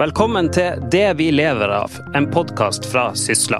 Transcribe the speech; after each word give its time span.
Velkommen 0.00 0.46
til 0.48 0.78
Det 0.88 1.10
vi 1.18 1.26
lever 1.28 1.68
av, 1.76 1.92
en 2.16 2.24
podkast 2.32 2.86
fra 2.88 3.10
Sysla. 3.12 3.58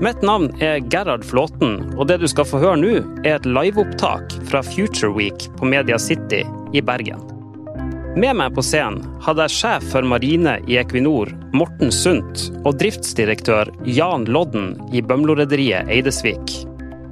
Mitt 0.00 0.22
navn 0.24 0.46
er 0.64 0.78
Gerhard 0.80 1.26
Flåten, 1.28 1.74
og 1.98 2.06
det 2.08 2.16
du 2.22 2.24
skal 2.32 2.46
få 2.48 2.62
høre 2.62 2.78
nå, 2.80 2.92
er 3.28 3.34
et 3.34 3.44
liveopptak 3.44 4.32
fra 4.48 4.62
Future 4.64 5.10
Week 5.12 5.44
på 5.58 5.68
Media 5.68 5.98
City 6.00 6.38
i 6.72 6.80
Bergen. 6.80 7.20
Med 8.16 8.38
meg 8.40 8.56
på 8.56 8.64
scenen 8.64 9.04
hadde 9.26 9.44
jeg 9.50 9.56
sjef 9.58 9.84
for 9.92 10.08
marine 10.08 10.54
i 10.64 10.78
Equinor, 10.80 11.28
Morten 11.52 11.92
Sundt, 11.92 12.46
og 12.64 12.78
driftsdirektør 12.80 13.68
Jan 13.84 14.24
Lodden 14.32 14.78
i 14.96 15.04
Bømlo-rederiet 15.04 15.92
Eidesvik. 15.92 16.54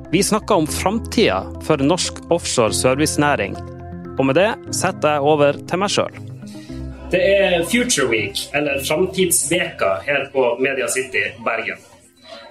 Vi 0.08 0.24
snakka 0.24 0.56
om 0.62 0.70
framtida 0.72 1.42
for 1.68 1.84
norsk 1.84 2.24
offshore 2.32 2.72
servicenæring, 2.72 3.60
og 4.16 4.24
med 4.30 4.40
det 4.40 4.48
setter 4.72 5.18
jeg 5.18 5.30
over 5.36 5.60
til 5.68 5.84
meg 5.84 5.92
sjøl. 5.98 6.27
Det 7.10 7.20
er 7.24 7.64
Future 7.64 8.06
Week, 8.06 8.50
eller 8.54 8.84
Framtidsveka, 8.84 9.94
her 10.06 10.28
på 10.32 10.58
Media 10.60 10.88
City 10.88 11.22
Bergen. 11.44 11.78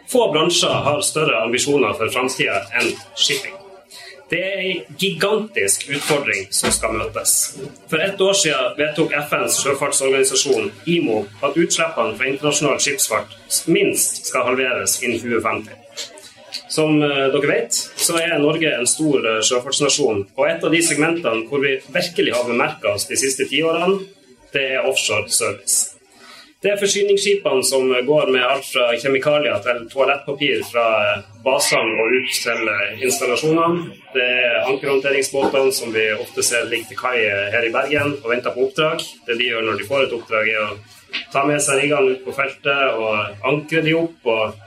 Få 0.09 0.31
bransjer 0.33 0.69
har 0.69 1.01
større 1.01 1.43
ambisjoner 1.43 1.93
for 1.93 2.09
framtida 2.09 2.63
enn 2.79 2.89
shipping. 3.13 3.53
Det 4.31 4.39
er 4.43 4.63
en 4.63 4.97
gigantisk 4.97 5.85
utfordring 5.93 6.49
som 6.49 6.73
skal 6.73 6.97
møtes. 6.97 7.35
For 7.91 8.01
ett 8.01 8.21
år 8.21 8.33
siden 8.33 8.73
vedtok 8.81 9.13
FNs 9.29 9.61
sjøfartsorganisasjon, 9.61 10.71
IMO, 10.89 11.21
at 11.43 11.53
utslippene 11.53 12.17
fra 12.17 12.31
internasjonal 12.33 12.81
skipsfart 12.81 13.37
minst 13.69 14.25
skal 14.31 14.49
halveres 14.49 14.97
innen 15.03 15.21
2050. 15.21 15.85
Som 16.73 16.97
eh, 17.05 17.27
dere 17.29 17.47
vet, 17.53 17.77
så 17.77 18.17
er 18.17 18.39
Norge 18.41 18.73
en 18.73 18.89
stor 18.89 19.21
eh, 19.21 19.41
sjøfartsnasjon. 19.45 20.25
Og 20.33 20.45
et 20.49 20.65
av 20.65 20.73
de 20.73 20.81
segmentene 20.83 21.45
hvor 21.45 21.61
vi 21.61 21.77
virkelig 21.93 22.33
har 22.33 22.49
bemerka 22.49 22.97
oss 22.97 23.05
de 23.07 23.19
siste 23.21 23.45
tiårene, 23.47 24.01
det 24.53 24.65
er 24.77 24.89
offshore 24.89 25.29
service. 25.29 25.97
Det 26.57 26.71
er 26.73 26.79
forsyningsskipene 26.81 27.61
som 27.63 27.91
går 28.05 28.31
med 28.33 28.41
alt 28.41 28.65
fra 28.65 28.87
kjemikalier 28.97 29.59
til 29.61 29.83
toalettpapir 29.91 30.63
fra 30.65 30.85
basene 31.45 31.99
og 32.01 32.15
ut 32.17 32.31
til 32.33 32.71
installasjonene. 33.05 33.91
Det 34.15 34.25
er 34.25 34.63
ankerhåndteringsbåtene 34.63 35.75
som 35.77 35.93
vi 35.93 36.07
ofte 36.15 36.41
ser 36.43 36.65
ligger 36.71 36.89
til 36.89 36.99
kai 37.03 37.19
her 37.53 37.67
i 37.67 37.71
Bergen 37.75 38.15
og 38.17 38.31
venter 38.33 38.55
på 38.55 38.65
oppdrag. 38.65 39.05
Det 39.27 39.37
de 39.37 39.51
gjør 39.51 39.67
når 39.67 39.77
de 39.77 39.89
får 39.91 40.07
et 40.07 40.17
oppdrag, 40.17 40.49
er 40.49 40.65
å 40.65 41.21
ta 41.31 41.45
med 41.45 41.61
seg 41.61 41.83
riggene 41.83 42.15
ut 42.15 42.25
på 42.25 42.33
feltet 42.39 42.97
og 43.05 43.45
ankre 43.53 43.85
de 43.85 43.93
opp 44.01 44.31
og 44.33 44.57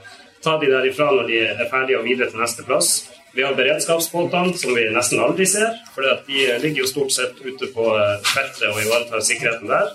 ta 0.41 0.55
de 0.63 0.71
derifra 0.71 1.11
når 1.11 1.27
de 1.27 1.41
er 1.51 1.67
ferdige 1.69 1.99
og 1.99 2.07
videre 2.07 2.31
til 2.31 2.39
neste 2.39 2.63
plass. 2.65 2.93
Vi 3.33 3.43
har 3.43 3.53
beredskapsbåtene, 3.55 4.53
som 4.59 4.75
vi 4.75 4.89
nesten 4.91 5.21
aldri 5.23 5.45
ser. 5.47 5.77
For 5.95 6.03
de 6.27 6.57
ligger 6.63 6.83
jo 6.83 6.89
stort 6.89 7.13
sett 7.15 7.37
ute 7.39 7.69
på 7.71 7.85
feltet 8.33 8.67
og 8.67 8.81
ivaretar 8.81 9.23
sikkerheten 9.23 9.71
der. 9.71 9.93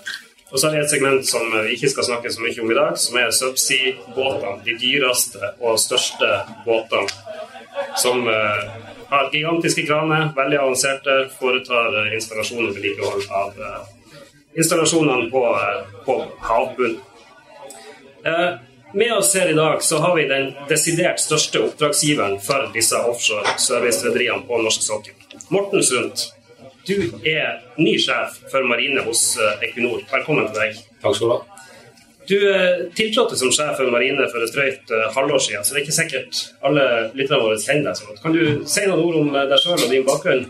Og 0.51 0.59
så 0.59 0.67
har 0.67 0.77
vi 0.77 0.81
et 0.81 0.89
segment 0.89 1.27
som 1.27 1.43
vi 1.51 1.75
ikke 1.75 1.91
skal 1.91 2.07
snakke 2.07 2.31
så 2.33 2.41
mye 2.41 2.61
om 2.63 2.71
i 2.71 2.77
dag, 2.77 2.95
som 2.97 3.17
er 3.19 3.33
subsea-båtene. 3.35 4.61
De 4.65 4.77
dyreste 4.79 5.51
og 5.59 5.77
største 5.81 6.29
båtene. 6.65 7.09
Som 7.99 8.25
har 9.11 9.29
gigantiske 9.33 9.85
kraner, 9.85 10.31
veldig 10.35 10.59
avanserte, 10.61 11.17
foretar 11.37 12.13
installasjon 12.15 12.65
og 12.65 12.73
vedlikehold 12.75 13.27
av 13.37 13.61
installasjonene 14.57 15.29
på, 15.31 15.43
på 16.07 16.17
havbunnen. 16.47 17.03
Med 18.93 19.13
oss 19.13 19.35
her 19.35 19.49
i 19.49 19.53
dag 19.53 19.83
så 19.83 19.97
har 19.97 20.15
vi 20.15 20.23
den 20.27 20.53
desidert 20.69 21.19
største 21.19 21.59
oppdragsgiveren 21.65 22.37
for 22.39 22.69
disse 22.73 22.95
offshore 22.95 23.57
servicerederiene 23.59 24.45
på 24.47 24.61
norsk 24.63 24.85
sokkel. 24.85 25.13
Morten 25.51 25.83
Sundt, 25.83 26.23
du 26.87 26.95
er 27.27 27.59
ny 27.77 27.97
sjef 27.99 28.39
for 28.51 28.63
marine 28.69 29.03
hos 29.03 29.33
Equinor. 29.61 30.05
Velkommen 30.11 30.47
til 30.47 30.61
deg. 30.61 30.79
Takk 31.03 31.17
skal 31.19 31.27
du 31.27 31.35
ha. 31.35 31.41
Du 32.27 32.37
tiltrådte 32.95 33.39
som 33.39 33.51
sjef 33.55 33.75
for 33.79 33.91
marine 33.91 34.23
for 34.31 34.43
et 34.43 34.55
drøyt 34.55 34.95
halvår 35.15 35.43
siden, 35.43 35.67
så 35.67 35.75
det 35.75 35.81
er 35.81 35.85
ikke 35.85 35.99
sikkert 35.99 36.41
alle 36.67 36.87
lytterne 37.11 37.43
våre 37.43 37.59
kjenner 37.59 37.89
deg 37.91 37.99
så 37.99 38.07
godt. 38.07 38.23
Kan 38.23 38.39
du 38.39 38.65
si 38.71 38.87
noen 38.87 39.03
ord 39.03 39.19
om 39.19 39.35
deg 39.35 39.59
sjøl 39.63 39.77
og 39.77 39.91
din 39.91 40.07
bakgrunn? 40.07 40.47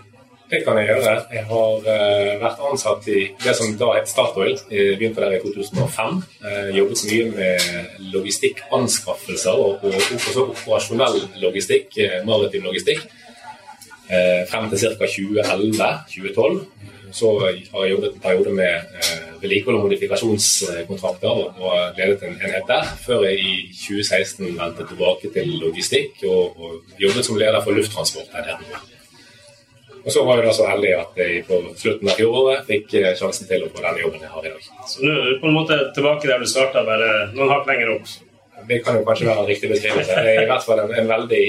Det 0.47 0.62
kan 0.63 0.78
jeg 0.80 0.88
gjøre. 0.88 1.13
Jeg 1.35 1.44
har 1.50 1.72
uh, 1.84 2.34
vært 2.40 2.62
ansatt 2.69 3.08
i 3.12 3.24
det 3.44 3.53
som 3.58 3.74
da 3.80 3.90
het 3.97 4.08
Statoil. 4.08 4.56
Jeg 4.72 4.96
begynte 4.96 5.19
der 5.19 5.35
i 5.35 5.41
2005. 5.44 6.22
Uh, 6.40 6.69
jobbet 6.78 7.03
mye 7.09 7.25
med 7.34 7.66
logistikkanskaffelser 8.13 9.59
og, 9.66 9.84
og 9.84 9.97
også 10.00 10.46
operasjonell 10.46 11.19
logistikk, 11.44 12.00
uh, 12.00 12.19
maritim 12.28 12.68
logistikk, 12.68 13.03
frem 14.47 14.69
til 14.72 14.80
ca. 14.80 15.08
2011-2012. 15.12 16.62
Så 17.12 17.31
har 17.41 17.50
jeg 17.84 17.91
jobbet 17.91 18.14
en 18.14 18.22
periode 18.24 18.53
med 18.56 19.02
vedlikehold 19.41 19.78
og 19.78 19.84
modifikasjonskontrakter 19.84 21.28
og, 21.28 21.59
og 21.59 21.97
ledet 22.00 22.24
en 22.24 22.40
enhet 22.40 22.68
der, 22.72 22.88
før 23.03 23.25
jeg 23.28 23.44
i 23.44 23.56
2016 23.75 24.46
vendte 24.46 24.88
tilbake 24.88 25.31
til 25.35 25.58
logistikk 25.59 26.24
og, 26.24 26.56
og 26.56 27.02
jobbet 27.03 27.28
som 27.28 27.40
leder 27.40 27.59
for 27.64 27.75
lufttransportenheten. 27.75 28.96
Og 30.07 30.13
så 30.16 30.22
var 30.23 30.40
jeg 30.40 30.47
da 30.47 30.51
så 30.56 30.66
heldig 30.69 30.91
at 30.95 31.18
jeg 31.19 31.41
på 31.50 31.57
slutten 31.75 32.07
av 32.07 32.16
fjoråret 32.16 32.69
fikk 32.69 32.94
sjansen 33.19 33.50
til 33.50 33.66
å 33.66 33.72
få 33.73 33.81
den 33.84 33.97
jobben 34.06 34.22
jeg 34.23 34.31
har 34.31 34.45
i 34.47 34.51
dag. 34.53 34.68
Så 34.88 35.03
nå 35.03 35.12
er 35.12 35.25
du 35.28 35.41
på 35.41 35.50
en 35.50 35.57
måte 35.57 35.79
tilbake 35.97 36.29
der 36.29 36.40
du 36.40 36.47
starta, 36.47 36.85
bare 36.88 37.09
noen 37.34 37.51
hakk 37.51 37.68
lenger 37.68 37.91
opp? 37.97 38.13
Det 38.69 38.78
kan 38.85 38.96
jo 38.96 39.03
kanskje 39.07 39.28
være 39.28 39.44
en 39.44 39.50
riktig 39.51 39.72
beskrivelse. 39.73 40.22
Det 40.23 40.31
er 40.38 40.46
i 40.46 40.47
hvert 40.47 40.63
fall 40.63 40.79
en, 40.85 40.94
en 41.01 41.12
veldig 41.12 41.41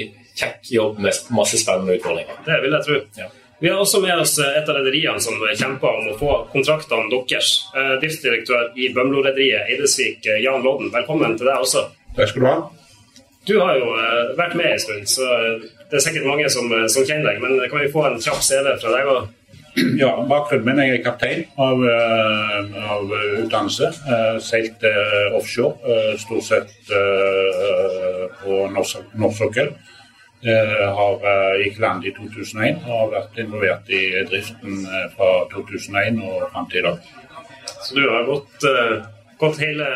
kjekk 0.42 0.72
jobb 0.74 0.98
med 1.06 1.30
masse 1.38 1.62
spennende 1.62 2.00
utfordringer. 2.00 2.42
Det 2.48 2.58
vil 2.64 2.74
jeg 2.74 2.86
tro. 2.88 2.98
Ja. 3.20 3.30
Vi 3.62 3.70
har 3.70 3.78
også 3.82 4.02
med 4.02 4.20
oss 4.22 4.34
et 4.42 4.68
av 4.70 4.76
rederiene 4.76 5.22
som 5.22 5.38
kjemper 5.38 6.02
om 6.02 6.10
å 6.12 6.18
få 6.18 6.34
kontraktene 6.50 7.08
deres. 7.14 7.54
Driftsdirektør 8.02 8.74
i 8.78 8.90
Bømlo-rederiet 8.94 9.70
Eidesvik, 9.70 10.26
Jan 10.42 10.66
Lodden. 10.66 10.92
Velkommen 10.94 11.38
til 11.38 11.46
deg 11.46 11.62
også. 11.62 11.88
Takk 12.18 12.34
skal 12.34 12.42
du 12.42 12.50
ha. 12.50 12.58
Du 13.48 13.56
har 13.62 13.78
jo 13.80 13.88
vært 14.38 14.54
med 14.58 14.74
en 14.74 14.82
stund, 14.82 15.10
så 15.10 15.26
det 15.90 15.98
er 15.98 16.04
sikkert 16.04 16.28
mange 16.28 16.48
som, 16.52 16.70
som 16.92 17.04
kjenner 17.06 17.30
deg. 17.30 17.42
Men 17.42 17.60
kan 17.70 17.82
vi 17.82 17.92
få 17.92 18.04
en 18.08 18.22
kjapp 18.22 18.42
CV 18.44 18.72
fra 18.82 18.94
deg 18.94 19.12
òg? 19.14 19.34
Ja, 20.00 20.10
bakgrunnen 20.26 20.66
min 20.66 20.80
jeg 20.82 20.96
er 20.96 21.04
kaptein 21.04 21.44
av, 21.62 21.82
av 22.94 23.12
utdannelse. 23.14 23.92
Seilt 24.42 24.82
offshore, 25.38 26.16
stort 26.18 26.46
sett 26.48 26.72
på 28.40 28.64
norsk 28.74 29.12
sokkel. 29.38 29.70
Har 30.98 31.28
gikk 31.62 31.78
land 31.82 32.08
i 32.08 32.14
2001 32.16 32.82
og 32.88 32.90
har 32.96 33.12
vært 33.12 33.38
involvert 33.44 33.92
i 33.94 34.02
driften 34.32 34.82
fra 35.14 35.30
2001 35.54 36.18
og 36.26 36.48
fram 36.50 36.66
til 36.72 36.82
i 36.82 36.86
dag. 36.88 37.14
Så 37.84 37.94
du 37.94 38.02
har 38.08 38.26
gått, 38.26 38.66
gått 39.38 39.58
hele, 39.62 39.86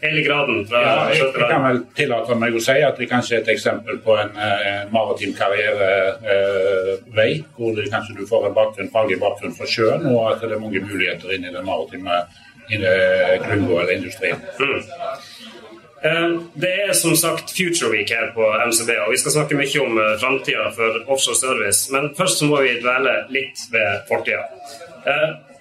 hele, 0.00 0.22
graden 0.22 0.66
fra 0.68 0.82
ja, 0.82 0.94
jeg, 1.10 1.24
jeg, 1.34 1.48
kan 1.50 1.64
vel 1.64 1.80
tillate 1.98 2.36
meg 2.38 2.54
å 2.54 2.62
si 2.62 2.76
at 2.86 3.00
det 3.00 3.08
kanskje 3.10 3.38
er 3.38 3.42
et 3.42 3.52
eksempel 3.56 3.98
på 4.04 4.14
en 4.20 4.30
uh, 4.38 4.84
maritim 4.94 5.32
karrierevei, 5.36 7.30
uh, 7.40 7.48
hvor 7.58 7.74
det, 7.76 7.88
kanskje 7.92 8.18
du 8.20 8.24
får 8.30 8.48
en 8.48 8.56
bakgrunn, 8.56 8.92
faglig 8.94 9.18
bakgrunn 9.22 9.56
fra 9.58 9.66
sjøen, 9.70 10.06
og 10.12 10.20
at 10.32 10.44
det 10.44 10.54
er 10.54 10.62
mange 10.62 10.82
muligheter 10.86 11.34
inn 11.34 11.48
i 11.48 11.54
den 11.54 11.66
maritime 11.66 12.22
klynga 12.66 13.80
eller 13.80 13.92
industrien. 13.94 14.40
Mm. 14.58 16.38
Det 16.54 16.72
er 16.86 16.92
som 16.98 17.14
sagt 17.18 17.50
Future 17.54 17.90
Week 17.90 18.10
her 18.10 18.32
på 18.34 18.46
MCB, 18.70 18.90
og 19.06 19.12
vi 19.14 19.20
skal 19.22 19.34
snakke 19.36 19.58
mye 19.58 19.82
om 19.82 20.00
framtida 20.20 20.68
for 20.74 20.98
offshore 21.06 21.38
service. 21.38 21.86
Men 21.94 22.10
først 22.18 22.42
så 22.42 22.50
må 22.50 22.60
vi 22.66 22.76
dvele 22.82 23.14
litt 23.34 23.66
ved 23.72 24.02
fortida. 24.10 24.42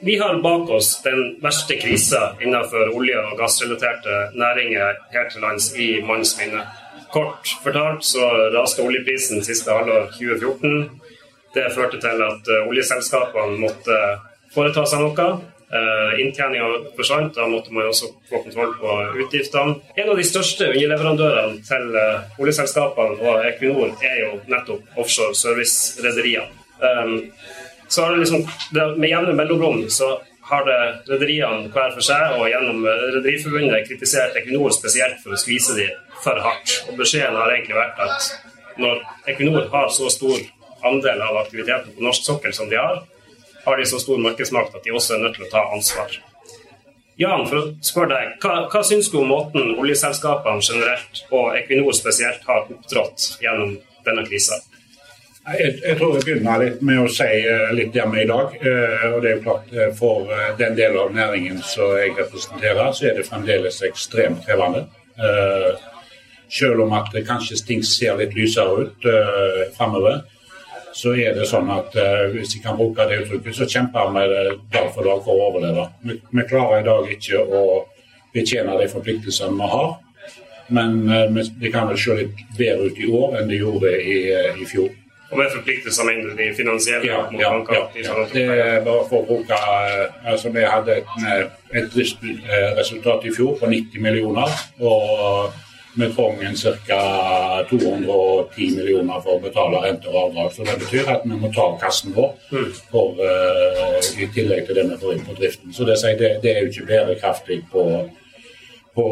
Vi 0.05 0.17
har 0.17 0.41
bak 0.41 0.69
oss 0.69 1.01
den 1.01 1.39
verste 1.41 1.75
krisa 1.75 2.35
innenfor 2.41 2.91
olje- 2.97 3.23
og 3.31 3.39
gassrelaterte 3.39 4.17
næringer 4.37 4.99
her 5.13 5.29
til 5.31 5.41
lands 5.41 5.71
i 5.73 5.87
manns 6.05 6.35
minne. 6.37 6.61
Kort 7.09 7.49
fortalt 7.63 8.05
så 8.05 8.27
raste 8.53 8.85
oljeprisen 8.85 9.41
siste 9.43 9.73
halvår 9.73 10.11
2014. 10.19 11.01
Det 11.55 11.73
førte 11.73 11.97
til 12.03 12.21
at 12.21 12.51
oljeselskapene 12.67 13.57
måtte 13.63 13.97
foreta 14.53 14.85
seg 14.85 15.01
noe. 15.07 15.27
Uh, 15.73 16.13
Inntjeninga 16.21 16.93
forsvant, 16.95 17.33
da 17.33 17.47
måtte 17.49 17.73
man 17.73 17.89
også 17.89 18.11
få 18.29 18.43
kontroll 18.45 18.75
på 18.77 18.93
utgiftene. 19.25 19.79
En 19.97 20.13
av 20.13 20.21
de 20.21 20.27
største 20.29 20.69
underleverandørene 20.69 21.65
til 21.65 21.97
uh, 21.97 22.29
oljeselskapene 22.37 23.17
og 23.25 23.49
Equinor 23.49 23.97
er 24.05 24.21
jo 24.21 24.31
nettopp 24.53 25.01
offshore 25.01 25.33
service-rederiene. 25.33 26.61
Så 27.87 28.03
har 28.03 28.15
det 28.15 28.23
liksom, 28.23 28.47
det, 28.73 28.85
Med 28.97 29.09
jevne 29.09 29.33
mellomrom 29.37 29.83
så 29.89 30.15
har 30.45 30.65
det 30.65 30.79
rederiene 31.09 31.71
hver 31.73 31.93
for 31.95 32.05
seg 32.05 32.35
og 32.37 32.49
gjennom 32.49 32.83
Rederiforbundet 32.85 33.87
kritisert 33.87 34.37
Equinor 34.37 34.73
spesielt 34.75 35.17
for 35.23 35.33
å 35.33 35.39
skvise 35.41 35.77
de 35.77 35.87
for 36.21 36.37
hardt. 36.41 36.75
Og 36.89 36.99
Beskjeden 36.99 37.37
har 37.39 37.53
egentlig 37.53 37.77
vært 37.79 38.03
at 38.05 38.29
når 38.81 39.01
Equinor 39.31 39.65
har 39.73 39.89
så 39.93 40.11
stor 40.13 40.37
andel 40.85 41.23
av 41.25 41.41
aktiviteten 41.41 41.95
på 41.95 42.05
norsk 42.05 42.27
sokkel 42.27 42.53
som 42.53 42.69
de 42.69 42.77
har, 42.77 43.01
har 43.65 43.77
de 43.77 43.89
så 43.89 43.99
stor 43.99 44.21
markedsmakt 44.21 44.77
at 44.77 44.85
de 44.85 44.93
også 44.93 45.15
er 45.15 45.23
nødt 45.25 45.39
til 45.39 45.47
å 45.47 45.51
ta 45.55 45.65
ansvar. 45.73 46.13
Jan, 47.17 47.45
for 47.47 47.57
å 47.61 47.67
spørre 47.85 48.11
deg, 48.11 48.31
hva, 48.43 48.65
hva 48.69 48.81
syns 48.83 49.07
du 49.09 49.21
om 49.21 49.29
måten 49.31 49.77
oljeselskapene 49.79 50.61
generelt 50.61 51.21
og 51.31 51.55
Equinor 51.57 51.95
spesielt 51.95 52.43
har 52.45 52.67
opptrådt 52.67 53.39
gjennom 53.41 53.77
denne 54.05 54.25
krisa? 54.27 54.59
Jeg, 55.45 55.75
jeg, 55.85 55.97
tror 55.99 56.15
jeg 56.15 56.23
begynner 56.25 56.61
litt 56.63 56.79
med 56.81 57.03
å 57.03 57.09
si 57.11 57.25
uh, 57.45 57.67
litt 57.77 57.91
der 57.93 58.07
vi 58.09 58.23
er 58.23 58.25
i 58.25 58.29
dag. 58.31 58.53
Uh, 58.63 59.03
og 59.11 59.17
det 59.21 59.29
er 59.29 59.35
jo 59.35 59.43
klart 59.43 59.73
uh, 59.77 59.89
For 59.93 60.31
den 60.57 60.77
delen 60.77 60.97
av 61.03 61.11
næringen 61.13 61.59
som 61.61 61.91
jeg 61.99 62.15
representerer, 62.17 62.87
så 62.97 63.11
er 63.11 63.19
det 63.19 63.27
fremdeles 63.29 63.81
ekstremt 63.85 64.45
krevende. 64.47 64.87
selv 66.51 66.81
om 66.83 66.91
at 66.93 67.13
kanskje 67.27 67.55
ting 67.67 67.83
ser 67.83 68.17
litt 68.19 68.33
lysere 68.35 68.83
ut 68.83 69.05
fremover, 69.77 70.17
så 70.93 71.13
er 71.15 71.33
det 71.37 71.47
sånn 71.47 71.69
at 71.71 71.95
hvis 72.33 72.55
jeg 72.55 72.63
kan 72.63 72.75
bruke 72.75 73.05
det 73.07 73.21
uttrykket, 73.21 73.55
så 73.55 73.67
kjemper 73.71 74.11
vi 74.11 74.25
dag 74.73 74.89
for 74.93 75.07
dag 75.07 75.23
for 75.23 75.31
å 75.31 75.47
overleve. 75.47 75.87
Vi, 76.03 76.17
vi 76.31 76.45
klarer 76.49 76.81
i 76.81 76.87
dag 76.89 77.07
ikke 77.15 77.39
å 77.39 77.63
betjene 78.35 78.75
de 78.81 78.89
forpliktelsene 78.91 79.55
vi 79.55 79.71
har. 79.77 79.89
Men 80.67 81.01
det 81.61 81.71
kan 81.71 81.87
vel 81.87 81.97
se 82.03 82.19
litt 82.19 82.45
bedre 82.59 82.91
ut 82.91 82.99
i 82.99 83.09
år 83.23 83.39
enn 83.39 83.49
det 83.49 83.63
gjorde 83.63 83.95
i, 83.95 84.19
i 84.61 84.69
fjor. 84.69 84.91
Og 85.31 85.37
med 85.37 85.51
forpliktelser 85.55 86.05
mener 86.05 86.29
du 86.29 86.37
de 86.37 86.47
finansielle? 86.55 87.07
Ja, 87.09 87.25
ja, 87.33 87.51
ja. 87.73 88.15
Det 88.33 88.47
bare 88.85 89.05
for 89.09 89.23
å 89.23 89.25
bruke 89.25 89.57
eh, 89.57 90.31
altså 90.31 90.51
Vi 90.53 90.65
hadde 90.69 90.99
et, 91.01 91.13
eh, 91.25 91.45
et 91.81 91.87
driftsresultat 91.93 93.25
i 93.25 93.33
fjor 93.33 93.57
på 93.59 93.69
90 93.71 94.03
millioner. 94.05 94.59
og 94.79 95.53
vi 95.95 96.13
trenger 96.13 96.55
ca. 96.87 97.65
210 97.69 98.75
millioner 98.75 99.21
for 99.23 99.37
å 99.37 99.43
betale 99.43 99.79
renter 99.85 100.11
og 100.11 100.25
avdrag. 100.25 100.51
Så 100.51 100.65
det 100.67 100.75
betyr 100.81 101.11
at 101.13 101.23
vi 101.23 101.37
må 101.39 101.51
ta 101.55 101.69
kassen 101.79 102.11
vår 102.15 102.33
mm. 102.51 102.73
for, 102.91 103.21
uh, 103.21 104.09
i 104.19 104.27
tillegg 104.35 104.67
til 104.67 104.75
det 104.75 104.83
vi 104.89 104.99
får 104.99 105.15
inn 105.15 105.23
på 105.23 105.37
driften. 105.39 105.71
Så 105.75 105.87
det, 105.87 105.95
det, 106.19 106.33
det 106.43 106.51
er 106.51 106.65
jo 106.65 106.73
ikke 106.73 106.89
bærekraftig 106.89 107.61
på 107.71 107.85
på, 108.95 109.07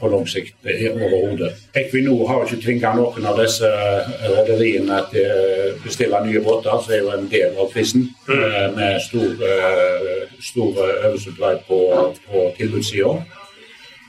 på 0.00 0.08
lang 0.12 0.26
sikt 0.28 0.68
overhodet. 0.68 1.52
Equinor 1.76 2.26
har 2.28 2.44
ikke 2.44 2.60
tvinga 2.62 2.92
noen 2.98 3.28
av 3.28 3.38
disse 3.40 3.68
eh, 3.68 4.10
rederiene 4.34 5.00
til 5.12 5.30
å 5.30 5.78
bestille 5.84 6.20
nye 6.26 6.42
båter, 6.44 6.76
som 6.82 6.92
er 6.92 7.02
jo 7.02 7.14
en 7.14 7.30
del 7.32 7.56
av 7.56 7.72
prisen, 7.72 8.08
mm. 8.28 8.42
Eh, 8.44 8.66
med 8.76 9.00
stor, 9.02 9.46
eh, 9.48 10.36
stor 10.44 10.82
oversupply 11.08 11.56
på, 11.68 11.80
på 12.26 12.44
tilbudssida. 12.58 13.16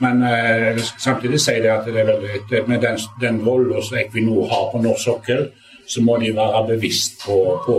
Men 0.04 0.22
eh, 0.28 0.82
samtidig 1.00 1.40
sier 1.40 1.62
de 1.64 1.72
at 1.72 1.86
det 1.88 2.02
er 2.02 2.10
veldig, 2.10 2.64
med 2.68 2.82
den, 2.84 3.00
den 3.22 3.40
rollen 3.46 3.82
som 3.82 3.96
Equinor 4.00 4.50
har 4.52 4.68
på 4.72 4.82
norsk 4.84 5.08
sokkel, 5.08 5.48
så 5.86 6.02
må 6.02 6.18
de 6.18 6.32
være 6.34 6.64
bevisst 6.74 7.20
på, 7.22 7.36
på 7.64 7.76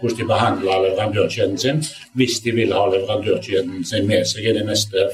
hvordan 0.00 0.18
de 0.18 0.26
behandler 0.26 0.84
leverandørkjeden 0.86 1.58
sin, 1.60 1.82
hvis 2.16 2.40
de 2.44 2.54
vil 2.56 2.72
ha 2.72 2.86
leverandørkjeden 2.88 3.84
sin 3.84 4.08
med 4.08 4.24
seg 4.26 4.48
i 4.48 4.54
de 4.56 4.64
neste 4.66 5.10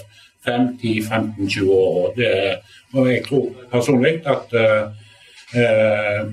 5-10-15-20 0.47 1.71
år. 1.75 2.13
Det, 2.17 2.33
og 2.95 3.11
jeg 3.11 3.25
tror 3.29 3.49
personlig 3.73 4.15
at 4.31 4.55
eh, 4.61 6.27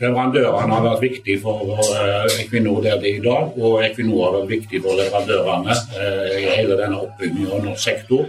leverandørene 0.00 0.74
har 0.74 0.84
vært 0.86 1.04
viktig 1.04 1.38
for 1.42 1.76
eh, 1.76 2.40
Equinor 2.44 2.82
der 2.84 3.00
de 3.00 3.14
er 3.14 3.20
i 3.20 3.24
dag, 3.24 3.56
og 3.56 3.80
Equinor 3.84 4.26
har 4.26 4.36
vært 4.40 4.52
viktig 4.56 4.82
for 4.84 4.98
leverandørene 4.98 5.78
eh, 6.00 6.36
i 6.40 6.44
hele 6.58 6.78
denne 6.80 7.00
oppbyggingen 7.06 7.56
av 7.56 7.64
norsk 7.68 7.84
sektor. 7.84 8.28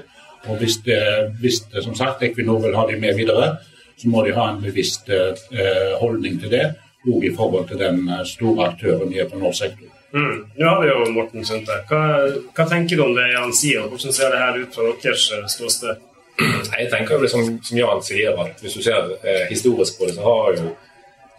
Og 0.50 0.58
hvis, 0.58 0.80
hvis 1.42 1.62
som 1.84 1.94
sagt, 1.96 2.24
Equinor 2.26 2.64
vil 2.64 2.76
ha 2.76 2.88
dem 2.90 3.04
med 3.04 3.20
videre, 3.20 3.54
så 4.02 4.10
må 4.10 4.24
de 4.26 4.34
ha 4.34 4.48
en 4.50 4.62
bevisst 4.64 5.10
eh, 5.14 5.94
holdning 6.02 6.40
til 6.42 6.54
det, 6.54 6.66
òg 7.06 7.26
i 7.26 7.34
forhold 7.36 7.68
til 7.70 7.82
den 7.82 8.08
eh, 8.10 8.26
store 8.28 8.72
aktøren 8.72 9.12
de 9.14 9.22
er 9.22 9.30
på 9.30 9.40
norsk 9.42 9.66
sektor. 9.66 9.91
Mm. 10.14 10.46
Nå 10.56 10.68
har 10.68 10.82
vi 10.82 10.90
jo 10.90 11.12
Morten 11.16 11.46
Sunde. 11.48 11.78
Hva, 11.90 12.02
hva, 12.52 12.68
tenker 12.68 13.00
du 13.00 13.06
om 13.06 13.14
det 13.16 13.30
Jan 13.32 13.54
sier, 13.56 13.86
og 13.86 13.94
hvordan 13.94 14.16
ser 14.16 14.34
det 14.34 14.44
her 14.44 14.60
ut 14.60 14.76
fra 14.76 14.88
deres 15.04 15.28
eh, 15.32 15.50
ståsted? 15.56 16.08
Jeg 16.80 16.92
tenker 16.92 17.16
jo 17.16 17.26
det 17.26 17.32
som, 17.32 17.52
som, 17.64 17.80
Jan 17.80 18.04
sier, 18.06 18.40
at 18.44 18.64
hvis 18.64 18.76
du 18.78 18.84
ser 18.84 19.14
eh, 19.22 19.46
historisk 19.52 20.00
på 20.00 20.10
det, 20.10 20.18
så 20.18 20.26
har 20.28 20.58
jo 20.58 20.74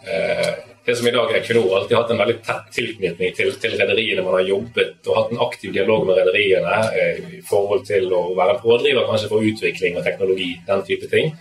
eh, 0.09 0.53
det 0.85 0.97
som 0.99 1.07
i 1.07 1.13
dag 1.15 1.31
er 1.31 1.39
Equinor, 1.39 1.69
alltid 1.77 1.95
hatt 1.95 2.11
en 2.11 2.19
veldig 2.19 2.39
tett 2.43 2.65
tilknytning 2.75 3.35
til, 3.37 3.53
til 3.61 3.77
rederiene. 3.79 4.25
Man 4.25 4.35
har 4.35 4.49
jobbet 4.49 5.07
og 5.07 5.15
hatt 5.19 5.31
en 5.31 5.43
aktiv 5.45 5.71
dialog 5.75 6.03
med 6.09 6.19
rederiene 6.19 6.79
eh, 6.91 7.21
i 7.37 7.41
forhold 7.47 7.85
til 7.87 8.09
å 8.11 8.25
være 8.35 8.57
pådriver 8.63 9.07
kanskje 9.07 9.29
for 9.31 9.47
utvikling 9.47 9.99
og 9.99 10.07
teknologi, 10.07 10.49
den 10.67 10.83
type 10.89 11.07
ting. 11.13 11.31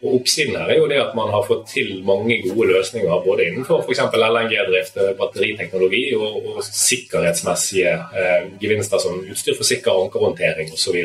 Og 0.00 0.14
Oppsiden 0.16 0.56
her 0.56 0.70
er 0.72 0.78
jo 0.80 0.88
det 0.88 0.96
at 1.02 1.12
man 1.16 1.28
har 1.28 1.44
fått 1.44 1.66
til 1.74 1.98
mange 2.08 2.38
gode 2.46 2.70
løsninger 2.70 3.20
både 3.24 3.50
innenfor 3.50 3.82
f.eks. 3.84 4.00
LNG-drift, 4.16 4.96
eh, 4.96 5.12
batteriteknologi 5.18 6.06
og, 6.16 6.38
og 6.54 6.62
sikkerhetsmessige 6.64 7.92
eh, 8.16 8.48
gevinster 8.62 9.02
som 9.02 9.20
utstyr 9.20 9.58
for 9.58 9.68
sikker 9.68 10.00
ankerhåndtering 10.06 10.72
osv. 10.72 10.96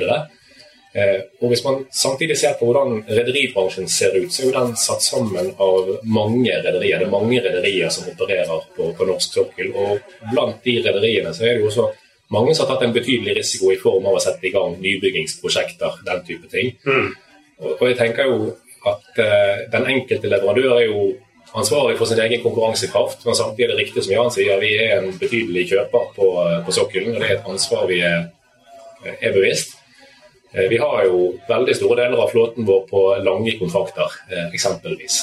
Eh, 0.95 1.19
og 1.41 1.51
Hvis 1.51 1.65
man 1.65 1.81
samtidig 1.91 2.37
ser 2.39 2.55
på 2.55 2.69
hvordan 2.69 3.03
rederibransjen 3.09 3.91
ser 3.91 4.15
ut, 4.15 4.31
så 4.31 4.45
er 4.45 4.47
jo 4.47 4.55
den 4.61 4.77
satt 4.79 5.03
sammen 5.03 5.51
av 5.59 5.91
mange 6.07 6.55
rederier. 6.55 7.03
Det 7.03 7.09
er 7.09 7.11
mange 7.11 7.43
rederier 7.43 7.91
som 7.91 8.07
opererer 8.07 8.63
på, 8.77 8.93
på 8.95 9.11
norsk 9.11 9.39
sokkel. 9.41 9.75
Og 9.75 9.99
blant 10.31 10.63
de 10.63 10.79
rederiene 10.87 11.35
så 11.35 11.43
er 11.43 11.57
det 11.57 11.65
jo 11.65 11.73
også 11.73 11.89
mange 12.31 12.55
som 12.55 12.63
har 12.63 12.77
tatt 12.77 12.87
en 12.87 12.95
betydelig 12.95 13.35
risiko 13.41 13.75
i 13.75 13.81
form 13.81 14.07
av 14.07 14.15
å 14.15 14.23
sette 14.23 14.47
i 14.47 14.55
gang 14.55 14.79
nybyggingsprosjekter, 14.79 15.99
den 16.07 16.23
type 16.31 16.47
ting. 16.47 16.77
Mm. 16.87 17.11
Og, 17.59 17.73
og 17.73 17.89
jeg 17.89 17.99
tenker 17.99 18.31
jo 18.31 18.39
at 18.85 19.21
uh, 19.21 19.63
den 19.73 19.87
enkelte 19.95 20.29
leverandør 20.31 20.77
er 20.79 20.85
jo 20.89 21.05
ansvarlig 21.55 21.97
for 21.97 22.09
sin 22.09 22.19
egen 22.19 22.43
konkurransekraft, 22.43 23.25
men 23.25 23.35
samtidig 23.35 23.65
er 23.65 23.73
det 23.73 23.81
riktig 23.83 24.03
som 24.03 24.13
Jan 24.13 24.31
sier, 24.33 24.59
vi 24.59 24.75
er 24.81 24.99
en 24.99 25.11
betydelig 25.19 25.69
kjøper 25.71 26.11
på, 26.15 26.29
eh, 26.41 26.59
på 26.65 26.73
sokkelen, 26.75 27.15
og 27.15 27.21
det 27.21 27.29
er 27.29 27.37
et 27.37 27.49
ansvar 27.49 27.85
vi 27.87 27.99
er, 28.03 28.25
er 29.21 29.35
bevisst. 29.35 29.77
Vi 30.55 30.77
har 30.79 31.03
jo 31.03 31.33
veldig 31.49 31.73
store 31.75 31.97
deler 31.99 32.21
av 32.23 32.29
flåten 32.31 32.63
vår 32.67 32.85
på 32.87 33.01
lange 33.19 33.57
kontrakter, 33.59 34.13
eksempelvis. 34.55 35.17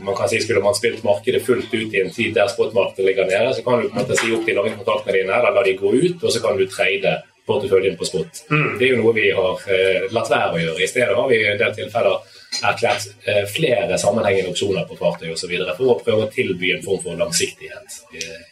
Man 0.00 0.14
kan 0.14 0.28
si 0.30 0.38
Skulle 0.40 0.62
man 0.62 0.76
spilt 0.78 1.02
markedet 1.02 1.42
fullt 1.42 1.74
ut 1.74 1.94
i 1.94 2.02
en 2.04 2.12
tid 2.14 2.34
der 2.34 2.46
spotmarkedet 2.46 3.04
ligger 3.04 3.26
nede, 3.26 3.54
så 3.54 3.64
kan 3.66 3.82
du 3.82 3.88
på 3.88 3.98
en 3.98 4.04
måte 4.04 4.18
si 4.20 4.30
opp 4.30 4.46
de 4.46 4.54
lange 4.54 4.76
kontraktene 4.78 5.16
dine, 5.18 5.32
eller 5.34 5.50
la 5.50 5.64
de 5.66 5.74
gå 5.74 5.90
ut, 5.90 6.22
og 6.22 6.30
så 6.30 6.42
kan 6.42 6.56
du 6.56 6.68
trade 6.70 7.16
porteføljen 7.46 7.98
på 7.98 8.06
spot. 8.06 8.44
Mm. 8.50 8.78
Det 8.78 8.86
er 8.86 8.94
jo 8.94 9.02
noe 9.02 9.14
vi 9.16 9.26
har 9.34 9.66
latt 10.14 10.30
være 10.30 10.54
å 10.54 10.62
gjøre. 10.62 10.82
I 10.82 10.90
stedet 10.92 11.18
har 11.18 11.28
vi 11.28 11.40
i 11.42 11.50
en 11.50 11.58
del 11.58 11.74
tilfeller 11.74 12.22
erklært 12.64 13.06
eh, 13.28 13.42
flere 13.50 13.98
sammenhengende 14.00 14.52
opsjoner 14.52 14.86
på 14.88 14.96
fartøy 14.98 15.30
osv. 15.34 15.52
for 15.76 15.92
å 15.92 15.98
prøve 16.00 16.26
å 16.26 16.32
tilby 16.32 16.72
en 16.74 16.84
form 16.84 17.02
for 17.04 17.18
langsiktighet 17.20 17.98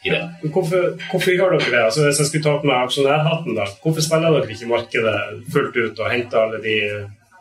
i 0.04 0.12
det. 0.12 0.22
Hvorfor, 0.44 0.90
hvorfor 1.10 1.32
gjør 1.32 1.56
dere 1.56 1.70
det? 1.70 1.82
Altså, 1.88 2.04
hvis 2.06 2.20
jeg 2.20 2.30
skulle 2.30 2.46
ta 2.46 2.56
på 2.60 2.70
meg 2.70 2.84
aksjonærhatten, 2.88 3.56
da, 3.58 3.68
hvorfor 3.84 4.04
spiller 4.04 4.36
dere 4.38 4.56
ikke 4.56 4.70
markedet 4.70 5.16
fullt 5.54 5.78
ut 5.80 6.02
og 6.04 6.12
henter 6.12 6.42
alle 6.42 6.60
de 6.64 6.76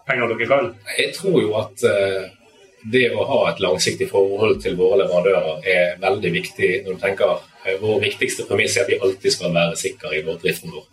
pengene 0.07 0.31
dere 0.33 0.49
kan? 0.51 0.71
Jeg 0.97 1.13
tror 1.17 1.39
jo 1.41 1.53
at 1.59 1.85
uh, 1.87 2.23
det 2.93 3.05
å 3.15 3.27
ha 3.27 3.41
et 3.51 3.63
langsiktig 3.63 4.09
forhold 4.11 4.59
til 4.63 4.77
våre 4.79 5.03
leverandører 5.03 5.67
er 5.73 5.97
veldig 6.03 6.33
viktig 6.39 6.71
når 6.85 6.97
du 6.97 7.03
tenker 7.03 7.37
uh, 7.37 7.75
Vår 7.79 8.01
viktigste 8.03 8.43
premiss 8.47 8.75
er 8.75 8.83
at 8.83 8.91
vi 8.91 8.99
alltid 8.99 9.31
skal 9.31 9.53
være 9.55 9.77
sikre 9.79 10.11
i 10.17 10.23
vår 10.25 10.41
driften 10.41 10.73
vår. 10.73 10.83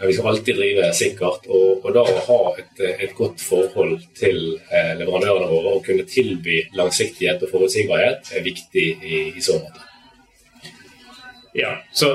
Vi 0.00 0.12
skal 0.12 0.26
alltid 0.26 0.56
drive 0.56 0.92
sikkert. 0.94 1.46
Og, 1.46 1.84
og 1.84 1.92
da 1.94 2.04
å 2.06 2.24
ha 2.28 2.38
et, 2.60 2.82
et, 2.86 3.12
godt 3.18 3.42
forhold 3.42 3.98
til 4.18 4.58
eh, 4.70 4.94
leverandørene 5.00 5.50
våre 5.50 5.74
og 5.76 5.84
kunne 5.86 6.06
tilby 6.08 6.60
langsiktighet 6.78 7.42
og 7.42 7.52
forutsigbarhet 7.52 8.30
er 8.36 8.44
viktig 8.46 8.86
i, 9.02 9.22
i 9.34 9.42
så 9.42 9.58
måte. 9.58 9.86
Ja, 11.58 11.72
så, 11.92 12.12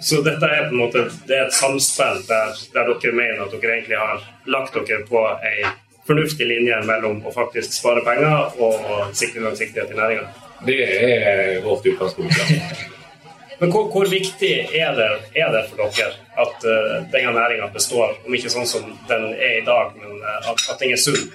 så, 0.00 0.20
dette 0.26 0.44
er 0.44 0.66
på 0.68 0.74
en 0.74 0.82
måte 0.82 1.06
det 1.28 1.38
er 1.38 1.46
et 1.46 1.56
samspill 1.56 2.20
der, 2.28 2.58
der, 2.74 2.90
dere 3.00 3.16
mener 3.16 3.46
at 3.46 3.54
dere 3.54 3.78
egentlig 3.78 4.00
har 4.02 4.26
lagt 4.52 4.76
dere 4.76 5.06
på 5.08 5.22
ei 5.40 5.62
fornuftig 6.02 6.48
linje 6.50 6.80
mellom 6.84 7.20
å 7.24 7.32
faktisk 7.32 7.72
spare 7.72 8.02
penger 8.04 8.58
og 8.60 9.14
sikre 9.16 9.44
langsiktighet 9.46 9.94
i 9.94 10.00
næringa? 10.00 10.26
Det 10.66 10.80
er 10.82 11.62
vårt 11.64 11.86
utgangspunkt. 11.86 12.36
ja. 12.50 12.72
Men 13.62 13.70
hvor, 13.70 13.86
hvor 13.94 14.08
viktig 14.10 14.50
er 14.74 14.96
det, 14.98 15.08
er 15.38 15.52
det, 15.54 15.60
for 15.70 15.84
dere 15.84 16.10
at 16.40 16.64
uh, 16.64 16.98
denne 17.12 17.34
næringa 17.36 17.68
består, 17.74 18.16
om 18.26 18.34
ikke 18.34 18.52
sånn 18.52 18.68
som 18.68 18.86
den 19.08 19.28
er 19.34 19.58
i 19.60 19.64
dag, 19.66 19.92
men 19.98 20.20
uh, 20.22 20.50
at, 20.52 20.66
at, 20.70 20.78
den 20.80 20.94
er 20.94 21.00
sunn? 21.00 21.30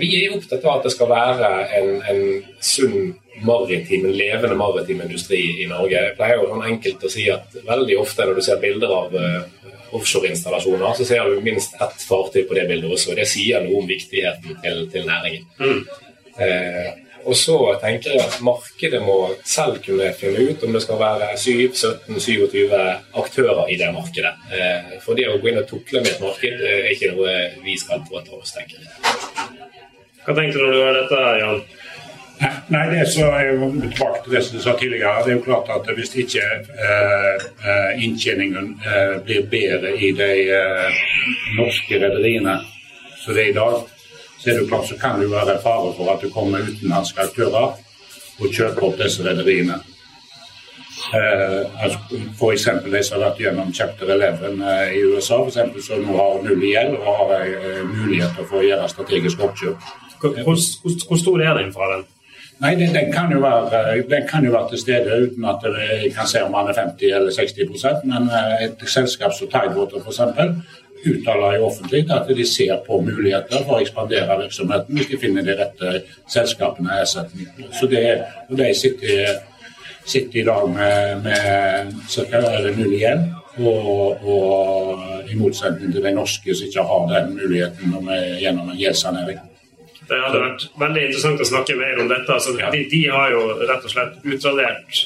Vi 0.00 0.10
er 0.20 0.36
opptatt 0.36 0.64
av 0.64 0.78
at 0.78 0.84
det 0.86 0.92
skal 0.94 1.08
være 1.10 1.48
en, 1.78 1.88
en 2.12 2.20
sunn 2.62 3.14
maritim, 3.42 4.04
en 4.06 4.14
levende 4.14 4.58
maritim 4.58 5.00
industri 5.02 5.40
i 5.64 5.66
Norge. 5.70 5.96
Jeg 5.96 6.14
pleier 6.18 6.38
jo 6.38 6.50
sånn 6.52 6.68
enkelt 6.68 7.06
å 7.08 7.10
si 7.10 7.24
at 7.32 7.56
veldig 7.66 7.96
ofte 7.98 8.26
når 8.28 8.38
du 8.38 8.44
ser 8.46 8.60
bilder 8.62 8.94
av 8.94 9.16
uh, 9.16 9.60
offshoreinstallasjoner, 9.96 10.92
så 10.94 11.04
ser 11.08 11.26
du 11.26 11.40
minst 11.42 11.74
ett 11.74 12.04
fartøy 12.06 12.44
på 12.46 12.54
det 12.54 12.68
bildet 12.68 12.92
også. 12.92 13.12
og 13.12 13.18
Det 13.18 13.26
sier 13.28 13.64
noe 13.64 13.80
om 13.82 13.88
viktigheten 13.90 14.60
til, 14.62 14.84
til 14.92 15.08
næringen. 15.08 15.48
Mm. 15.58 15.82
Eh, 16.40 16.90
og 17.24 17.36
så 17.36 17.56
tenker 17.82 18.14
jeg 18.14 18.24
at 18.24 18.38
markedet 18.44 19.00
må 19.04 19.16
selv 19.44 19.80
kunne 19.84 20.12
finne 20.18 20.46
ut 20.50 20.64
om 20.66 20.76
det 20.76 20.82
skal 20.84 21.00
være 21.00 21.32
7-17-27 21.40 22.72
aktører 23.22 23.66
i 23.72 23.78
det 23.80 23.90
markedet. 23.94 24.32
Eh, 24.54 24.96
for 25.04 25.18
det 25.18 25.28
å 25.30 25.38
gå 25.40 25.50
inn 25.50 25.60
og 25.62 25.68
tukle 25.70 26.02
med 26.04 26.14
et 26.14 26.24
marked 26.24 26.64
er 26.70 26.88
ikke 26.94 27.12
noe 27.14 27.36
vi 27.64 27.76
skal 27.80 28.02
påta 28.08 28.36
oss, 28.38 28.54
tenker 28.56 28.80
jeg. 28.80 28.90
Hva 30.24 30.36
tenkte 30.36 30.58
du 30.58 30.64
når 30.64 30.74
du 30.74 30.82
hørte 30.84 31.04
dette, 31.04 31.22
Jan? 31.40 31.62
Nei, 32.72 32.86
det 32.88 33.04
så 33.12 33.26
er 33.36 33.50
jo 33.50 33.68
tilbake 33.74 34.22
til 34.24 34.34
det 34.34 34.40
som 34.46 34.56
du 34.56 34.62
sa 34.64 34.72
tidligere. 34.78 35.24
Det 35.26 35.32
er 35.32 35.36
jo 35.36 35.44
klart 35.44 35.68
at 35.74 35.88
Hvis 35.96 36.14
ikke 36.16 36.44
eh, 36.86 37.46
eh 37.68 38.04
inntjeningen 38.04 38.70
eh, 38.80 39.16
blir 39.24 39.48
bedre 39.50 39.92
i 39.96 40.12
de 40.16 40.32
eh, 40.48 41.00
norske 41.58 42.00
rederiene 42.00 42.56
som 43.20 43.34
det 43.34 43.42
er 43.44 43.50
i 43.50 43.58
dag, 43.58 43.82
så, 44.40 44.50
er 44.50 44.58
det 44.58 44.68
klart, 44.68 44.88
så 44.88 44.96
kan 45.00 45.20
det 45.20 45.28
jo 45.28 45.36
være 45.36 45.60
fare 45.62 45.94
for 45.96 46.12
at 46.12 46.24
det 46.24 46.32
kommer 46.32 46.64
utenlandske 46.64 47.28
aktører 47.28 47.76
og 48.40 48.52
kjøper 48.56 48.86
opp 48.88 49.00
disse 49.00 49.24
rederiene. 49.26 49.80
Eh, 51.14 51.82
altså, 51.84 51.98
F.eks. 52.38 52.64
de 52.92 53.02
som 53.02 53.16
har 53.16 53.24
vært 53.24 53.42
gjennom 53.42 53.72
chapter 53.74 54.12
11 54.14 54.60
eh, 54.60 54.94
i 54.98 55.02
USA, 55.10 55.40
for 55.40 55.50
eksempel, 55.50 55.82
som 55.82 56.04
nå 56.04 56.16
har 56.16 56.44
null 56.44 56.64
gjeld 56.64 56.96
og 57.00 57.08
har 57.08 57.34
eh, 57.40 57.82
muligheter 57.88 58.46
for 58.46 58.60
å 58.60 58.66
gjøre 58.66 58.88
strategiske 58.92 59.44
oppkjøp. 59.48 59.90
Hvor, 60.20 60.40
hvor, 60.44 60.58
hvor 61.08 61.20
stor 61.20 61.44
er 61.44 61.54
den 61.58 61.72
faren? 61.74 62.04
Nei, 62.60 62.74
den, 62.76 62.92
den, 62.92 63.08
kan 63.12 63.32
være, 63.32 64.02
den, 64.04 64.26
kan 64.28 64.44
jo 64.44 64.52
være, 64.52 64.74
til 64.74 64.82
stede 64.82 65.20
uten 65.24 65.46
at 65.48 65.62
jeg 65.64 66.10
kan 66.12 66.28
se 66.28 66.42
om 66.44 66.52
han 66.58 66.68
er 66.68 66.76
50 66.76 67.14
eller 67.16 67.32
60% 67.32 68.02
men 68.10 68.28
et 68.60 68.82
selskap 68.84 69.32
som 69.32 69.48
Tidewater 69.48 70.02
f.eks. 70.04 70.20
uttaler 71.06 71.58
jo 71.58 71.68
offentlig 71.68 72.04
at 72.12 72.28
de 72.36 72.46
ser 72.48 72.80
på 72.86 73.00
muligheter 73.04 73.64
for 73.64 73.78
å 73.78 73.84
ekspandere 73.84 74.38
virksomheten 74.42 74.98
hvis 74.98 75.12
de 75.12 75.20
finner 75.20 75.46
de 75.46 75.56
rette 75.60 75.94
selskapene. 76.28 76.98
Så 77.06 77.88
det, 77.90 78.04
og 78.48 78.58
de 78.60 78.72
sitter 78.76 79.40
sitter 80.04 80.38
i 80.38 80.44
dag 80.44 80.68
med, 80.68 81.22
med 81.22 81.94
ca. 82.30 82.40
null 82.76 82.94
igjen. 82.94 83.30
Og, 83.60 84.22
og, 84.24 85.00
i 85.30 85.36
motsetning 85.36 85.92
til 85.92 86.02
de 86.02 86.12
norske 86.14 86.54
som 86.54 86.66
ikke 86.66 86.84
har 86.86 87.08
den 87.10 87.32
muligheten 87.36 87.92
gjennom 88.40 88.70
en 88.70 88.78
gjeldssanering. 88.78 89.40
Det 90.08 90.18
hadde 90.18 90.40
vært 90.42 90.64
veldig 90.80 91.02
interessant 91.06 91.42
å 91.44 91.46
snakke 91.46 91.76
mer 91.78 92.00
om 92.02 92.08
dette. 92.10 92.34
Altså, 92.34 92.54
ja. 92.58 92.70
de, 92.72 92.80
de, 92.90 93.02
har 93.12 93.34
jo 93.34 93.42
rett 93.60 93.84
og 93.84 93.92
slett 93.92 94.16
utradert 94.24 95.02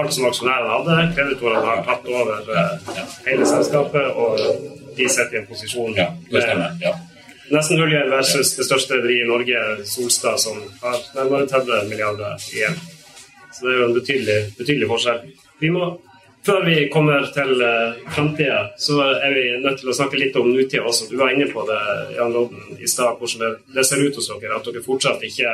alt 0.00 0.16
som 0.16 0.26
aksjonærene 0.28 0.74
hadde. 0.74 0.98
Kreditorene 1.16 1.68
har 1.68 1.84
tatt 1.86 2.10
over 2.10 2.50
uh, 2.50 3.06
hele 3.28 3.48
selskapet, 3.48 4.10
og 4.12 4.81
de 4.96 5.08
sitter 5.08 5.36
i 5.36 5.40
en 5.42 5.48
posisjon 5.48 5.96
ja, 5.96 6.08
det 6.30 6.44
stemmer. 6.44 6.76
Ja. 6.82 6.94
nesten 7.52 7.80
nullgjeld 7.80 8.10
versus 8.12 8.54
det 8.56 8.66
største 8.68 8.98
rederiet 8.98 9.26
i 9.26 9.28
Norge, 9.28 9.62
Solstad, 9.88 10.40
som 10.40 10.62
har 10.82 11.00
nærmere 11.16 11.48
30 11.50 11.88
milliarder 11.90 12.48
igjen. 12.54 12.78
Så 13.52 13.66
det 13.66 13.74
er 13.74 13.82
jo 13.82 13.88
en 13.90 13.98
betydelig, 13.98 14.38
betydelig 14.58 14.88
forskjell. 14.88 15.20
Vi 15.60 15.70
må, 15.70 15.88
før 16.46 16.64
vi 16.64 16.76
kommer 16.92 17.26
til 17.34 17.52
uh, 17.60 17.98
framtida, 18.14 18.62
så 18.80 18.96
er 19.12 19.34
vi 19.36 19.44
nødt 19.62 19.82
til 19.82 19.92
å 19.92 19.96
snakke 19.98 20.20
litt 20.20 20.38
om 20.40 20.48
nutida 20.48 20.86
også. 20.88 21.10
Du 21.10 21.18
var 21.20 21.34
inne 21.34 21.50
på 21.52 21.64
det 21.68 21.80
Jan 22.16 22.32
Rodden, 22.34 22.64
i 22.80 22.88
stad, 22.88 23.20
hvordan 23.20 23.44
det, 23.44 23.52
det, 23.76 23.84
ser 23.88 24.00
ut 24.00 24.16
hos 24.16 24.30
dere. 24.32 24.56
At 24.56 24.70
dere 24.70 24.84
fortsatt 24.86 25.26
ikke 25.28 25.52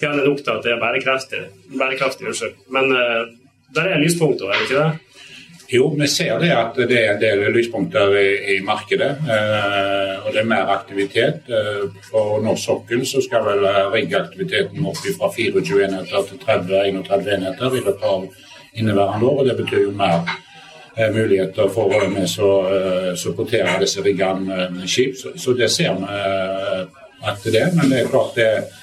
tjener 0.00 0.26
nok 0.26 0.42
til 0.42 0.56
at 0.56 0.66
det 0.66 0.74
er 0.74 0.82
bærekraftig. 0.82 1.44
bærekraftig 1.76 2.26
unnskyld. 2.32 2.58
Men 2.74 2.90
uh, 2.96 3.30
der 3.76 3.94
er 3.94 4.02
lyspunkter, 4.02 4.50
er 4.50 4.58
det 4.58 4.68
ikke 4.68 4.82
det? 4.82 5.09
Jo, 5.70 5.84
vi 5.94 6.06
ser 6.10 6.40
det 6.42 6.50
at 6.50 6.78
det 6.90 6.98
er 6.98 7.12
en 7.12 7.20
del 7.22 7.44
lyspunkter 7.54 8.14
i, 8.18 8.56
i 8.56 8.60
markedet. 8.66 9.10
Eh, 9.22 10.14
og 10.24 10.32
det 10.34 10.42
er 10.42 10.48
mer 10.50 10.72
aktivitet. 10.74 11.46
Eh, 11.46 11.84
på 12.10 12.24
norsk 12.42 12.64
sokkel 12.64 13.04
så 13.06 13.22
skal 13.22 13.46
vel 13.46 13.66
riggaktiviteten 13.94 14.86
opp 14.90 14.98
fra 14.98 15.30
24 15.36 15.84
enheter 15.86 16.26
til 16.26 16.42
30-31 16.42 17.34
enheter 17.36 17.76
i 17.78 17.84
løpet 17.86 18.08
av 18.10 18.26
inneværende 18.74 19.26
år. 19.26 19.38
og 19.38 19.46
Det 19.46 19.56
betyr 19.56 19.82
jo 19.82 19.90
mer 19.90 20.26
eh, 20.96 21.14
muligheter 21.14 21.70
for 21.70 21.94
å 21.94 22.02
eh, 22.74 23.14
supportere 23.16 23.78
disse 23.80 24.02
riggene 24.02 24.68
med 24.74 24.88
skip. 24.88 25.16
Så, 25.16 25.36
så, 25.36 25.54
det 25.54 25.70
ser 25.70 25.94
vi 25.98 26.10
eh, 26.10 26.84
at 27.30 27.44
det 27.44 27.62
er. 27.62 27.74
Men 27.76 27.90
det 27.90 28.02
er 28.02 28.12
klart 28.12 28.36
det 28.36 28.46
er 28.46 28.79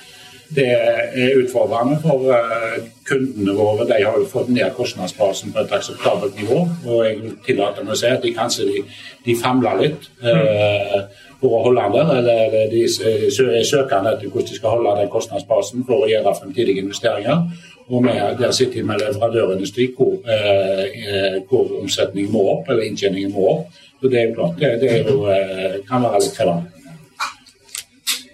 det 0.56 0.68
er 0.72 1.38
utfordrende 1.42 2.00
for 2.02 2.28
eh, 2.32 2.80
kundene 3.08 3.56
våre. 3.58 3.88
De 3.90 4.00
har 4.04 4.18
jo 4.18 4.28
fått 4.30 4.50
ned 4.54 4.76
kostnadsbasen 4.78 5.54
på 5.54 5.64
et 5.64 5.74
akseptabelt 5.76 6.36
nivå. 6.40 6.62
Og 6.88 7.06
jeg 7.06 7.34
tillater 7.46 7.84
meg 7.86 7.96
å 7.96 8.00
si 8.00 8.12
at 8.12 8.24
de 8.24 8.34
kanskje 8.36 8.68
de, 8.70 8.84
de 9.26 9.36
famler 9.40 9.82
litt 9.82 10.08
eh, 10.24 11.00
for 11.42 11.58
å 11.58 11.64
holde 11.68 11.84
den 11.84 11.98
der. 11.98 12.14
Eller 12.20 12.70
de 12.72 12.84
er 12.86 13.66
søkende 13.68 14.16
etter 14.16 14.32
hvordan 14.32 14.52
de 14.52 14.60
skal 14.60 14.78
holde 14.78 14.96
den 15.02 15.12
kostnadsbasen 15.14 15.88
for 15.90 16.06
å 16.06 16.12
gjøre 16.12 16.36
fremtidige 16.40 16.86
investeringer. 16.86 17.48
Og 17.88 18.04
vi 18.04 18.16
der 18.40 18.52
sitter 18.52 18.84
med 18.84 19.00
leverandørindustri 19.00 19.92
hvor, 19.96 20.18
eh, 20.28 20.84
eh, 21.08 21.38
hvor 21.50 21.80
omsetningen 21.82 22.32
må 22.32 22.42
opp, 22.58 22.70
eller 22.70 22.84
inntjeningen 22.84 23.32
må 23.32 23.48
opp. 23.52 23.84
Så 24.02 24.10
det 24.12 24.20
er 24.20 24.28
jo 24.28 24.34
klart, 24.34 24.60
det, 24.60 24.74
det 24.82 24.92
er 24.92 25.12
jo, 25.12 25.24
eh, 25.32 25.80
kan 25.88 26.04
være 26.04 26.20
litt 26.22 26.36
krevende. 26.36 26.72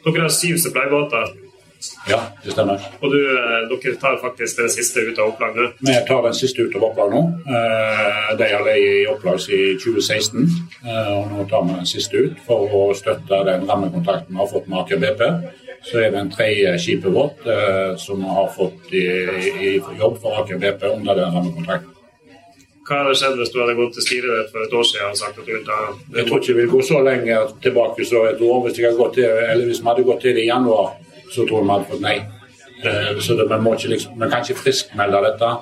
Dere 0.03 0.25
har 0.25 0.33
syv 0.35 0.57
supply-båter. 0.57 1.42
Ja, 2.07 2.19
det 2.43 2.53
stemmer. 2.53 2.81
Og 3.01 3.11
du, 3.11 3.19
eh, 3.19 3.63
dere 3.71 3.95
tar 3.99 4.17
faktisk 4.21 4.57
den 4.61 4.69
siste 4.71 5.03
ut 5.03 5.19
av 5.19 5.33
opplag 5.33 5.55
nå? 5.55 5.69
Vi 5.79 5.95
tar 6.07 6.21
den 6.23 6.33
siste 6.37 6.63
ut 6.63 6.75
av 6.75 6.83
opplag 6.89 7.11
nå. 7.11 7.21
Eh, 7.57 8.35
de 8.39 8.49
har 8.51 8.63
ligget 8.67 9.03
i 9.03 9.07
opplag 9.11 9.39
i 9.49 9.61
2016, 9.83 10.47
eh, 10.85 11.11
og 11.17 11.31
nå 11.31 11.47
tar 11.49 11.63
vi 11.67 11.75
den 11.75 11.89
siste 11.89 12.23
ut 12.25 12.39
for 12.47 12.67
å 12.67 12.83
støtte 12.95 13.43
den 13.49 13.67
rammekontrakten 13.67 14.31
vi 14.31 14.41
har 14.43 14.51
fått 14.51 14.67
med 14.67 14.79
Aker 14.79 14.97
BP. 15.03 15.23
Så 15.83 15.99
er 15.99 16.11
det 16.11 16.19
en 16.19 16.31
tredje 16.31 16.77
skipet 16.79 17.11
vårt 17.11 17.43
som 17.99 18.21
vi 18.23 18.29
har 18.31 18.47
fått 18.47 18.93
i, 18.93 19.03
i 19.67 19.71
jobb 19.99 20.15
for 20.21 20.39
Aker 20.39 20.57
BP 20.57 20.85
under 20.93 21.15
den 21.15 21.33
rammekontrakten. 21.35 21.89
Hva 22.87 22.99
hadde 22.99 23.15
skjedd 23.15 23.37
hvis 23.39 23.51
du 23.51 23.59
hadde 23.61 23.75
gått 23.75 23.93
til 23.95 24.03
styret 24.03 24.31
ditt 24.39 24.51
for 24.51 24.63
et 24.63 24.73
år 24.75 24.87
siden 24.87 25.11
og 25.11 25.19
sagt 25.19 25.37
at 25.39 25.45
du 25.45 25.51
ville 25.51 25.67
ta 25.67 25.77
Jeg 26.15 26.25
tror 26.27 26.41
ikke 26.41 26.55
vi 26.57 26.65
går 26.71 26.81
så 26.83 26.99
lenge 27.03 27.37
tilbake 27.63 28.07
så 28.07 28.25
et 28.27 28.41
år. 28.43 28.57
Hvis, 28.65 28.79
gått 28.97 29.13
til, 29.19 29.27
eller 29.27 29.65
hvis 29.67 29.79
vi 29.79 29.87
hadde 29.87 30.03
gått 30.03 30.21
til 30.23 30.35
det 30.35 30.43
i 30.43 30.49
januar 30.49 30.95
så 31.31 31.47
tror 31.47 31.63
vi 31.63 31.71
hadde 31.71 31.89
fått 31.91 32.03
nei. 32.03 32.17
Eh, 32.83 33.19
så 33.19 33.37
det, 33.39 33.47
man, 33.49 33.63
må 33.63 33.73
ikke 33.77 33.93
liksom, 33.95 34.19
man 34.19 34.31
kan 34.31 34.43
ikke 34.43 34.59
friskmelde 34.65 35.23
dette. 35.27 35.55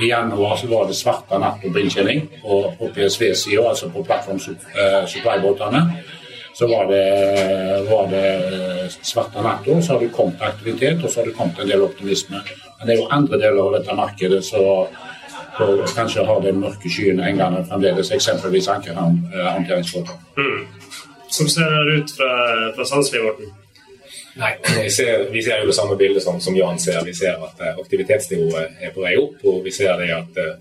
I 0.00 0.08
januar 0.08 0.56
så 0.56 0.68
var 0.70 0.86
det 0.88 0.96
svarte 0.96 1.38
natt 1.42 1.60
på 1.60 1.80
inntjening 1.80 2.22
på, 2.40 2.62
på 2.78 2.88
PSV-sida, 2.94 3.66
altså 3.68 3.90
på 3.92 4.04
plattform 4.06 4.38
uh. 4.38 5.04
Så 6.54 6.66
var 6.68 6.86
det, 6.90 7.04
var 7.88 8.08
det 8.10 8.24
eh, 8.26 8.88
svarte 9.02 9.42
natta, 9.42 9.82
så 9.82 9.92
har 9.92 10.00
det 10.00 10.12
kommet 10.12 10.42
aktivitet 10.42 11.04
og 11.04 11.10
så 11.10 11.20
har 11.20 11.30
det 11.30 11.36
kommet 11.36 11.58
en 11.58 11.68
del 11.68 11.82
optimisme. 11.82 12.42
Men 12.78 12.86
det 12.86 12.94
er 12.94 13.00
jo 13.00 13.08
andre 13.10 13.38
deler 13.38 13.62
av 13.62 13.78
dette 13.78 13.96
markedet 13.96 14.42
som 14.44 14.90
kanskje 15.94 16.24
har 16.26 16.40
de 16.40 16.52
mørke 16.52 16.90
skyene 16.90 17.24
hengende 17.24 17.64
fremdeles, 17.68 18.10
eksempelvis 18.12 18.68
ankerhåndteringsbåter. 18.68 20.14
Mm. 20.36 20.66
Som 21.30 21.48
ser 21.48 21.96
ut 21.96 22.12
fra, 22.16 22.30
fra 22.76 22.84
Sandsli-Morten? 22.84 23.52
Nei, 24.34 24.52
vi 24.82 24.90
ser, 24.90 25.30
vi 25.30 25.42
ser, 25.42 25.60
jo 25.60 25.66
det 25.66 25.74
samme 25.74 25.96
bildet 25.98 26.22
som, 26.22 26.40
som, 26.40 26.56
Jan 26.56 26.78
ser. 26.78 27.02
Vi 27.04 27.14
ser 27.14 27.38
at 27.42 27.62
uh, 27.62 27.78
aktivitetsnivået 27.82 28.82
er 28.82 28.92
på 28.94 29.02
vei 29.02 29.16
opp. 29.18 29.40
Og 29.50 29.64
vi 29.64 29.72
ser 29.74 29.96
det 29.98 30.10
at 30.14 30.38
uh, 30.38 30.52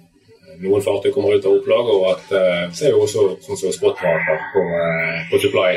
noen 0.64 0.84
fartøy 0.84 1.12
kommer 1.14 1.38
ut 1.38 1.46
av 1.46 1.60
opplag, 1.60 1.92
og 1.94 2.08
at 2.16 2.34
uh, 2.34 2.64
ser 2.76 2.96
jo 2.96 3.04
også 3.06 3.28
sånn 3.46 3.62
som 3.62 3.76
spotrater 3.76 4.42
på, 4.56 4.66
på 5.30 5.42
supply 5.46 5.74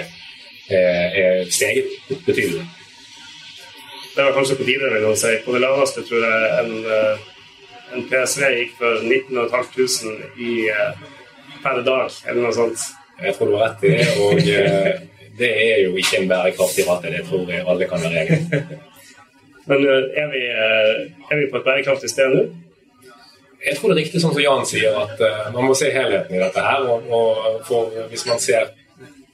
er 0.73 1.43
steget 1.53 1.91
betydelig. 2.25 2.63
Det 4.15 4.25
var 4.25 4.33
kanskje 4.33 4.57
på 4.57 4.65
tide, 4.65 4.89
vil 4.89 5.05
jeg 5.05 5.19
si. 5.21 5.33
På 5.45 5.53
det 5.53 5.61
laveste 5.61 6.05
tror 6.07 6.25
jeg 6.25 6.63
en, 6.63 6.73
en 7.93 8.07
PSV 8.09 8.47
gikk 8.57 8.73
for 8.79 9.05
19.500 9.05 10.39
i, 10.41 10.55
per 11.65 11.83
dag, 11.85 12.15
eller 12.25 12.41
noe 12.47 12.55
sånt. 12.57 12.87
Jeg 13.21 13.37
tror 13.37 13.51
du 13.51 13.59
har 13.59 13.67
rett 13.67 13.85
i 13.85 13.93
det. 13.99 14.09
og 14.23 15.11
det 15.39 15.51
er 15.51 15.79
jo 15.85 15.97
ikke 15.97 16.21
en 16.21 16.29
bærekraftig 16.29 16.89
rate. 16.89 17.13
Det 17.13 17.23
tror 17.29 17.51
jeg 17.51 17.65
alle 17.69 17.89
kan 17.89 18.03
være 18.03 18.25
enig 18.25 18.41
i. 18.41 18.63
Men 19.71 19.87
eh, 19.87 20.23
er 20.23 20.29
vi, 20.33 20.43
eh, 20.51 20.93
er 21.31 21.41
vi, 21.41 21.49
på 21.51 21.61
et 21.61 21.65
bærekraftig 21.65 22.11
sted 22.11 22.35
nå? 22.35 22.45
Jeg 23.63 23.77
tror 23.79 23.93
det 23.93 23.95
er 23.95 24.03
riktig 24.03 24.21
sånn 24.23 24.35
som 24.35 24.43
Jan 24.43 24.65
sier, 24.67 24.97
at 24.99 25.21
uh, 25.23 25.43
man 25.55 25.69
må 25.71 25.75
se 25.79 25.87
helheten 25.95 26.35
i 26.35 26.41
dette 26.41 26.63
her. 26.65 26.83
Og, 26.91 27.05
og 27.15 27.61
for, 27.69 27.93
hvis 28.11 28.25
man 28.27 28.43
ser 28.43 28.73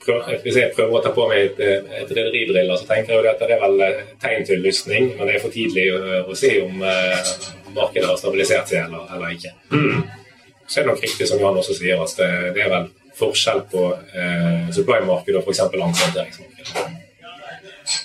hvis 0.08 0.56
jeg 0.56 0.72
prøver 0.76 0.98
å 0.98 1.00
ta 1.04 1.10
på 1.12 1.24
meg 1.28 1.50
et, 1.50 1.88
et 1.98 2.12
rederibriller, 2.16 2.76
så 2.80 2.86
tenker 2.88 3.12
jeg 3.12 3.24
jo 3.24 3.30
at 3.32 3.40
det 3.42 3.56
er 3.56 3.60
vel 3.60 3.82
tegn 4.22 4.46
til 4.48 4.62
lysning, 4.64 5.10
men 5.16 5.28
det 5.28 5.34
er 5.36 5.42
for 5.42 5.52
tidlig 5.52 5.88
å, 5.92 5.98
å 6.28 6.36
si 6.38 6.54
om 6.62 6.80
uh, 6.84 7.32
markedet 7.74 8.06
har 8.08 8.20
stabilisert 8.20 8.70
seg 8.70 8.86
eller, 8.86 9.08
eller 9.16 9.34
ikke. 9.34 9.52
Mm. 9.72 10.04
Så 10.68 10.78
er 10.78 10.86
det 10.86 10.92
nok 10.92 11.02
riktig 11.04 11.28
som 11.28 11.40
Jan 11.40 11.60
også 11.60 11.76
sier, 11.76 12.00
at 12.04 12.20
det, 12.20 12.30
det 12.56 12.64
er 12.64 12.72
vel 12.72 12.88
forskjell 13.18 13.64
på 13.72 13.84
eh, 13.94 14.70
supply-markedet 14.74 15.40
og 15.40 15.48
f.eks. 15.48 15.64
ankehandteringsmarkedet. 15.66 17.04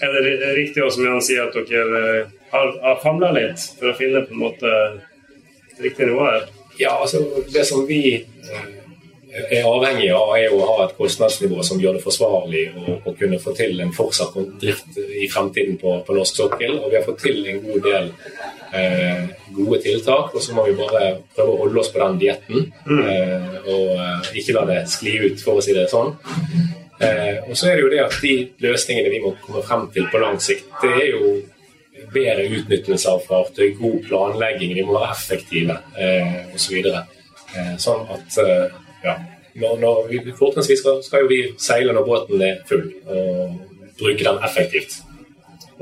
Er 0.04 0.14
det 0.16 0.54
riktig 0.58 0.86
som 0.96 1.06
Jan 1.06 1.24
sier, 1.24 1.50
at 1.50 1.70
dere 1.70 2.04
eh, 2.22 2.36
har, 2.54 2.76
har 2.84 3.02
famla 3.04 3.32
litt 3.36 3.64
for 3.80 3.92
å 3.92 3.98
finne 3.98 4.24
på 4.26 4.36
en 4.36 4.44
måte 4.46 4.76
riktig 5.84 6.10
nivå 6.10 6.28
her? 6.28 6.48
Ja, 6.80 6.96
altså 7.02 7.22
det 7.54 7.66
som 7.70 7.86
vi 7.90 8.04
eh, 8.16 8.70
er 9.34 9.66
avhengig 9.66 10.10
av, 10.14 10.32
er 10.38 10.54
å 10.54 10.66
ha 10.68 10.76
et 10.86 10.96
kostnadsnivå 10.98 11.64
som 11.66 11.80
gjør 11.82 11.98
det 11.98 12.04
forsvarlig 12.04 12.64
å, 12.78 12.98
å 13.10 13.14
kunne 13.18 13.40
få 13.42 13.56
til 13.58 13.80
en 13.82 13.94
fortsatt 13.96 14.36
drift 14.62 15.00
i 15.00 15.30
fremtiden 15.32 15.80
på, 15.82 15.96
på 16.06 16.18
norsk 16.18 16.38
sokkel. 16.44 16.76
Og 16.80 16.92
vi 16.92 17.00
har 17.00 17.06
fått 17.08 17.24
til 17.26 17.40
en 17.50 17.62
god 17.64 17.88
del 17.88 18.12
eh, 18.78 19.32
gode 19.56 19.82
tiltak, 19.86 20.36
og 20.36 20.44
så 20.44 20.58
må 20.58 20.68
vi 20.68 20.78
bare 20.78 21.16
prøve 21.34 21.56
å 21.56 21.62
holde 21.64 21.82
oss 21.82 21.90
på 21.94 22.02
den 22.04 22.20
dietten. 22.22 22.68
Mm. 22.86 23.02
Eh, 23.02 23.58
og 23.64 23.96
eh, 23.96 24.30
ikke 24.42 24.58
la 24.60 24.68
det 24.70 24.84
skli 24.94 25.18
ut, 25.26 25.42
for 25.42 25.58
å 25.58 25.66
si 25.66 25.76
det 25.78 25.88
sånn. 25.92 26.14
Eh, 27.02 27.42
og 27.48 27.58
så 27.58 27.72
er 27.72 27.80
det 27.80 27.88
jo 27.88 27.92
det 27.96 28.04
at 28.04 28.20
de 28.22 28.36
løsningene 28.64 29.12
vi 29.14 29.24
må 29.24 29.34
komme 29.42 29.66
frem 29.66 29.90
til 29.96 30.06
på 30.14 30.22
lang 30.22 30.38
sikt, 30.42 30.70
det 30.84 30.94
er 30.94 31.10
jo 31.16 31.34
bedre 32.14 32.46
utnyttelse 32.60 33.10
av 33.10 33.26
fartøy, 33.26 33.74
god 33.80 34.00
planlegging, 34.08 34.76
de 34.78 34.86
må 34.86 35.00
være 35.00 35.12
effektive 35.16 35.80
eh, 35.98 36.40
osv. 36.54 36.80
Så 36.84 36.94
eh, 37.58 37.76
sånn 37.82 38.06
at 38.14 38.40
eh, 38.42 38.80
ja, 39.04 39.18
når, 39.62 39.80
når 39.80 40.04
vi, 40.10 40.22
Fortrinnsvis 40.38 40.82
skal, 40.82 41.02
skal, 41.06 41.26
jo 41.26 41.32
vi 41.32 41.42
seile 41.62 41.96
når 41.96 42.06
båten 42.08 42.42
er 42.42 42.62
full, 42.70 42.88
og 43.06 43.58
bruke 44.00 44.24
den 44.24 44.40
effektivt. 44.46 45.02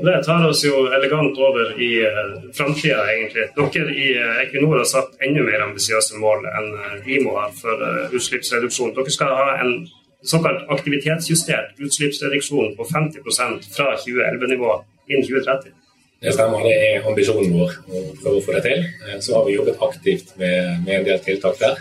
Det 0.02 0.14
tar 0.24 0.44
oss 0.48 0.64
jo 0.64 0.86
elegant 0.96 1.36
over 1.38 1.74
i 1.80 1.90
uh, 2.02 2.38
framtida, 2.56 3.04
egentlig. 3.12 3.44
Dere 3.56 3.92
i 3.94 4.06
uh, 4.16 4.40
Equinor 4.42 4.80
har 4.80 4.88
satt 4.88 5.20
enda 5.22 5.44
mer 5.46 5.62
ambisiøse 5.66 6.18
mål 6.18 6.46
enn 6.48 6.70
uh, 6.74 7.10
IMO 7.12 7.36
har 7.36 7.52
for 7.54 7.84
utslippsreduksjon. 8.16 8.94
Dere 8.96 9.14
skal 9.14 9.36
ha 9.36 9.58
en 9.62 9.74
såkalt 10.26 10.64
aktivitetsjustert 10.74 11.78
utslippsreduksjon 11.78 12.74
på 12.78 12.88
50% 12.88 13.68
fra 13.76 13.92
2011-nivå 14.00 14.74
innen 15.12 15.28
2030. 15.28 15.76
Det 16.22 16.32
stemmer, 16.36 16.62
det 16.62 16.74
er 16.78 17.06
ambisjonen 17.10 17.56
vår 17.56 17.72
å 17.82 18.02
prøve 18.20 18.38
å 18.38 18.44
få 18.46 18.54
det 18.54 18.62
til. 18.66 18.84
Så 19.24 19.34
har 19.34 19.46
vi 19.48 19.56
jobbet 19.56 19.80
aktivt 19.82 20.36
med, 20.38 20.84
med 20.84 21.00
en 21.00 21.08
del 21.08 21.18
tiltak 21.24 21.58
der. 21.58 21.80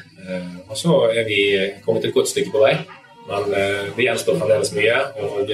Og 0.65 0.73
så 0.79 0.95
er 1.11 1.27
vi 1.27 1.41
kommet 1.85 2.07
et 2.07 2.15
godt 2.15 2.31
stykke 2.31 2.53
på 2.55 2.63
vei. 2.63 2.73
Men 3.29 3.51
det 3.51 4.07
gjenstår 4.07 4.39
fremdeles 4.41 4.73
mye. 4.73 4.97
og 5.21 5.51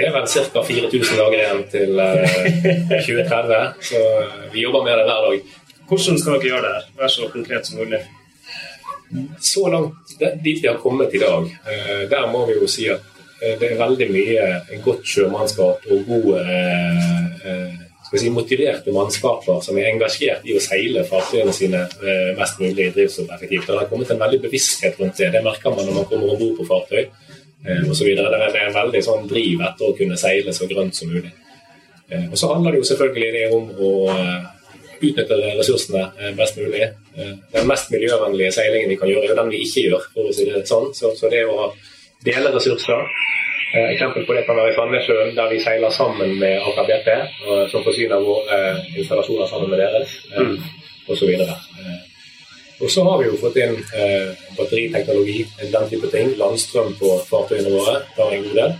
det 0.00 0.06
er 0.08 0.14
vel 0.14 0.26
ca. 0.26 0.62
4000 0.64 1.18
dager 1.18 1.36
igjen 1.36 1.58
til 1.68 1.98
2030, 1.98 3.50
eh, 3.56 3.72
så 3.84 3.98
eh, 4.22 4.46
vi 4.54 4.62
jobber 4.64 4.86
med 4.86 4.96
det 4.96 5.04
hver 5.04 5.26
dag. 5.26 5.50
Hvordan 5.90 6.20
skal 6.20 6.38
dere 6.38 6.48
gjøre 6.48 6.70
det? 6.70 6.78
Vær 6.96 7.12
så 7.12 7.28
konkret 7.32 7.68
som 7.68 7.82
mulig. 7.82 8.00
Så 9.44 9.66
langt 9.68 10.14
dit 10.44 10.62
vi 10.62 10.68
har 10.68 10.78
kommet 10.80 11.12
i 11.12 11.20
dag, 11.20 11.50
eh, 11.68 12.04
der 12.08 12.30
må 12.32 12.46
vi 12.48 12.56
jo 12.56 12.70
si 12.70 12.88
at 12.88 13.04
det 13.40 13.70
er 13.70 13.78
veldig 13.80 14.08
mye 14.12 14.80
godt 14.84 15.06
sjømannskap 15.08 15.86
og 15.90 16.02
gode 16.08 16.42
si, 18.12 18.28
motiverte 18.34 18.92
mannskaper 18.92 19.62
som 19.64 19.78
er 19.80 19.88
engasjert 19.94 20.44
i 20.44 20.56
å 20.58 20.60
seile 20.60 21.06
fartøyene 21.08 21.54
sine 21.56 21.80
mest 22.36 22.60
mulig 22.60 22.90
drivstoffeffektivt. 22.96 23.68
Det 23.68 23.78
har 23.78 23.88
kommet 23.88 24.12
en 24.12 24.20
veldig 24.20 24.42
bevissthet 24.44 25.00
rundt 25.00 25.16
det. 25.22 25.30
Det 25.32 25.44
merker 25.46 25.72
man 25.72 25.88
når 25.88 26.00
man 26.02 26.08
kommer 26.10 26.34
om 26.34 26.40
bord 26.42 26.58
på 26.58 26.68
fartøy 26.68 27.02
eh, 27.64 27.90
osv. 27.90 28.06
Det, 28.16 28.24
er 28.24 28.64
en 28.66 28.76
veldig 28.76 29.02
sånn 29.04 29.28
driv 29.30 29.64
etter 29.66 29.88
å 29.88 29.96
kunne 29.98 30.18
seile 30.20 30.54
så 30.56 30.68
grønt 30.70 30.96
som 30.96 31.12
mulig. 31.12 31.32
Eh, 32.10 32.26
og 32.30 32.38
Så 32.38 32.50
handler 32.52 32.74
det 32.74 32.82
jo 32.82 32.88
selvfølgelig 32.90 33.44
om 33.56 33.70
å 33.76 33.92
eh, 34.14 34.48
utnytte 35.00 35.38
ressursene 35.60 36.06
eh, 36.18 36.34
best 36.38 36.58
mulig. 36.60 36.82
Eh, 37.16 37.32
den 37.54 37.70
mest 37.70 37.92
miljøvennlige 37.94 38.54
seilingen 38.56 38.92
vi 38.92 38.98
kan 39.00 39.12
gjøre, 39.12 39.30
er 39.30 39.40
den 39.42 39.52
vi 39.52 39.64
ikke 39.66 39.86
gjør. 39.88 40.10
for 40.14 40.30
å 40.30 40.36
si 40.36 40.48
det 40.48 40.66
sånn. 40.68 40.90
Så, 40.96 41.14
så 41.18 41.32
det 41.32 41.46
å 41.48 41.70
dele 42.24 42.52
ressurser 42.54 43.02
eh, 43.74 43.88
Eksempel 43.94 44.26
på 44.26 44.36
det 44.36 44.44
kan 44.46 44.58
være 44.58 44.72
i 44.72 44.76
Sandnessjøen, 44.76 45.34
der 45.36 45.50
vi 45.52 45.60
seiler 45.62 45.94
sammen 45.94 46.38
med 46.40 46.58
Aker 46.58 46.88
BP, 46.90 47.10
som 47.72 47.84
forsyner 47.86 48.24
våre 48.24 48.60
installasjoner 48.96 49.46
sammen 49.46 49.70
med 49.70 49.82
deres, 49.84 50.16
eh, 50.34 50.70
osv. 51.08 51.34
Og 52.80 52.90
så 52.90 53.04
har 53.04 53.18
vi 53.20 53.26
jo 53.28 53.38
fått 53.40 53.58
inn 53.60 53.74
eh, 53.76 54.30
batteriteknologi, 54.56 55.42
den 55.60 55.88
type 55.90 56.08
ting. 56.12 56.32
Landstrøm 56.40 56.94
på 56.96 57.18
fartøyene 57.28 57.72
våre 57.74 57.98
tar 58.16 58.32
en 58.32 58.46
god 58.46 58.56
del. 58.56 58.78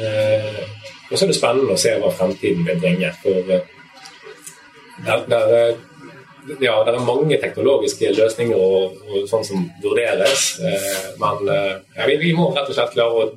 Eh, 0.00 0.62
og 1.10 1.12
så 1.12 1.24
er 1.24 1.32
det 1.32 1.36
spennende 1.36 1.74
å 1.74 1.80
se 1.80 1.92
hva 2.00 2.12
fremtiden 2.14 2.64
vil 2.64 2.80
bringe. 2.80 3.10
For 3.20 3.52
eh, 3.52 3.66
der, 5.04 5.26
der, 5.28 5.52
eh, 5.58 5.82
ja, 6.60 6.74
det 6.84 6.94
er 6.94 7.04
mange 7.04 7.38
teknologiske 7.42 8.12
løsninger 8.16 8.56
og, 8.56 8.98
og 9.08 9.28
sånn 9.30 9.46
som 9.46 9.68
vurderes. 9.84 10.50
Eh, 10.64 11.06
men 11.20 11.52
eh, 11.54 11.72
ja, 11.96 12.08
vi, 12.08 12.18
vi, 12.22 12.34
må 12.36 12.50
rett 12.54 12.68
og 12.68 12.76
slett 12.78 12.94
klare 12.96 13.24
å 13.24 13.30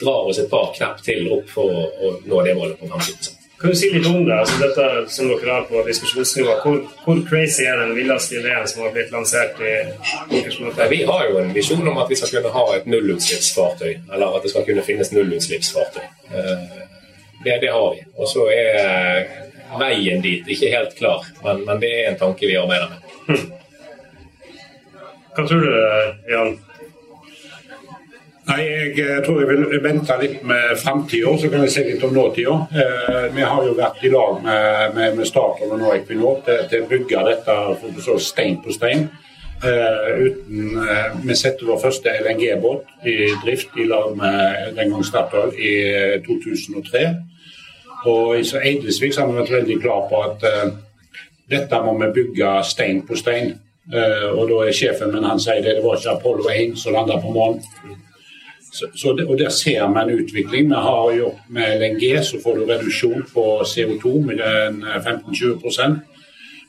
dra 0.00 0.16
oss 0.30 0.40
et 0.40 0.50
par 0.52 0.72
knepp 0.76 1.04
til 1.04 1.28
opp 1.36 1.52
for 1.52 1.68
å, 1.68 1.84
å 1.86 2.16
nå 2.24 2.42
det 2.46 2.56
målet 2.56 2.80
på 2.80 2.88
50 2.88 3.36
kan 3.60 3.70
du 3.70 3.76
si 3.76 3.90
litt 3.92 4.06
om 4.06 4.24
det? 4.24 4.36
Altså, 4.40 4.56
dette 4.56 4.84
som 5.12 5.28
dere 5.28 5.52
har 5.52 5.66
på 5.68 5.82
diskusjonsnivå. 5.84 6.54
Hvor, 6.62 6.78
hvor, 7.04 7.18
crazy 7.28 7.66
er 7.68 7.76
den 7.82 7.92
villeste 7.92 8.38
ideen 8.38 8.68
som 8.68 8.86
har 8.86 8.94
blitt 8.94 9.12
lansert 9.12 9.60
i 9.60 9.74
Vi 10.88 11.02
har 11.10 11.26
jo 11.28 11.42
en 11.42 11.52
visjon 11.52 11.88
om 11.88 12.00
at 12.00 12.08
vi 12.08 12.16
skal 12.16 12.38
kunne 12.38 12.54
ha 12.54 12.64
et 12.76 12.88
nullutslippsfartøy. 12.88 13.92
Eller 14.14 14.38
at 14.38 14.46
det 14.46 14.54
skal 14.54 14.64
kunne 14.64 14.86
finnes 14.86 15.12
nullutslippsfartøy. 15.12 16.06
Eh, 16.32 16.64
det, 17.44 17.58
det 17.60 17.72
har 17.74 17.86
vi. 17.94 18.00
Og 18.16 18.32
så 18.32 18.48
er 18.54 19.28
veien 19.78 20.22
dit 20.24 20.48
ikke 20.50 20.72
helt 20.74 20.96
klar, 20.98 21.26
men, 21.44 21.64
men 21.68 21.82
det 21.82 21.92
er 22.00 22.10
en 22.10 22.20
tanke 22.20 22.48
vi 22.48 22.58
arbeider 22.58 22.90
med. 22.90 22.98
Hmm. 23.30 23.46
Hva 25.30 25.46
tror 25.46 25.62
du, 25.62 25.70
Jan? 26.30 26.58
Nei, 28.50 28.62
Jeg 28.66 28.98
eh, 28.98 29.18
tror 29.22 29.40
jeg 29.40 29.48
vil 29.50 29.82
vente 29.84 30.16
litt 30.18 30.42
med 30.46 30.72
framtida, 30.80 31.32
så 31.38 31.50
kan 31.52 31.62
jeg 31.62 31.74
se 31.74 31.84
litt 31.86 32.04
om 32.06 32.14
nåtida. 32.16 32.56
Eh, 32.82 33.26
vi 33.36 33.46
har 33.46 33.66
jo 33.66 33.76
vært 33.78 34.02
i 34.02 34.10
lag 34.10 34.40
med, 34.42 34.96
med, 34.96 35.18
med 35.20 35.28
Statoil 35.28 35.70
og 35.70 35.78
nå 35.78 35.92
Equinor 35.94 36.40
til, 36.46 36.64
til, 36.70 36.82
å 36.82 36.90
bygge 36.90 37.26
dette 37.28 37.58
så 38.02 38.16
stein 38.18 38.58
på 38.64 38.74
stein. 38.74 39.06
Eh, 39.60 40.24
uten, 40.24 40.72
eh, 40.82 41.18
vi 41.20 41.36
setter 41.36 41.68
vår 41.68 41.82
første 41.82 42.16
LNG-båt 42.24 43.06
i 43.06 43.16
drift 43.44 43.76
i 43.78 43.86
lag 43.86 44.16
med 44.18 44.74
den 44.80 44.96
gang 44.96 45.06
Statoil 45.06 45.54
i 45.54 45.74
2003. 46.26 47.04
Eh, 48.00 48.10
og 48.10 48.36
i 48.38 48.44
Eidesvik 48.70 49.16
har 49.18 49.28
vi 49.28 49.40
vært 49.40 49.56
veldig 49.58 49.80
klar 49.82 50.06
på 50.10 50.22
at 50.24 50.46
uh, 50.48 50.70
dette 51.50 51.82
må 51.84 51.96
vi 52.00 52.12
bygge 52.20 52.54
stein 52.64 53.02
på 53.06 53.18
stein. 53.18 53.58
og 53.90 54.44
da 54.46 54.56
er 54.68 54.76
sjefen 54.76 55.10
min 55.10 55.24
han 55.26 55.40
sier 55.42 55.64
det, 55.64 55.72
det 55.76 55.82
var 55.82 55.96
ikke 55.98 56.12
Apollo 56.12 56.44
1 56.52 56.76
som 56.78 56.94
landa 56.94 57.16
på 57.18 57.32
månen. 57.34 57.64
Så, 58.72 58.86
så 58.94 59.12
det, 59.12 59.26
og 59.26 59.38
Der 59.38 59.48
ser 59.48 59.88
vi 59.88 60.00
en 60.00 60.20
utvikling. 60.20 60.68
Vi 60.68 60.74
har 60.74 61.12
gjort 61.16 61.38
med 61.48 61.80
LNG 61.80 62.24
så 62.24 62.38
får 62.42 62.56
du 62.56 62.64
reduksjon 62.64 63.26
på 63.34 63.62
CO2 63.64 64.26
med 64.26 64.40
15-20% 65.04 65.96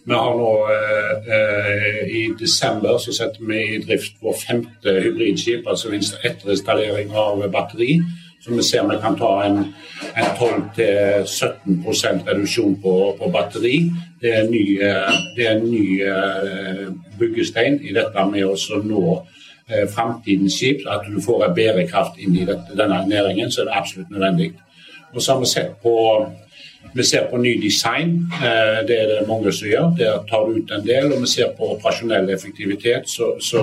Vi 0.06 0.14
har 0.14 0.34
nå 0.38 0.52
eh, 0.74 2.08
I 2.10 2.24
desember 2.40 2.98
så 2.98 3.14
setter 3.14 3.46
vi 3.46 3.60
i 3.76 3.82
drift 3.86 4.18
vår 4.22 4.34
femte 4.48 4.96
hybridskip, 5.04 5.68
altså 5.68 5.94
etterinstallering 6.24 7.14
av 7.14 7.46
batteri. 7.54 8.00
Så 8.42 8.56
vi 8.56 8.64
ser 8.64 8.88
vi 8.90 8.98
kan 9.02 9.18
ta 9.18 9.44
en, 9.46 9.58
en 10.18 10.30
12-17% 10.40 12.24
reduksjon 12.28 12.76
på, 12.82 12.94
på, 13.20 13.30
batteri. 13.30 13.76
Det 14.22 14.34
er 14.38 14.50
ny, 14.50 14.64
eh, 14.82 15.20
det 15.38 15.46
er 15.48 15.60
en 15.60 15.68
ny 15.70 15.86
uh, 16.02 16.88
byggestein 17.20 17.80
i 17.86 17.94
dette 17.94 18.26
med 18.32 18.46
å 18.50 18.82
nå 18.82 19.04
eh, 19.70 19.86
framtidens 19.90 20.58
skip, 20.58 20.82
at 20.90 21.06
du 21.06 21.22
får 21.22 21.46
en 21.46 21.56
bærekraft 21.56 22.18
inn 22.18 22.38
i 22.38 22.46
denne 22.48 23.04
næringen, 23.08 23.52
så 23.52 23.62
er 23.62 23.70
det 23.70 23.78
absolutt 23.78 24.10
nødvendig. 24.10 24.52
Og 25.14 25.22
så 25.22 25.36
har 25.36 25.44
vi 25.44 25.52
sett 25.52 25.78
på 25.84 25.96
vi 26.94 27.04
ser 27.04 27.28
på 27.30 27.38
ny 27.38 27.54
design, 27.62 28.32
eh, 28.34 28.82
det 28.88 28.98
er 29.02 29.08
det 29.08 29.28
mange 29.28 29.52
som 29.54 29.68
gjør. 29.68 29.94
Der 29.98 30.24
tar 30.30 30.46
du 30.46 30.58
ut 30.58 30.72
en 30.72 30.88
del. 30.88 31.14
Og 31.14 31.22
vi 31.22 31.28
ser 31.28 31.54
på 31.58 31.76
operasjonell 31.76 32.30
effektivitet, 32.30 33.10
så, 33.10 33.36
så, 33.40 33.62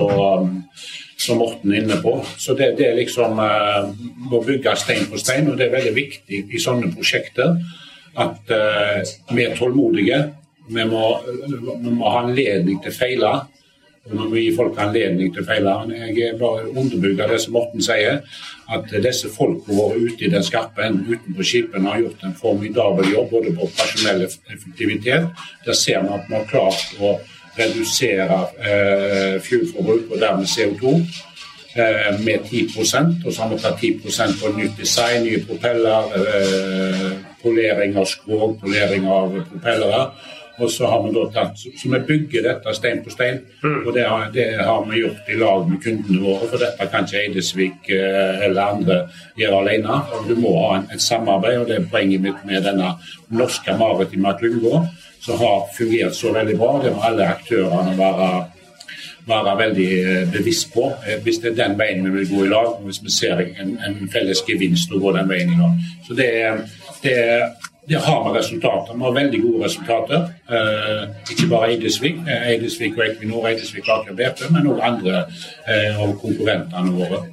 som 1.19 1.39
Morten 1.41 1.73
er 1.73 1.83
inne 1.83 1.99
på. 2.03 2.15
Så 2.39 2.55
det, 2.57 2.73
det 2.79 2.93
liksom 2.97 3.39
uh, 3.43 3.91
å 4.31 4.41
bygge 4.45 4.75
stein 4.79 5.07
på 5.11 5.19
stein, 5.19 5.49
og 5.51 5.59
det 5.59 5.67
er 5.67 5.77
veldig 5.77 5.95
viktig 5.97 6.43
i 6.47 6.61
sånne 6.63 6.91
prosjekter 6.95 7.57
at 8.19 8.53
uh, 8.55 8.99
vi 9.35 9.45
er 9.45 9.55
tålmodige. 9.57 10.23
Vi 10.69 10.85
må, 10.85 11.05
vi 11.25 11.91
må 11.91 12.11
ha 12.13 12.23
anledning 12.23 12.79
til 12.83 12.93
å 12.93 12.99
feile. 12.99 13.31
Vi 14.09 14.17
må 14.17 14.29
gi 14.37 14.51
folk 14.55 14.77
anledning 14.81 15.33
til 15.33 15.43
å 15.43 15.47
feile. 15.47 15.73
Jeg 15.91 16.37
bare 16.39 16.69
underbygd 16.69 17.23
av 17.25 17.33
det 17.33 17.41
som 17.43 17.57
Morten 17.57 17.83
sier, 17.83 18.21
at 18.69 18.93
disse 19.03 19.31
folkene 19.33 19.75
våre 19.75 19.99
ute 19.99 20.25
i 20.25 20.31
den 20.31 20.45
skarpe 20.45 20.85
enden 20.85 21.09
utenfor 21.09 21.45
skipene 21.45 21.89
har 21.89 22.03
gjort 22.05 22.23
en 22.25 22.37
formidabel 22.37 23.11
jobb 23.11 23.33
både 23.33 23.53
på 23.57 23.67
operasjonell 23.67 24.23
effektivitet. 24.29 25.43
Der 25.65 25.77
ser 25.77 26.05
vi 26.05 26.15
at 26.15 26.29
vi 26.29 26.37
har 26.37 26.47
klart 26.53 27.01
å 27.01 27.17
redusere 27.57 28.39
eh, 28.59 29.35
fuelforbruk 29.43 30.11
og 30.13 30.21
dermed 30.21 30.47
CO2 30.49 30.93
eh, 31.75 32.11
med 32.25 32.45
10% 32.45 33.25
Og 33.25 33.33
så 33.33 33.41
har 33.41 33.53
vi 33.53 33.61
tatt 33.61 33.83
10% 33.83 34.39
på 34.41 34.53
nytt 34.57 34.77
design, 34.79 35.23
nye 35.23 35.43
propeller, 35.45 36.11
eh, 36.19 37.07
polering 37.43 37.97
av 37.97 38.05
skrog, 38.05 38.59
polering 38.61 39.07
av 39.07 39.39
propellere. 39.51 40.03
Og 40.59 40.71
så 40.71 40.87
har 40.91 41.03
vi 41.03 41.11
da 41.15 41.25
tatt, 41.31 41.59
så 41.59 41.89
vi 41.91 41.99
bygger 42.07 42.43
dette 42.43 42.73
stein 42.75 42.99
på 43.03 43.13
stein. 43.13 43.39
Mm. 43.63 43.77
Og 43.87 43.93
det 43.95 44.03
har, 44.07 44.25
det 44.33 44.47
har, 44.59 44.81
vi 44.89 45.03
gjort 45.03 45.29
i 45.31 45.37
lag 45.39 45.69
med 45.69 45.79
kundene 45.83 46.23
våre, 46.23 46.49
for 46.51 46.63
dette 46.63 46.87
kan 46.91 47.07
ikke 47.07 47.21
Eidesvik 47.21 47.91
eh, 47.95 48.43
eller 48.47 48.73
andre 48.75 48.97
gjøre 49.39 49.61
alene. 49.63 50.01
Og 50.15 50.27
du 50.27 50.35
må 50.39 50.55
ha 50.57 50.81
et 50.81 51.03
samarbeid, 51.03 51.61
og 51.61 51.69
det 51.69 51.77
er 51.79 51.87
poenget 51.93 52.25
mitt 52.25 52.43
med 52.47 52.67
denne 52.67 52.91
norske 53.31 53.75
maritime 53.79 54.35
klynga, 54.41 54.83
som 55.21 55.39
har 55.39 55.67
fungert 55.75 56.15
så 56.15 56.33
veldig 56.33 56.55
bra. 56.57 56.71
Det 56.83 56.95
må 56.95 57.03
alle 57.09 57.27
aktørene 57.33 57.97
være 57.99 58.31
være 59.29 59.55
veldig 59.57 59.89
eh, 59.99 60.31
bevisst 60.31 60.73
på. 60.73 60.91
Eh, 61.07 61.21
hvis 61.23 61.39
det 61.43 61.51
er 61.51 61.67
den 61.67 61.77
veien 61.79 62.05
vi 62.05 62.13
vil 62.17 62.29
gå 62.29 62.45
i 62.45 62.51
lag, 62.53 62.75
hvis 62.85 63.01
vi 63.03 63.13
ser 63.13 63.41
en, 63.45 63.75
en 63.85 63.97
felles 64.13 64.43
gevinst 64.47 64.93
å 64.93 65.01
gå 65.01 65.13
den 65.17 65.29
veien 65.29 65.53
i 65.53 65.59
lag. 65.59 65.89
Så 66.07 66.17
det, 66.17 66.31
det, 67.03 67.17
det 67.89 67.99
har 68.05 68.19
vi 68.25 68.39
resultater. 68.39 68.93
Vi 68.93 69.01
har 69.07 69.13
veldig 69.13 69.41
gode 69.41 69.65
resultater. 69.65 70.27
Eh, 70.55 71.03
ikke 71.33 71.47
bare 71.49 71.71
Eidesvik, 71.71 72.17
eh, 72.27 72.49
Eidesvik 72.51 72.97
og 72.97 73.05
Equinor, 73.07 73.47
Eidesvik 73.49 73.87
og 73.89 73.93
Aker 73.95 74.17
BP, 74.19 74.43
men 74.53 74.67
også 74.67 74.85
andre 74.91 75.15
eh, 75.67 76.01
av 76.03 76.13
konkurrentene 76.21 76.93
våre. 76.99 77.23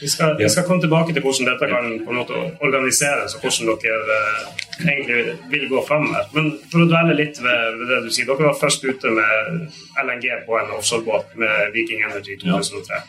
Vi 0.00 0.08
skal, 0.08 0.36
vi 0.38 0.48
skal, 0.48 0.64
komme 0.64 0.82
tilbake 0.82 1.12
til 1.12 1.22
hvordan 1.24 1.48
dette 1.50 1.68
kan 1.72 1.88
på 2.04 2.12
en 2.12 2.20
måte 2.20 2.42
organiseres, 2.66 3.34
og 3.34 3.40
hvordan 3.40 3.80
dere 3.84 4.18
eh, 4.18 4.92
egentlig 4.92 5.36
vil 5.54 5.68
gå 5.72 5.84
fram 5.88 6.06
her. 6.14 6.28
Men 6.36 6.52
for 6.72 6.84
å 6.84 6.90
dvele 6.92 7.16
litt 7.22 7.40
ved, 7.40 7.80
ved, 7.80 7.88
det 7.94 8.00
du 8.04 8.12
sier. 8.12 8.28
Dere 8.28 8.50
var 8.50 8.60
først 8.60 8.84
ute 8.84 9.16
med 9.18 9.66
LNG 10.04 10.28
på 10.46 10.60
en 10.60 10.76
offshorebåt 10.78 11.36
med 11.40 11.72
Viking 11.76 12.04
Energy 12.10 12.36
i 12.36 12.40
2003. 12.44 13.02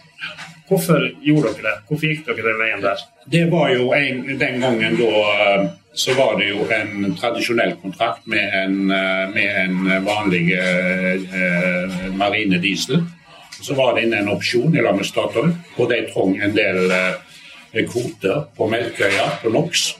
Hvorfor 0.67 1.05
gjorde 1.21 1.53
dere 1.53 1.69
det? 1.69 1.77
Hvorfor 1.87 2.09
gikk 2.09 2.27
dere 2.27 2.45
den 2.47 2.59
veien 2.61 2.83
der? 2.83 3.01
Det 3.29 3.45
var 3.51 3.71
jo 3.73 3.91
en, 3.93 4.21
Den 4.39 4.61
gangen 4.63 4.95
da 4.99 5.09
eh, 5.33 5.65
så 5.93 6.13
var 6.13 6.37
det 6.39 6.49
jo 6.49 6.65
en 6.73 7.15
tradisjonell 7.15 7.75
kontrakt 7.81 8.25
med 8.27 8.53
en, 8.63 8.91
eh, 8.91 9.29
med 9.29 9.57
en 9.65 10.05
vanlig 10.05 10.53
eh, 10.57 12.13
marinediesel. 12.17 13.03
Så 13.61 13.73
var 13.73 13.95
det 13.95 14.07
inne 14.07 14.23
en 14.23 14.31
opsjon 14.33 14.75
i 14.75 14.81
lag 14.81 14.97
med 14.97 15.05
Statoil, 15.05 15.53
og 15.77 15.89
de 15.89 16.01
trong 16.09 16.33
en 16.41 16.55
del 16.55 16.91
eh, 16.91 17.83
kvoter 17.85 18.47
på 18.57 18.69
Melkøya, 18.69 19.29
på 19.43 19.53
NOx. 19.53 19.91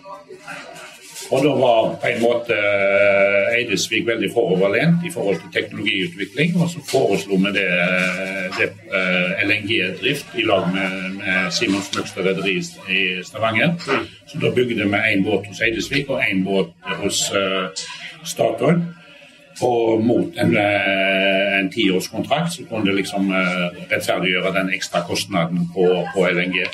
Og 1.34 1.42
da 1.42 1.52
var 1.58 1.96
på 2.02 2.10
en 2.12 2.20
måte 2.22 2.54
eh, 2.54 3.56
Eidesvik 3.58 4.06
veldig 4.06 4.30
foroverlent 4.36 5.06
i 5.08 5.12
forhold 5.14 5.40
til 5.42 5.54
teknologiutvikling. 5.56 6.54
Og 6.62 6.70
så 6.70 6.84
foreslo 6.92 7.40
vi 7.42 7.54
det, 7.56 7.70
eh, 7.86 8.58
det 8.60 8.68
eh, 9.00 9.42
LNG-drift 9.48 10.36
i 10.38 10.46
lag 10.46 10.68
med, 10.76 11.16
med 11.18 11.52
Simons 11.58 11.90
Møgster 11.96 12.28
rederi 12.30 12.60
i 12.98 13.02
Stavanger. 13.26 13.74
Så 14.30 14.42
da 14.42 14.54
bygde 14.54 14.86
vi 14.86 15.02
én 15.14 15.26
båt 15.26 15.50
hos 15.50 15.62
Eidesvik 15.62 16.14
og 16.14 16.22
én 16.22 16.46
båt 16.46 16.70
hos 17.02 17.24
Statoil. 18.24 18.84
Og 19.62 20.06
mot 20.06 20.38
en, 20.42 20.56
en 20.58 21.68
tiårskontrakt 21.72 22.54
så 22.54 22.64
kunne 22.70 22.90
det 22.90 22.96
liksom 23.02 23.30
rettferdiggjøre 23.92 24.54
den 24.54 24.74
ekstra 24.74 25.04
kostnaden 25.08 25.70
på, 25.74 25.86
på 26.14 26.26
LNG. 26.30 26.66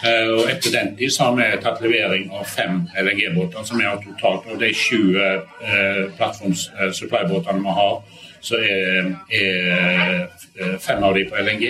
Eh, 0.00 0.28
og 0.32 0.48
etter 0.48 0.72
den 0.72 0.94
tid 0.96 1.12
så 1.12 1.28
har 1.28 1.34
vi 1.36 1.46
tatt 1.60 1.82
levering 1.84 2.30
av 2.32 2.48
fem 2.48 2.86
LNG-båter, 2.96 3.64
som 3.68 3.82
er 3.84 3.98
totalt. 4.00 4.48
Og 4.48 4.60
de 4.62 4.72
sju 4.72 5.18
eh, 5.20 6.06
plattforms-supply-båtene 6.16 7.64
vi 7.66 7.74
har, 7.80 7.98
så 8.40 8.60
er, 8.64 9.10
er, 9.36 10.14
eh, 10.56 10.76
fem 10.80 11.04
av 11.04 11.16
de 11.16 11.26
på 11.28 11.42
LNG. 11.44 11.66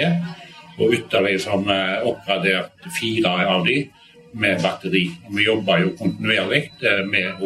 Og 0.79 0.95
ytterligere 0.95 1.43
så 1.43 1.57
har 1.57 1.65
vi 1.67 1.81
oppgradert 2.13 2.93
fire 3.01 3.35
av 3.51 3.67
de 3.67 3.83
med 4.39 4.63
batteri. 4.63 5.09
Og 5.27 5.35
vi 5.35 5.49
jobber 5.49 5.83
jo 5.83 5.95
kontinuerlig 5.99 6.63
eh, 6.87 7.03
med 7.11 7.43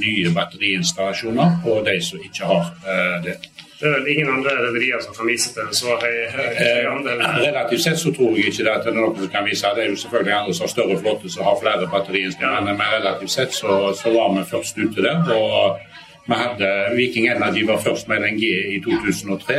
nye 0.00 0.32
batteriinstallasjoner 0.32 1.58
på 1.66 1.82
de 1.84 2.00
som 2.00 2.24
ikke 2.24 2.48
har 2.48 2.72
det. 3.26 3.36
Det 3.82 3.90
er 3.90 3.96
vel 3.98 4.08
ingen 4.12 4.28
andre 4.30 4.52
rederier 4.60 5.00
som 5.02 5.14
kan 5.16 5.26
vise 5.26 5.48
til 5.56 5.70
så 5.74 5.96
høy, 5.98 6.18
høy 6.30 6.84
andel? 6.86 7.18
Eh, 7.18 7.38
relativt 7.48 7.82
sett 7.82 7.98
så 7.98 8.12
tror 8.14 8.36
jeg 8.38 8.52
ikke 8.52 8.66
det 8.68 8.74
at 8.76 8.84
det 8.86 8.92
er 8.92 8.98
noen 9.00 9.16
som 9.18 9.30
kan 9.32 9.48
vise. 9.48 9.70
Det 9.74 9.82
er 9.82 9.88
jo 9.90 9.96
selvfølgelig 9.98 10.34
andre 10.36 10.52
som 10.54 10.66
har 10.66 10.70
større 10.70 10.98
flåte 11.00 11.30
som 11.34 11.48
har 11.48 11.56
flere 11.58 11.88
batteriinstrumenter, 11.90 12.76
men 12.78 12.92
relativt 12.92 13.32
sett 13.34 13.56
så, 13.56 13.78
så, 13.98 14.12
var 14.14 14.28
vi 14.36 14.44
først 14.52 14.78
ute 14.78 15.02
der. 15.02 15.32
og 15.34 15.80
vi 16.28 16.38
hadde, 16.38 16.68
Viking 16.94 17.26
Energy 17.26 17.64
var 17.66 17.80
først 17.82 18.06
med 18.08 18.22
LNG 18.22 18.44
i 18.76 18.78
2003. 18.84 19.56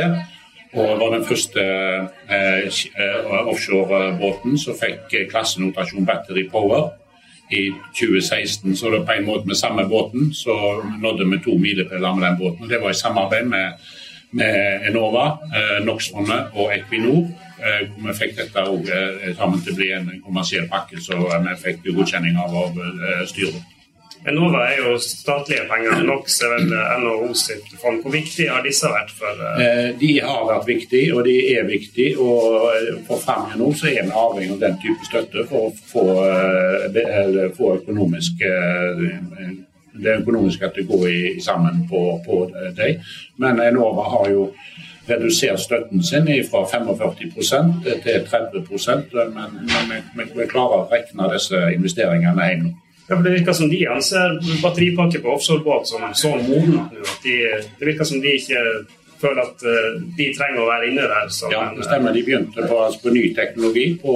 Og 0.72 1.00
var 1.02 1.12
den 1.12 1.26
første 1.28 1.60
eh, 1.60 2.80
eh, 3.04 3.48
offshorebåten 3.52 4.56
som 4.58 4.78
fikk 4.78 5.12
klassenotasjon 5.34 6.08
Battery 6.08 6.46
Power 6.48 6.94
i 7.52 7.68
2016. 7.92 8.72
Så 8.76 8.90
det 8.90 9.04
på 9.04 9.18
en 9.18 9.28
måte 9.28 9.46
med 9.46 9.60
samme 9.60 9.84
båten 9.88 10.32
så 10.34 10.56
nådde 11.02 11.28
vi 11.30 11.42
to 11.44 11.58
milepæler 11.58 12.16
med 12.16 12.26
den 12.28 12.40
båten. 12.40 12.64
og 12.64 12.72
Det 12.72 12.80
var 12.80 12.90
i 12.90 13.02
samarbeid 13.02 13.52
med 13.52 13.92
med 14.34 14.86
Enova, 14.88 15.26
eh, 15.54 15.84
NOx-fondet 15.84 16.54
og 16.54 16.72
Equinor. 16.74 17.28
Eh, 17.64 17.86
vi 18.06 18.14
fikk 18.18 18.34
dette 18.40 18.64
eh, 18.64 19.30
sammen 19.38 19.62
til 19.62 19.74
å 19.74 19.78
bli 19.78 19.92
en 19.94 20.10
kommersiell 20.24 20.66
pakke, 20.70 20.98
så 21.00 21.20
vi 21.22 21.54
fikk 21.62 21.86
godkjenning 21.94 22.36
av, 22.42 22.56
av 22.64 22.82
styret. 23.30 23.62
Enova 24.24 24.62
er 24.70 24.78
jo 24.80 24.94
statlige 25.04 25.66
penger. 25.68 26.00
NOx 26.08 26.38
er 26.46 26.54
vel 26.54 26.70
NHO 27.02 27.34
sitt 27.36 27.74
fond. 27.76 27.98
Hvor 28.00 28.14
viktig 28.14 28.46
har 28.48 28.64
disse 28.64 28.88
vært 28.88 29.12
for 29.12 29.42
De 30.00 30.12
har 30.24 30.46
vært 30.48 30.70
viktige, 30.70 31.10
og 31.12 31.28
de 31.28 31.34
er 31.52 31.68
viktige. 31.68 32.16
Og 32.16 33.04
for 33.04 33.20
Framia 33.20 33.58
nå 33.60 33.68
så 33.76 33.90
er 33.92 34.08
vi 34.08 34.16
avhengig 34.22 34.56
av 34.56 34.64
den 34.64 34.80
type 34.80 35.10
støtte 35.10 35.44
for 35.50 35.68
å 35.68 35.74
få, 35.92 36.06
få 37.58 37.74
økonomisk 37.82 38.40
det 40.02 40.20
økonomiske 40.20 40.66
at 40.66 40.76
det 40.76 40.86
går 40.88 41.06
i, 41.08 41.40
sammen 41.40 41.84
på, 41.90 42.20
på 42.26 42.40
dem. 42.76 43.00
Men 43.36 43.60
Enova 43.62 44.08
har 44.10 44.30
jo 44.30 44.48
redusert 45.08 45.60
støtten 45.60 46.02
sin 46.02 46.28
fra 46.50 46.64
45% 46.64 47.84
til 47.84 48.26
30 48.30 48.64
men, 49.34 49.68
men 50.16 50.30
vi, 50.36 50.46
klarer 50.48 50.80
å 50.84 50.88
regne 50.90 51.28
disse 51.34 51.60
investeringene 51.74 52.48
hjem. 52.48 52.72
Ja, 53.08 53.16
Det 53.20 53.32
virker 53.32 53.52
som 53.52 53.68
de 53.68 53.82
anser 53.88 54.38
batteripakke 54.62 55.20
på 55.20 55.34
offshorebåt 55.34 55.88
som 55.88 56.06
så 56.16 56.30
moden 56.36 56.78
at 56.80 57.18
De, 57.22 57.34
det 57.78 57.86
virker 57.86 58.04
som 58.04 58.22
de 58.22 58.32
ikke 58.38 58.62
føler 59.24 59.42
at 59.42 59.64
uh, 59.66 59.98
de 60.18 60.28
trenger 60.36 60.62
å 60.62 60.68
være 60.68 60.88
inne 60.90 61.08
der. 61.10 61.32
ja, 61.52 61.62
det 61.76 61.86
stemmer. 61.88 62.14
De 62.14 62.24
begynte 62.26 62.66
på, 62.68 62.78
altså, 62.86 63.00
på 63.04 63.14
ny 63.14 63.24
teknologi 63.36 63.86
på, 64.02 64.14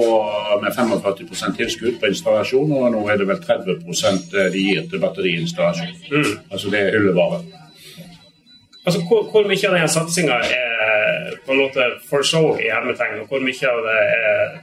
med 0.63 0.75
45% 0.77 1.59
tilskudd 1.59 1.99
på 2.01 2.11
installasjon, 2.13 2.73
og 2.77 2.89
nå 2.95 3.03
er 3.09 3.21
det 3.21 3.29
vel 3.29 3.41
30 3.43 3.75
eh, 3.75 4.49
de 4.53 4.65
gir 4.65 4.89
til 4.89 5.03
batteriinstallasjon. 5.03 5.95
Mm. 6.13 6.33
Altså 6.51 6.73
det 6.73 6.83
er 6.85 6.97
hyllevare. 6.97 7.43
Altså, 8.85 9.01
hvor, 9.05 9.25
hvor, 9.29 9.45
mye 9.49 9.69
av 9.69 9.77
denne 9.77 9.91
satsinga 9.91 10.41
er 10.49 11.39
på 11.45 11.53
en 11.53 11.63
måte 11.65 11.85
for 12.09 12.25
show 12.25 12.53
i 12.57 12.69
hermetegn, 12.71 13.23
og 13.23 13.31
hvor 13.31 13.43
mye 13.43 13.71
av 13.73 13.81
det 13.85 13.97
er, 14.17 14.59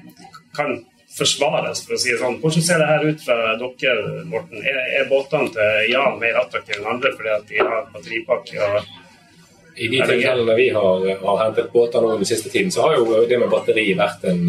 kan 0.56 0.78
forsvares, 1.16 1.82
for 1.86 1.96
å 1.96 2.00
si 2.00 2.12
det 2.12 2.20
sånn. 2.20 2.38
Hvordan 2.42 2.64
ser 2.64 2.82
det 2.82 2.88
her 2.90 3.04
ut 3.06 3.22
fra 3.24 3.36
dere, 3.60 4.22
Morten? 4.28 4.60
Er, 4.60 4.80
er 5.00 5.08
båtene 5.10 5.52
til 5.54 5.92
Jan 5.92 6.18
mer 6.20 6.40
attraktive 6.42 6.82
enn 6.82 6.90
andre 6.96 7.12
fordi 7.16 7.32
at 7.32 7.46
de 7.50 7.60
har 7.62 7.86
batteripakke? 7.94 8.58
og 8.66 9.05
i 9.76 9.88
de 9.88 10.00
tilfellene 10.00 10.54
vi 10.56 10.68
har, 10.72 11.06
har 11.22 11.40
hentet 11.44 11.72
båter 11.72 12.00
nå 12.00 12.16
den 12.16 12.28
siste 12.28 12.50
tiden, 12.52 12.70
så 12.72 12.86
har 12.86 12.96
jo 12.96 13.24
det 13.28 13.38
med 13.38 13.50
batteri 13.52 13.90
vært 13.98 14.24
en, 14.30 14.46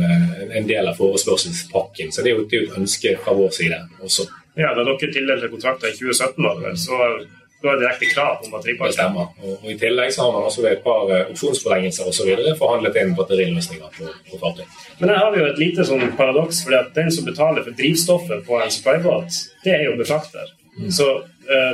en 0.48 0.68
del 0.68 0.88
av 0.88 0.96
forespørselspakken. 1.00 2.14
Så 2.16 2.24
det 2.24 2.32
er 2.32 2.38
jo, 2.38 2.46
et 2.48 2.78
ønske 2.80 3.18
fra 3.24 3.36
vår 3.36 3.52
side 3.60 3.82
også. 4.00 4.28
Ja, 4.58 4.72
Da 4.74 4.86
dere 4.88 5.12
tildelte 5.14 5.52
kontrakter 5.52 5.92
i 5.92 5.98
2017, 5.98 6.44
var 6.44 6.56
det 6.58 6.70
vel, 6.70 6.80
så 6.82 7.02
da 7.58 7.72
er 7.72 7.80
det 7.80 7.84
direkte 7.84 8.10
krav 8.14 8.44
om 8.46 8.54
batteripakke? 8.54 8.92
Det 8.92 8.98
stemmer. 8.98 9.30
Og, 9.42 9.54
og, 9.58 9.68
I 9.74 9.78
tillegg 9.82 10.14
så 10.14 10.26
har 10.26 10.34
man 10.36 10.48
også 10.48 10.64
ved 10.64 10.76
et 10.76 10.84
par 10.86 11.14
opsjonsforlengelser 11.18 12.10
osv. 12.12 12.32
forhandlet 12.60 13.00
inn 13.02 13.16
batteriløsninger 13.18 13.98
på, 13.98 14.12
på 14.30 14.42
fartøy. 14.42 14.64
Men 15.00 15.12
her 15.14 15.22
har 15.24 15.34
vi 15.34 15.42
jo 15.42 15.50
et 15.50 15.62
lite 15.62 15.86
sånn 15.90 16.06
paradoks, 16.20 16.62
fordi 16.66 16.80
at 16.80 16.94
den 16.98 17.12
som 17.14 17.26
betaler 17.28 17.66
for 17.66 17.78
drivstoffet 17.78 18.46
på 18.48 18.62
en 18.62 18.74
supply-båt, 18.74 19.42
det 19.66 19.74
er 19.76 19.86
jo 19.90 19.98
befrakter. 20.00 20.54
Mm. 20.78 20.92
Så 20.94 21.10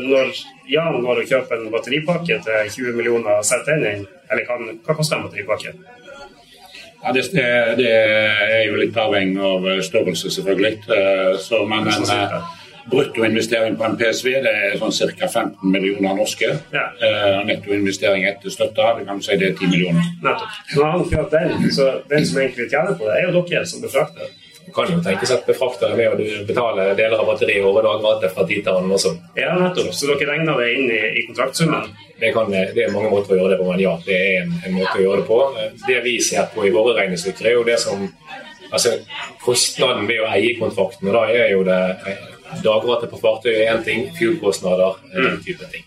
når 0.07 0.31
Jan 0.69 1.02
går 1.04 1.21
og 1.23 1.28
kjøper 1.28 1.60
en 1.60 1.71
batteripakke 1.73 2.39
til 2.45 2.71
20 2.78 2.97
millioner 2.97 3.39
og 3.39 3.45
setter 3.47 3.80
den 3.82 3.89
inn, 3.89 4.08
eller 4.32 4.47
hva, 4.47 4.60
hva 4.86 4.95
koster 4.97 5.19
en 5.19 5.28
batteripakke? 5.28 5.76
Ja, 7.04 7.12
det, 7.12 7.23
det, 7.78 7.89
er 7.91 8.62
jo 8.69 8.78
litt 8.80 8.97
avhengig 8.97 9.41
av 9.43 9.65
størrelse, 9.84 10.30
selvfølgelig. 10.32 10.78
Eh, 10.88 11.32
så, 11.43 11.60
men 11.67 11.89
en 11.91 12.06
uh, 12.08 12.54
bruttoinvestering 12.93 13.76
på 13.80 13.89
en 13.89 13.97
PSV 13.99 14.30
det 14.45 14.54
er 14.69 14.78
sånn 14.80 14.95
ca. 15.19 15.28
15 15.28 15.73
millioner 15.73 16.15
norske. 16.15 16.54
Ja. 16.71 16.86
Uh, 17.02 17.41
nettoinvestering 17.49 18.23
etter 18.30 18.56
støtte 18.56 18.88
det 18.99 19.08
kan 19.10 19.19
du 19.19 19.28
si 19.28 19.36
det 19.41 19.52
er 19.52 19.60
10 19.60 19.73
millioner. 19.73 20.08
Nettopp. 20.23 20.62
Nå 20.71 20.86
har 20.86 20.95
han 20.95 21.12
kjøpt 21.12 21.36
den, 21.36 21.67
så 21.76 21.89
den 22.13 22.30
som 22.30 22.39
egentlig 22.39 22.69
tjener 22.71 22.95
på 22.95 23.10
det, 23.10 23.19
er 23.19 23.28
jo 23.28 23.43
dere 23.52 23.67
som 23.67 23.84
befrakter. 23.84 24.32
Kan 24.73 24.89
jo 24.89 25.01
tenkes 25.05 25.31
at 25.36 25.45
befrakter 25.45 25.91
er 25.91 25.99
med 25.99 26.15
å 26.15 26.45
betale 26.47 26.88
deler 26.97 27.19
av 27.19 27.27
batteriet 27.29 27.65
over 27.67 27.86
dagrate 27.86 28.31
fra 28.33 28.45
tid 28.49 28.63
til 28.65 28.73
annen 28.73 28.95
også. 28.95 29.12
Ja, 29.38 29.53
nettopp. 29.59 29.91
Så 29.93 30.09
dere 30.09 30.31
regner 30.31 30.57
det 30.57 30.71
inn 30.73 30.89
i, 30.89 31.01
i 31.21 31.25
kontraktsummen? 31.27 31.91
Det, 32.17 32.31
kan, 32.33 32.49
det, 32.49 32.73
er 32.81 32.93
mange 32.93 33.12
måter 33.12 33.36
å 33.36 33.39
gjøre 33.41 33.53
det 33.53 33.59
på, 33.62 33.69
men 33.69 33.83
ja, 33.83 33.93
det 34.05 34.17
er 34.17 34.41
en, 34.41 34.53
en, 34.63 34.75
måte 34.79 34.97
å 34.97 35.03
gjøre 35.03 35.21
det 35.21 35.27
på. 35.29 35.39
Det 35.86 35.99
vi 36.05 36.17
ser 36.25 36.49
på 36.55 36.65
i 36.65 36.73
våre 36.73 36.97
regnestykker, 36.97 37.49
er 37.49 37.57
jo 37.59 37.67
det 37.67 37.77
som 37.83 38.07
altså 38.73 38.97
Kostnaden 39.43 40.07
ved 40.09 40.23
å 40.23 40.29
eie 40.33 40.55
kontrakten, 40.57 41.12
og 41.12 41.17
da 41.19 41.25
er 41.29 41.51
jo 41.53 41.65
det 41.67 41.81
dagrate 42.63 43.09
på 43.12 43.19
fartøyet 43.21 43.67
én 43.67 43.83
ting, 43.86 44.05
fuel-kostnader, 44.17 45.01
den 45.13 45.36
mm. 45.36 45.41
type 45.45 45.69
ting. 45.73 45.86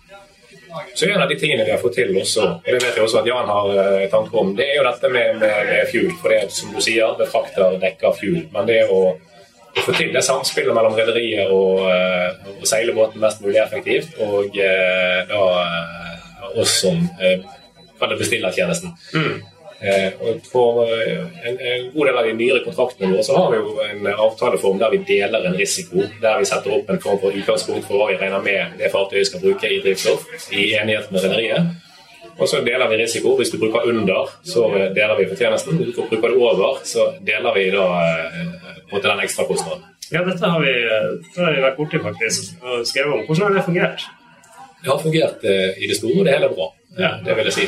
Så 0.95 1.09
en 1.09 1.23
av 1.23 1.29
de 1.29 1.39
tingene 1.39 1.65
vi 1.65 1.73
har 1.75 1.81
fått 1.83 1.97
til 1.99 2.13
også, 2.17 2.45
og 2.59 2.69
det 2.69 2.81
vet 2.81 2.99
jeg 2.99 3.05
også 3.05 3.21
at 3.23 3.31
Jan 3.31 3.51
har 3.53 3.71
uh, 3.73 4.05
tanker 4.13 4.43
om, 4.43 4.53
det 4.59 4.69
er 4.71 4.79
jo 4.81 4.85
dette 4.89 5.11
med, 5.13 5.41
med, 5.41 5.71
med 5.71 5.91
fuel. 5.93 6.13
For 6.21 6.35
det 6.35 6.53
som 6.57 6.75
du 6.75 6.83
sier, 6.85 7.17
befrakter 7.19 7.79
dekker 7.83 8.17
fuel. 8.19 8.45
Men 8.55 8.69
det 8.69 8.83
å, 8.93 9.01
å 9.17 9.85
få 9.85 9.97
til 9.97 10.13
det 10.15 10.25
samspillet 10.27 10.77
mellom 10.77 10.97
rederiet 10.99 11.53
og, 11.53 11.85
uh, 11.87 12.55
og 12.57 12.65
seile 12.69 12.97
båten 12.97 13.23
mest 13.23 13.45
mulig 13.45 13.61
effektivt, 13.65 14.17
og 14.25 14.57
uh, 14.57 15.21
da 15.31 15.45
oss 16.57 16.79
som 16.81 17.03
kaller 18.01 18.17
bestiller 18.17 18.55
tjenesten. 18.55 18.95
Mm. 19.13 19.43
Eh, 19.81 20.13
og 20.25 20.39
For 20.49 20.87
eh, 20.89 21.25
en, 21.45 21.59
en 21.61 21.89
god 21.93 22.09
del 22.09 22.19
av 22.19 22.25
de 22.25 22.35
nyere 22.37 22.63
kontraktene 22.65 23.11
våre 23.13 23.25
så 23.27 23.35
har 23.37 23.51
vi 23.53 23.59
jo 23.61 23.75
en 23.85 24.07
avtaleform 24.09 24.79
der 24.81 24.95
vi 24.95 25.03
deler 25.09 25.45
en 25.45 25.57
risiko. 25.59 26.07
Der 26.23 26.39
vi 26.41 26.49
setter 26.49 26.77
opp 26.79 26.89
en 26.91 27.03
form 27.03 27.21
for 27.21 27.37
utgangspunkt 27.37 27.85
for 27.89 28.01
hva 28.01 28.07
vi 28.13 28.21
regner 28.21 28.45
med 28.45 28.79
det 28.81 28.93
fartøyet 28.95 29.29
skal 29.29 29.43
bruke 29.45 29.69
i 29.69 29.83
drivstoff, 29.85 30.25
i 30.53 30.71
enighet 30.81 31.13
med 31.13 31.27
rederiet. 31.27 31.75
Og 32.37 32.49
så 32.49 32.61
deler 32.65 32.89
vi 32.89 33.01
risiko. 33.01 33.35
Hvis 33.37 33.53
du 33.53 33.59
bruker 33.61 33.89
under, 33.89 34.33
så 34.45 34.67
deler 34.97 35.17
vi 35.21 35.29
fortjenesten. 35.29 35.77
Hvis 35.81 35.95
du 35.97 36.03
bruker 36.03 36.33
det 36.33 36.41
over, 36.41 36.81
så 36.85 37.11
deler 37.25 37.55
vi 37.57 37.69
da 37.73 37.87
på 38.91 39.01
den 39.05 39.23
ekstra 39.25 39.47
kostnaden. 39.49 39.85
Ja, 40.13 40.21
dette 40.23 40.45
har 40.45 40.61
vi, 40.61 40.73
dette 40.73 41.43
har 41.43 41.57
vi 41.57 41.65
vært 41.65 41.79
borti 41.81 42.01
faktisk 42.05 42.61
og 42.63 42.85
skrevet 42.87 43.15
om. 43.17 43.25
Hvordan 43.27 43.49
har 43.49 43.57
det 43.57 43.65
fungert? 43.67 44.05
Det 44.83 44.93
har 44.93 45.01
fungert 45.03 45.49
i 45.49 45.89
det 45.89 45.97
store 45.97 46.21
og 46.21 46.29
det 46.29 46.37
hele 46.37 46.53
bra. 46.53 46.69
Ja, 47.01 47.15
det 47.25 47.37
vil 47.41 47.49
jeg 47.49 47.57
si. 47.57 47.67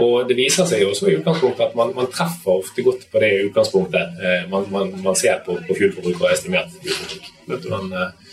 Og 0.00 0.28
det 0.28 0.36
viser 0.38 0.68
seg 0.68 0.84
jo 0.84 0.92
også 0.92 1.10
i 1.10 1.16
utgangspunktet 1.18 1.66
at 1.66 1.74
man, 1.76 1.90
man 1.96 2.08
treffer 2.12 2.62
ofte 2.62 2.84
godt 2.86 3.08
på 3.12 3.20
det 3.20 3.32
utgangspunktet 3.48 4.22
eh, 4.22 4.44
man, 4.48 4.64
man, 4.72 4.92
man, 5.04 5.16
ser 5.18 5.42
på, 5.44 5.58
på 5.66 5.76
fuelforbruk 5.76 6.22
og 6.22 6.30
estimert 6.30 6.70
fuelforbruk. 6.78 7.26
Men, 7.50 7.92
eh, 7.98 8.30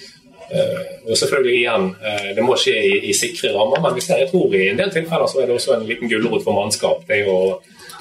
og 1.10 1.18
selvfølgelig 1.18 1.56
igjen, 1.58 1.90
eh, 2.00 2.30
det 2.38 2.46
må 2.46 2.56
skje 2.58 2.78
i, 2.80 2.94
i, 3.10 3.18
sikre 3.18 3.52
rammer, 3.58 3.82
men 3.84 3.98
hvis 3.98 4.12
jeg 4.14 4.30
tror 4.32 4.56
i 4.56 4.70
en 4.70 4.80
del 4.80 4.94
tilfeller 4.94 5.30
så 5.30 5.42
er 5.42 5.50
det 5.50 5.58
også 5.58 5.76
en 5.76 5.88
liten 5.90 6.12
gulrot 6.12 6.46
for 6.46 6.58
mannskap. 6.58 7.04
Det 7.10 7.26
å 7.28 7.40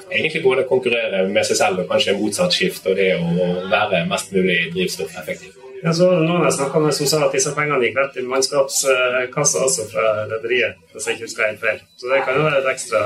egentlig 0.08 0.44
både 0.44 0.68
konkurrere 0.68 1.26
med 1.28 1.48
seg 1.48 1.58
selv 1.58 1.82
og 1.82 1.90
kanskje 1.90 2.16
motsatt 2.20 2.54
skift, 2.54 2.86
og 2.86 3.00
det 3.00 3.14
å 3.18 3.48
være 3.72 4.06
mest 4.08 4.32
mulig 4.36 4.68
drivstoffeffektiv. 4.76 5.57
Jeg 5.78 5.94
så 5.94 6.08
noen 6.18 6.44
jeg 6.46 6.56
snakka 6.56 6.80
med 6.82 6.94
som 6.96 7.08
sa 7.10 7.20
at 7.26 7.34
disse 7.34 7.52
pengene 7.56 7.84
gikk 7.86 7.98
rett 8.00 8.16
i 8.18 8.24
mannskapskassa 8.26 9.64
også 9.66 9.86
fra 9.92 10.06
rederiet, 10.30 10.80
hvis 10.92 11.06
jeg 11.06 11.18
ikke 11.18 11.28
husker 11.28 11.46
helt 11.46 11.62
feil. 11.62 11.78
Så 12.00 12.10
det 12.10 12.24
kan 12.26 12.38
jo 12.38 12.46
være 12.46 12.62
et 12.62 12.70
ekstra 12.72 13.02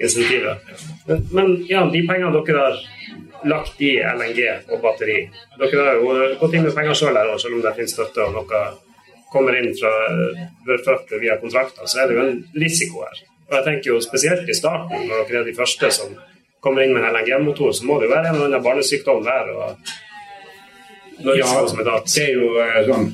insentiv. 0.00 0.48
Men, 1.08 1.26
men, 1.36 1.52
ja, 1.68 1.84
de 1.92 2.02
pengene 2.08 2.42
dere 2.48 2.64
har 2.64 2.80
lagt 3.44 3.82
i 3.84 3.92
LNG 4.00 4.40
og 4.72 4.80
batteri 4.80 5.18
Dere 5.60 5.84
har 5.84 6.00
jo 6.00 6.14
gått 6.40 6.56
inn 6.56 6.64
med 6.64 6.74
penger 6.76 6.96
sjøl 6.96 7.18
her, 7.18 7.30
selv 7.38 7.58
om 7.58 7.64
det 7.64 7.74
finnes 7.76 7.92
støtte 7.96 8.24
og 8.24 8.38
noe 8.38 8.64
kommer 9.34 9.56
inn 9.58 9.72
fra 9.74 9.90
Børfødt 10.64 11.16
via 11.18 11.36
kontrakter, 11.40 11.88
så 11.90 12.00
er 12.00 12.08
det 12.08 12.16
jo 12.16 12.22
en 12.22 12.36
risiko 12.62 13.02
her. 13.02 13.24
Og 13.50 13.56
jeg 13.58 13.66
tenker 13.66 13.90
jo 13.90 14.00
Spesielt 14.04 14.48
i 14.48 14.56
starten, 14.56 15.08
når 15.08 15.26
dere 15.28 15.42
er 15.42 15.48
de 15.50 15.56
første 15.56 15.90
som 15.96 16.14
kommer 16.64 16.84
inn 16.84 16.94
med 16.94 17.04
en 17.04 17.18
LNG-motor, 17.18 17.74
så 17.76 17.84
må 17.84 17.98
det 17.98 18.08
jo 18.08 18.14
være 18.14 18.30
en 18.30 18.38
eller 18.38 18.48
annen 18.48 18.64
barnesykdom 18.64 19.24
der. 19.26 19.50
og 19.52 19.94
ja, 21.22 21.50
det 21.66 22.24
er 22.24 22.34
jo 22.34 22.50
eh, 22.60 22.80
sånn 22.88 23.08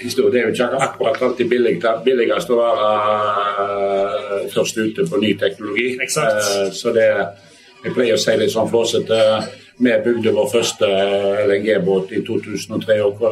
historie. 0.00 0.32
Det 0.32 0.40
er 0.40 0.46
jo 0.48 0.52
ikke 0.54 0.82
akkurat 0.86 1.24
alltid 1.28 1.50
billigst 1.52 2.50
å 2.50 2.58
være 2.58 2.90
uh, 3.62 4.36
først 4.52 4.78
ute 4.80 5.06
på 5.08 5.20
ny 5.22 5.34
teknologi. 5.38 5.88
Exakt. 6.02 6.74
så 6.74 6.92
det 6.94 7.08
Jeg 7.82 7.96
pleier 7.96 8.14
å 8.14 8.20
si 8.22 8.34
litt 8.38 8.52
sånn 8.52 8.68
flåsete. 8.70 9.16
Vi 9.82 9.92
bygde 10.04 10.30
vår 10.36 10.48
første 10.52 10.86
LNG-båt 11.48 12.12
i 12.14 12.20
2003, 12.22 12.98
og 13.02 13.24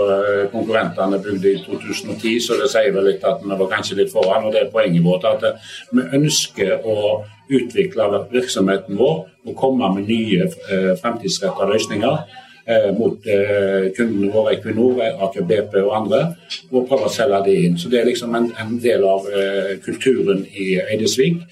konkurrentene 0.51 1.21
bygde 1.23 1.53
i 1.53 1.61
2010, 1.63 2.41
så 2.43 2.57
det 2.59 2.67
sier 2.73 2.91
vel 2.97 3.07
litt 3.13 3.23
at 3.23 3.45
vi 3.45 3.55
var 3.61 3.71
kanskje 3.71 4.01
litt 4.01 4.11
foran. 4.11 4.49
og 4.49 4.57
Det 4.57 4.65
er 4.65 4.73
poenget 4.73 5.07
vårt 5.07 5.29
at 5.31 5.47
vi 5.93 6.03
ønsker 6.19 6.83
å 6.83 6.97
utvikle 7.47 8.25
virksomheten 8.33 8.99
vår 8.99 9.17
og 9.47 9.57
komme 9.59 9.93
med 9.95 10.11
nye 10.11 10.49
fremtidsrettede 10.99 11.71
løsninger 11.71 12.19
eh, 12.19 12.50
mot 12.97 13.27
eh, 13.27 13.91
kundene 13.97 14.31
våre, 14.33 14.55
Equinor, 14.57 15.01
Aker 15.27 15.47
BP 15.49 15.77
og 15.83 15.97
andre, 15.97 16.21
og 16.71 16.87
prøve 16.89 17.09
å 17.09 17.13
selge 17.13 17.43
de 17.49 17.57
inn. 17.67 17.79
Så 17.79 17.91
Det 17.91 18.01
er 18.01 18.09
liksom 18.09 18.35
en, 18.37 18.51
en 18.61 18.79
del 18.83 19.05
av 19.07 19.29
eh, 19.29 19.77
kulturen 19.85 20.45
i 20.55 20.73
Eidesvik. 20.83 21.43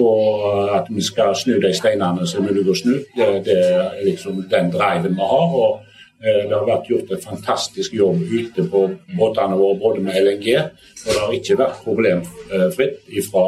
Og 0.00 0.70
at 0.72 0.86
vi 0.88 1.02
skal 1.04 1.34
snu 1.36 1.58
de 1.60 1.68
steinene 1.76 2.24
som 2.28 2.46
er 2.46 2.54
mulig 2.56 2.72
å 2.72 2.76
snu, 2.78 2.94
det, 3.16 3.26
det, 3.44 3.56
er 3.76 3.98
liksom 4.06 4.38
den 4.48 4.70
driven 4.72 5.18
vi 5.18 5.26
har. 5.32 5.56
og 5.64 5.82
eh, 6.24 6.46
det 6.48 6.54
har 6.54 6.64
vært 6.68 6.88
gjort 6.88 7.12
en 7.12 7.26
fantastisk 7.26 7.98
jobb 7.98 8.22
ute 8.30 8.64
på 8.72 8.86
båtene 9.18 9.58
våre, 9.58 9.80
både 9.82 10.06
med 10.06 10.16
LNG. 10.22 10.48
Og 11.02 11.10
det 11.10 11.18
har 11.20 11.36
ikke 11.36 11.58
vært 11.60 11.84
problemfritt 11.84 13.28
fra 13.28 13.46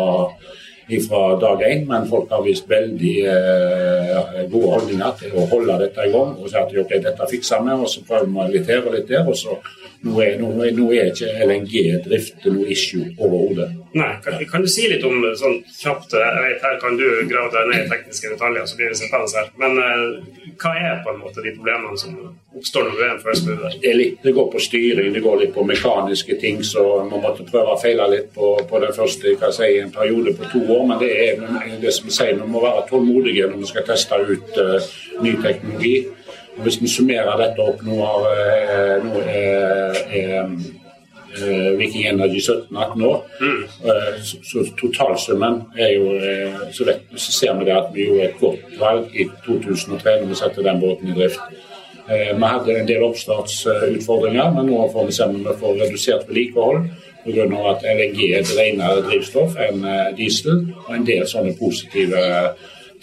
fra 1.08 1.22
dag 1.40 1.62
én, 1.68 1.86
men 1.88 2.08
folk 2.10 2.32
har 2.32 2.42
vist 2.44 2.68
veldig 2.70 3.14
eh, 3.30 4.42
gode 4.52 4.74
holdninger 4.74 5.16
til 5.22 5.38
å 5.38 5.46
holde 5.52 5.78
dette 5.84 6.04
i 6.04 6.12
gang. 6.12 6.34
Og 6.38 6.50
si 6.50 6.60
at 6.60 6.76
ok, 6.84 6.98
dette 7.06 7.30
fikser 7.30 7.64
vi, 7.64 7.78
og 7.78 7.90
så 7.90 8.04
prøver 8.08 8.30
vi 8.30 8.58
litt 8.58 8.70
her 8.72 8.84
og 8.84 8.96
litt 8.96 9.08
der. 9.10 9.26
og 9.28 9.38
så 9.38 9.58
nå 10.04 10.18
er, 10.20 10.36
nå, 10.36 10.50
nå 10.76 10.90
er 10.92 11.10
ikke 11.12 11.30
LNG-drift 11.46 12.44
noe 12.52 12.68
issue 12.72 13.06
overhodet. 13.16 13.70
Nei, 13.96 14.10
kan, 14.24 14.36
kan, 14.50 14.64
du 14.64 14.68
si 14.68 14.88
litt 14.90 15.04
om 15.06 15.22
sånn 15.38 15.60
kjapt 15.70 16.16
jeg 16.18 16.40
vet 16.42 16.64
Her 16.66 16.80
kan 16.82 16.96
du 16.98 17.04
grave 17.30 17.52
deg 17.54 17.68
ned 17.70 17.84
i 17.84 17.90
tekniske 17.92 18.32
detaljer, 18.32 18.66
så 18.66 18.78
blir 18.80 18.90
det 18.90 18.98
sittende 18.98 19.38
her. 19.38 19.52
Men 19.62 19.78
eh, 19.80 20.50
hva 20.60 20.72
er 20.76 20.98
på 21.04 21.12
en 21.14 21.20
måte 21.22 21.44
de 21.44 21.54
problemene 21.54 21.98
som 21.98 22.16
oppstår 22.54 22.88
når 22.88 22.98
du 22.98 23.04
er 23.04 23.12
en 23.12 23.22
first 23.22 23.46
mover? 23.48 23.76
Det, 23.80 23.94
litt, 23.96 24.18
det, 24.24 24.34
går 24.36 24.50
på 24.52 24.62
styring, 24.66 25.12
det 25.14 25.22
går 25.24 25.40
litt 25.40 25.54
på 25.54 25.64
mekaniske 25.66 26.36
ting, 26.42 26.60
så 26.66 26.84
man 27.06 27.22
måtte 27.22 27.46
prøve 27.48 27.74
å 27.74 27.80
feile 27.80 28.10
litt 28.12 28.28
på, 28.34 28.50
på 28.68 28.82
den 28.82 28.92
første 28.96 29.36
hva 29.40 29.52
si, 29.54 29.70
en 29.78 29.94
periode 29.94 30.34
på 30.36 30.50
to 30.52 30.64
år. 30.73 30.73
Men 30.86 31.00
det 31.00 31.10
er 31.12 31.40
det 31.82 31.94
som 31.94 32.10
sier, 32.12 32.36
vi 32.38 32.50
må 32.50 32.62
være 32.64 32.86
tålmodige 32.90 33.48
når 33.50 33.62
vi 33.62 33.70
skal 33.70 33.86
teste 33.88 34.20
ut 34.28 34.60
uh, 34.60 34.92
ny 35.24 35.34
teknologi. 35.44 35.96
Hvis 36.62 36.78
vi 36.82 36.88
summerer 36.90 37.34
dette 37.40 37.62
opp 37.64 37.82
nå, 37.82 37.98
nå 39.04 39.22
er, 39.26 39.96
er, 40.14 40.50
Viking 41.74 42.04
Energy 42.06 42.38
17-18 42.38 43.00
år, 43.08 43.24
mm. 43.40 43.62
så, 44.22 44.36
så, 44.46 44.62
totalsummen 44.78 45.64
er 45.74 45.96
jo 45.96 46.12
så, 46.70 46.86
vet, 46.86 47.08
så 47.18 47.34
ser 47.34 47.56
vi 47.58 47.66
det 47.66 47.74
at 47.74 47.88
vi 47.90 48.06
gjorde 48.06 48.28
et 48.28 48.36
godt 48.38 48.76
valg 48.78 49.16
i 49.18 49.26
2003 49.42 50.14
når 50.20 50.30
vi 50.30 50.38
satte 50.38 50.62
den 50.62 50.78
båten 50.78 51.10
i 51.10 51.16
drift. 51.16 51.42
Vi 52.06 52.52
hadde 52.52 52.78
en 52.78 52.86
del 52.86 53.02
oppstartsutfordringer, 53.08 54.54
men 54.54 54.70
nå 54.70 54.86
får 54.94 55.10
vi 55.10 55.16
se 55.18 55.26
om 55.26 55.42
vi 55.42 55.58
får 55.58 55.82
redusert 55.82 56.30
vedlikehold 56.30 56.86
pga. 57.24 57.48
at 57.70 57.84
LNG 57.96 58.20
er 58.30 58.38
et 58.42 58.54
renere 58.58 59.02
drivstoff 59.08 59.56
enn 59.56 59.84
diesel, 60.16 60.66
og 60.86 60.94
en 60.96 61.06
del 61.08 61.26
sånne 61.28 61.56
positive 61.58 62.22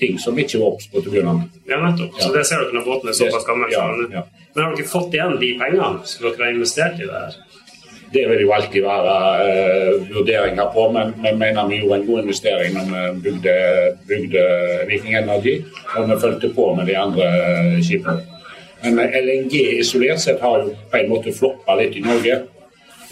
ting 0.02 0.20
som 0.20 0.38
ikke 0.40 0.60
var 0.62 0.76
obs 0.76 0.90
på 0.92 1.04
begynne. 1.06 1.48
Ja, 1.70 1.80
nettopp. 1.82 2.18
Så 2.20 2.32
det 2.34 2.46
ser 2.50 2.64
dere 2.64 2.78
når 2.78 2.88
båten 2.88 3.12
er 3.12 3.18
såpass 3.18 3.48
gammel. 3.48 3.72
Ja, 3.74 3.86
ja. 4.16 4.26
Men 4.56 4.66
har 4.66 4.76
dere 4.76 4.90
fått 4.90 5.16
igjen 5.16 5.38
de 5.42 5.54
pengene 5.60 6.06
som 6.10 6.28
dere 6.28 6.46
har 6.46 6.56
investert 6.56 7.00
i 7.00 7.08
det 7.08 7.24
her? 7.24 7.40
Det 8.12 8.26
vil 8.28 8.42
jo 8.44 8.50
alltid 8.52 8.84
være 8.84 9.12
uh, 9.40 10.10
vurderinger 10.12 10.72
på, 10.74 10.88
men 10.92 11.14
vi 11.24 11.32
mener 11.32 11.70
vi 11.70 11.78
gjorde 11.80 12.00
en 12.02 12.08
god 12.10 12.26
investering 12.26 12.74
når 12.76 12.90
vi 12.90 13.22
bygde, 13.28 13.54
bygde 14.10 14.44
Viking 14.90 15.16
Energy, 15.22 15.54
og 15.96 16.10
vi 16.10 16.18
fulgte 16.20 16.50
på 16.58 16.74
med 16.76 16.92
de 16.92 16.98
andre 17.00 17.30
skipene. 17.80 18.26
Men 18.84 19.14
LNG 19.16 19.54
isolert 19.80 20.20
sett 20.20 20.42
har 20.44 20.60
jo 20.60 20.74
på 20.92 21.00
en 21.00 21.12
måte 21.14 21.32
floppa 21.38 21.78
litt 21.80 21.96
i 21.96 22.04
Norge. 22.04 22.42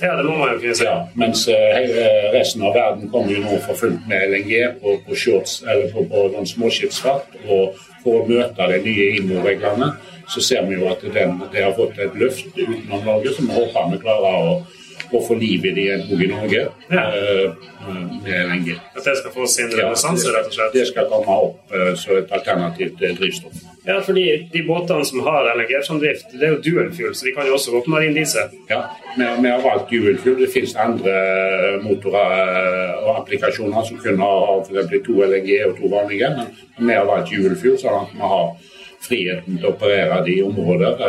Ja, 0.01 0.15
det 0.15 0.23
må 0.23 0.37
man 0.39 0.53
jo 0.53 0.59
kunne 0.61 0.75
si. 0.79 0.85
Ja, 0.87 0.97
mens 1.19 1.45
uh, 1.51 1.55
resten 2.35 2.63
av 2.63 2.75
verden 2.77 3.09
kommer 3.11 3.33
jo 3.35 3.43
nå 3.43 3.57
for 3.65 3.79
fullt 3.79 4.05
med 4.07 4.31
LNG 4.31 4.53
på, 4.79 4.95
på 5.05 5.17
shorts, 5.17 5.59
eller 5.65 5.91
på, 5.93 6.05
på 6.07 6.25
noen 6.33 6.47
småskipsfart. 6.47 7.35
Og 7.47 7.79
for 8.03 8.21
å 8.21 8.27
møte 8.29 8.69
de 8.71 8.79
nye 8.85 9.09
IMO-reglene, 9.19 9.91
så 10.29 10.43
ser 10.45 10.67
vi 10.69 10.77
jo 10.77 10.87
at 10.91 11.03
den, 11.03 11.39
det 11.51 11.65
har 11.65 11.75
fått 11.77 11.99
et 11.99 12.15
løft 12.19 12.53
utenom 12.55 13.01
Norge, 13.03 13.33
som 13.35 13.49
vi 13.49 13.57
håper 13.57 13.91
vi 13.95 14.01
klarer 14.03 14.51
å 14.53 14.59
å 15.11 15.21
få 15.25 15.35
liv 15.39 15.65
i 15.65 15.73
det 15.73 15.83
igjen 15.85 16.05
òg 16.05 16.21
i 16.21 16.29
Norge 16.29 16.61
ja. 16.91 17.03
uh, 17.09 17.69
med 18.21 18.29
LNG. 18.29 18.75
At 18.93 19.05
det 19.05 19.15
skal 19.21 19.33
få 19.33 19.47
sin 19.49 19.71
renessanse, 19.73 20.29
rett 20.35 20.49
og 20.51 20.55
slett? 20.55 20.75
Det 20.75 20.85
skal 20.89 21.09
komme 21.09 21.37
opp 21.47 21.73
uh, 21.73 21.91
som 21.97 22.19
et 22.19 22.33
alternativt 22.35 23.01
drivstoff. 23.01 23.63
Ja, 23.87 23.97
fordi 24.05 24.25
de 24.53 24.63
båtene 24.67 25.05
som 25.07 25.23
har 25.25 25.49
LNG 25.55 25.73
som 25.87 26.01
drift, 26.01 26.33
det 26.35 26.45
er 26.45 26.53
jo 26.53 26.61
dual 26.65 26.91
fuel, 26.93 27.15
så 27.17 27.25
de 27.25 27.33
kan 27.33 27.47
jo 27.49 27.55
også 27.57 27.73
gå 27.73 27.83
på 27.85 27.93
marin 27.95 28.13
diesel? 28.13 28.51
Ja, 28.69 28.83
vi 29.17 29.49
har 29.49 29.63
valgt 29.65 29.89
dual 29.89 30.19
fuel. 30.21 30.37
Det 30.43 30.51
finnes 30.53 30.75
andre 30.77 31.15
motorer 31.81 32.99
og 32.99 33.13
applikasjoner 33.23 33.87
som 33.87 34.01
kunne 34.03 34.29
ha 34.29 34.59
f.eks. 34.61 34.93
to 35.07 35.21
LNG 35.25 35.53
og 35.69 35.77
to 35.79 35.93
vanlige, 35.95 36.29
men 36.77 36.91
vi 36.91 36.99
har 36.99 37.09
valgt 37.09 37.33
dual 37.33 37.57
fuel, 37.57 37.79
sånn 37.81 38.03
at 38.03 38.13
vi 38.13 38.33
har 38.35 38.51
friheten 38.99 39.57
til 39.57 39.69
å 39.69 39.73
operere 39.73 40.21
de 40.27 40.41
områder 40.43 41.03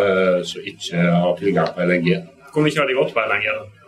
som 0.46 0.68
ikke 0.72 1.08
har 1.10 1.34
tilgang 1.42 1.74
på 1.74 1.84
LNG. 1.84 2.14
Hvor 2.50 2.64
mye 2.66 2.78
har 2.78 2.88
de 2.88 2.96
gått 2.98 3.12
på 3.14 3.22
LNG? 3.26 3.46
da? 3.50 3.79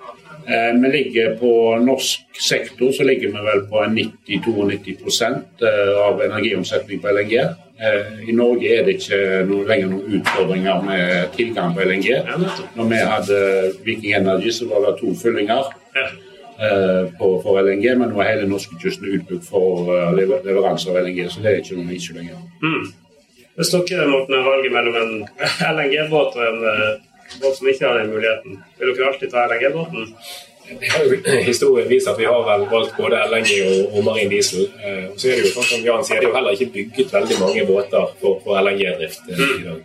Eh, 0.47 0.81
vi 0.83 0.89
ligger 0.89 1.37
på 1.37 1.77
norsk 1.77 2.41
sektor 2.49 2.93
så 2.93 3.03
ligger 3.03 3.29
vi 3.29 3.43
vel 3.47 3.61
på 3.71 3.85
90-92 3.85 5.25
eh, 5.63 6.07
av 6.07 6.23
energiomsetning 6.23 7.01
på 7.01 7.09
LNG. 7.09 7.35
Eh, 7.35 8.29
I 8.29 8.33
Norge 8.33 8.73
er 8.79 8.83
det 8.87 8.97
ikke 8.99 9.21
noe, 9.47 9.67
lenger 9.69 9.93
noen 9.93 10.19
utfordringer 10.19 10.83
med 10.87 11.31
tilgang 11.37 11.77
på 11.77 11.87
LNG. 11.87 12.09
Når 12.75 12.91
vi 12.91 13.05
hadde 13.13 13.39
Viking 13.87 14.17
Energy, 14.19 14.51
så 14.51 14.67
var 14.71 14.87
det 14.87 14.99
to 15.01 15.15
fyllinger 15.23 15.71
på, 17.19 17.29
for 17.43 17.59
LNG, 17.59 17.87
men 17.99 18.13
nå 18.13 18.21
er 18.23 18.37
hele 18.37 18.51
norskekysten 18.51 19.09
utbygd 19.17 19.47
for 19.49 19.89
leveranse 20.15 20.91
av 20.91 21.01
LNG, 21.01 21.25
så 21.33 21.43
det 21.43 21.51
er 21.51 21.63
ikke 21.63 21.79
noe 21.81 21.97
issue 21.97 22.15
lenger. 22.15 22.39
Mm. 22.63 22.85
Hvis 23.59 23.73
dere 23.73 24.07
måtte 24.11 24.45
valget 24.47 24.75
mellom 24.75 24.99
en 25.01 25.17
LNG-båt 25.73 26.39
og 26.39 26.45
en 26.47 26.63
båt 27.41 27.57
som 27.59 27.69
ikke 27.69 27.89
har 27.89 28.01
den 28.01 28.13
muligheten. 28.13 28.63
Vil 28.79 28.95
dere 28.95 29.11
alltid 29.11 29.33
ta 29.33 29.47
LNG-båten? 29.49 30.15
Det 30.81 30.91
har 30.93 31.05
jo 31.05 31.41
historien 31.43 31.89
vist 31.91 32.09
at 32.09 32.19
vi 32.19 32.29
har 32.29 32.45
vel 32.47 32.69
valgt 32.71 32.97
både 32.97 33.19
LNG 33.31 33.51
og, 33.67 33.97
og 33.97 34.07
marin 34.07 34.31
diesel. 34.31 34.69
Eh, 34.85 35.11
så 35.17 35.29
er 35.29 35.41
det 35.41 35.49
jo 35.49 35.57
sånn 35.57 35.69
som 35.73 35.85
Jan 35.89 36.07
sier, 36.07 36.21
det 36.21 36.29
er 36.29 36.31
jo 36.31 36.39
heller 36.39 36.57
ikke 36.57 36.73
bygget 36.77 37.13
veldig 37.17 37.39
mange 37.43 37.67
båter 37.69 38.15
for, 38.21 38.41
for 38.45 38.61
LNG-drift 38.63 39.31
eh, 39.33 39.45
i 39.59 39.67
dag. 39.67 39.83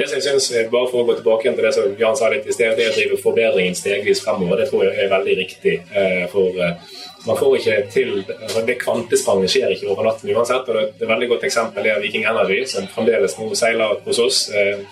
Det 0.00 0.08
som 0.08 0.16
jeg 0.16 0.22
synes, 0.22 0.52
eh, 0.52 0.70
bare 0.70 0.88
for 0.88 1.02
å 1.02 1.06
gå 1.08 1.14
tilbake 1.18 1.44
igjen 1.44 1.56
til 1.58 1.66
det 1.66 1.74
som 1.76 1.96
Jan 1.98 2.16
sa 2.16 2.30
litt 2.32 2.46
i 2.48 2.54
sted, 2.56 2.72
det 2.76 2.88
å 2.88 2.94
drive 2.94 3.18
forbedringen 3.20 3.74
stegvis 3.76 4.22
fremover, 4.24 4.62
det 4.62 4.70
tror 4.70 4.86
jeg 4.86 4.96
er 4.96 5.10
veldig 5.12 5.34
riktig. 5.36 5.74
Eh, 5.92 6.22
for 6.32 6.56
eh, 6.56 6.94
man 7.26 7.36
får 7.36 7.56
ikke 7.58 7.76
til 7.92 8.10
altså 8.28 8.62
Det 8.66 8.78
kvantespranget 8.80 9.52
skjer 9.52 9.74
ikke 9.74 9.90
over 9.92 10.06
natten 10.08 10.32
uansett. 10.32 10.68
og 10.68 10.74
Det 10.74 11.04
et 11.04 11.08
veldig 11.08 11.28
godt 11.28 11.44
eksempel 11.44 11.86
er 11.86 12.00
Viking 12.00 12.24
Energy, 12.24 12.62
som 12.66 12.88
fremdeles 12.94 13.36
nå 13.38 13.50
seiler 13.54 14.00
hos 14.06 14.18
oss, 14.18 14.40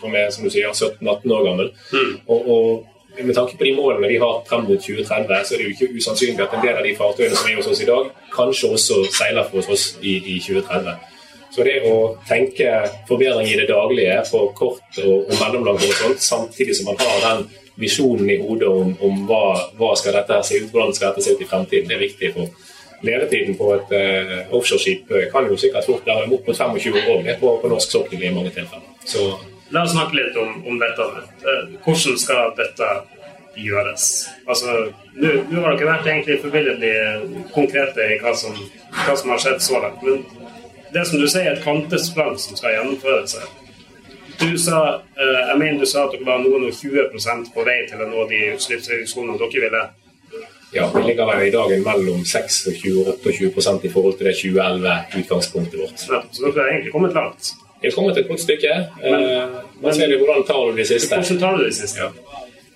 som 0.01 0.14
er 0.14 0.31
som 0.35 0.45
du 0.45 0.53
sier, 0.53 0.69
17-18 0.69 1.35
år 1.38 1.45
gammel. 1.49 1.73
Mm. 1.93 2.14
og, 2.27 2.49
og 2.49 3.25
med 3.25 3.35
tanke 3.35 3.57
på 3.59 3.64
de 3.64 3.75
målene 3.75 4.09
vi 4.09 4.19
har 4.23 4.43
frem 4.47 4.67
mot 4.69 4.81
2030, 4.81 5.45
så 5.45 5.55
er 5.55 5.59
det 5.59 5.64
jo 5.64 5.75
ikke 5.75 5.97
usannsynlig 5.97 6.45
at 6.45 6.55
en 6.55 6.64
del 6.64 6.77
av 6.77 6.85
de 6.87 6.97
fartøyene 6.97 7.37
som 7.37 7.51
er 7.51 7.57
hos 7.59 7.71
oss 7.73 7.83
i 7.83 7.88
dag, 7.88 8.11
kanskje 8.35 8.73
også 8.77 8.99
seiler 9.11 9.49
for 9.51 9.73
oss 9.75 9.87
i, 10.03 10.19
i 10.35 10.37
2030. 10.45 11.14
Så 11.55 11.64
det 11.64 11.79
å 11.88 11.95
tenke 12.29 12.75
forbedring 13.09 13.49
i 13.49 13.57
det 13.59 13.71
daglige 13.71 14.21
på 14.29 14.43
kort 14.59 15.01
og, 15.03 15.25
og 15.25 15.35
mellomlang 15.41 15.81
horisont, 15.81 16.21
samtidig 16.23 16.77
som 16.77 16.93
man 16.93 17.01
har 17.01 17.25
den 17.25 17.49
visjonen 17.79 18.31
i 18.31 18.41
hodet 18.43 18.69
om, 18.69 18.95
om 19.07 19.21
hva, 19.29 19.45
hva, 19.79 19.93
skal 19.99 20.17
dette 20.19 20.41
se 20.47 20.62
ut, 20.62 20.73
hvordan 20.73 20.97
skal 20.97 21.12
dette 21.12 21.27
se 21.27 21.37
ut 21.37 21.45
i 21.45 21.49
fremtiden, 21.49 21.88
det 21.91 21.99
er 21.99 22.07
viktig. 22.07 22.33
for 22.35 22.67
Levetiden 23.07 23.55
på 23.55 23.69
et 23.77 23.93
uh, 23.95 24.57
offshoreskip 24.59 25.12
kan 25.31 25.47
jo 25.47 25.57
sikkert 25.57 25.87
fort 25.87 26.07
være 26.07 26.27
opp 26.27 26.49
mot 26.51 26.57
25 26.57 26.97
år 26.99 27.29
på, 27.38 27.53
på 27.62 27.71
norsk 27.71 27.95
sokkel 27.95 28.25
i 28.27 28.33
mange 28.35 28.51
tilfeller. 28.51 28.91
Så 29.07 29.29
La 29.71 29.85
oss 29.85 29.93
snakke 29.93 30.17
litt 30.17 30.37
om, 30.41 30.62
om 30.67 30.79
dette. 30.81 31.07
Eh, 31.45 31.73
hvordan 31.85 32.17
skal 32.21 32.53
dette 32.57 32.88
gjøres? 33.59 34.07
Altså, 34.49 34.88
Nå 35.19 35.62
har 35.64 35.77
dere 35.77 35.91
vært 35.91 36.09
egentlig 36.09 36.38
forbilledlig 36.41 36.93
konkrete 37.53 38.07
i 38.14 38.19
hva 38.23 38.33
som, 38.38 38.57
hva 39.03 39.17
som, 39.19 39.33
har 39.35 39.43
skjedd 39.43 39.64
så 39.64 39.83
langt. 39.83 40.05
Men 40.07 40.23
det 40.95 41.05
som 41.11 41.21
du 41.21 41.27
sier, 41.29 41.51
er 41.51 41.59
et 41.59 41.64
kvantesprang 41.67 42.38
som 42.41 42.57
skal 42.57 42.79
gjennomføres 42.79 43.37
her. 43.41 43.51
Du 44.38 44.59
sa, 44.59 45.03
eh, 45.18 45.48
jeg 45.48 45.59
mener 45.59 45.81
du 45.81 45.87
sa 45.87 46.05
at 46.07 46.12
dere 46.14 46.27
var 46.27 46.42
noen 46.42 46.68
og 46.68 46.74
20 46.74 47.51
på 47.55 47.64
vei 47.66 47.79
til 47.88 48.03
å 48.05 48.09
nå 48.11 48.27
de 48.31 48.42
utslippsreduksjonene 48.55 49.38
dere 49.40 49.64
ville. 49.64 49.83
Ja, 50.72 50.90
vi 50.92 51.03
ligger 51.03 51.27
vel 51.31 51.46
i 51.46 51.51
dag 51.51 51.72
mellom 51.81 52.24
26 52.24 52.90
og 53.01 53.24
28 53.24 53.87
i 53.88 53.92
forhold 53.92 54.18
til 54.18 54.29
det 54.29 54.37
2011-utgangspunktet 54.37 55.81
vårt. 55.81 56.05
Så 56.05 56.44
dere 56.44 56.61
har 56.61 56.70
egentlig 56.74 56.92
kommet 56.92 57.16
langt? 57.16 57.53
Vi 57.81 57.88
har 57.88 57.94
kommet 57.94 58.18
et 58.18 58.29
godt 58.29 58.40
stykke. 58.44 58.74
Men, 59.03 59.14
eh, 59.14 59.59
men 59.81 59.94
så 59.94 60.05
er 60.05 60.16
hvordan 60.18 60.46
tar 60.46 60.64
du 60.70 60.77
de 60.77 60.87
siste. 60.87 61.14
Hvordan 61.14 61.40
tar 61.40 61.57
du 61.57 61.64
de 61.64 61.74
siste? 61.74 62.01
Ja. 62.01 62.11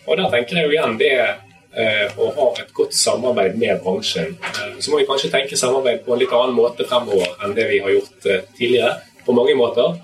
Og 0.06 0.16
der 0.18 0.30
tenker 0.30 0.56
jeg 0.56 0.64
jo 0.66 0.74
igjen 0.74 0.98
det 0.98 1.12
eh, 1.20 2.06
å 2.18 2.30
ha 2.36 2.48
et 2.60 2.72
godt 2.74 2.94
samarbeid 2.96 3.58
med 3.60 3.82
bransjen. 3.84 4.36
Eh, 4.40 4.78
så 4.80 4.92
må 4.92 5.02
vi 5.02 5.06
kanskje 5.08 5.30
tenke 5.32 5.58
samarbeid 5.58 6.02
på 6.06 6.14
en 6.14 6.22
litt 6.22 6.32
annen 6.32 6.56
måte 6.56 6.86
fremover 6.88 7.36
enn 7.44 7.54
det 7.56 7.68
vi 7.70 7.80
har 7.84 7.94
gjort 7.94 8.26
eh, 8.30 8.42
tidligere. 8.58 8.96
På 9.26 9.36
mange 9.36 9.54
måter. 9.54 10.00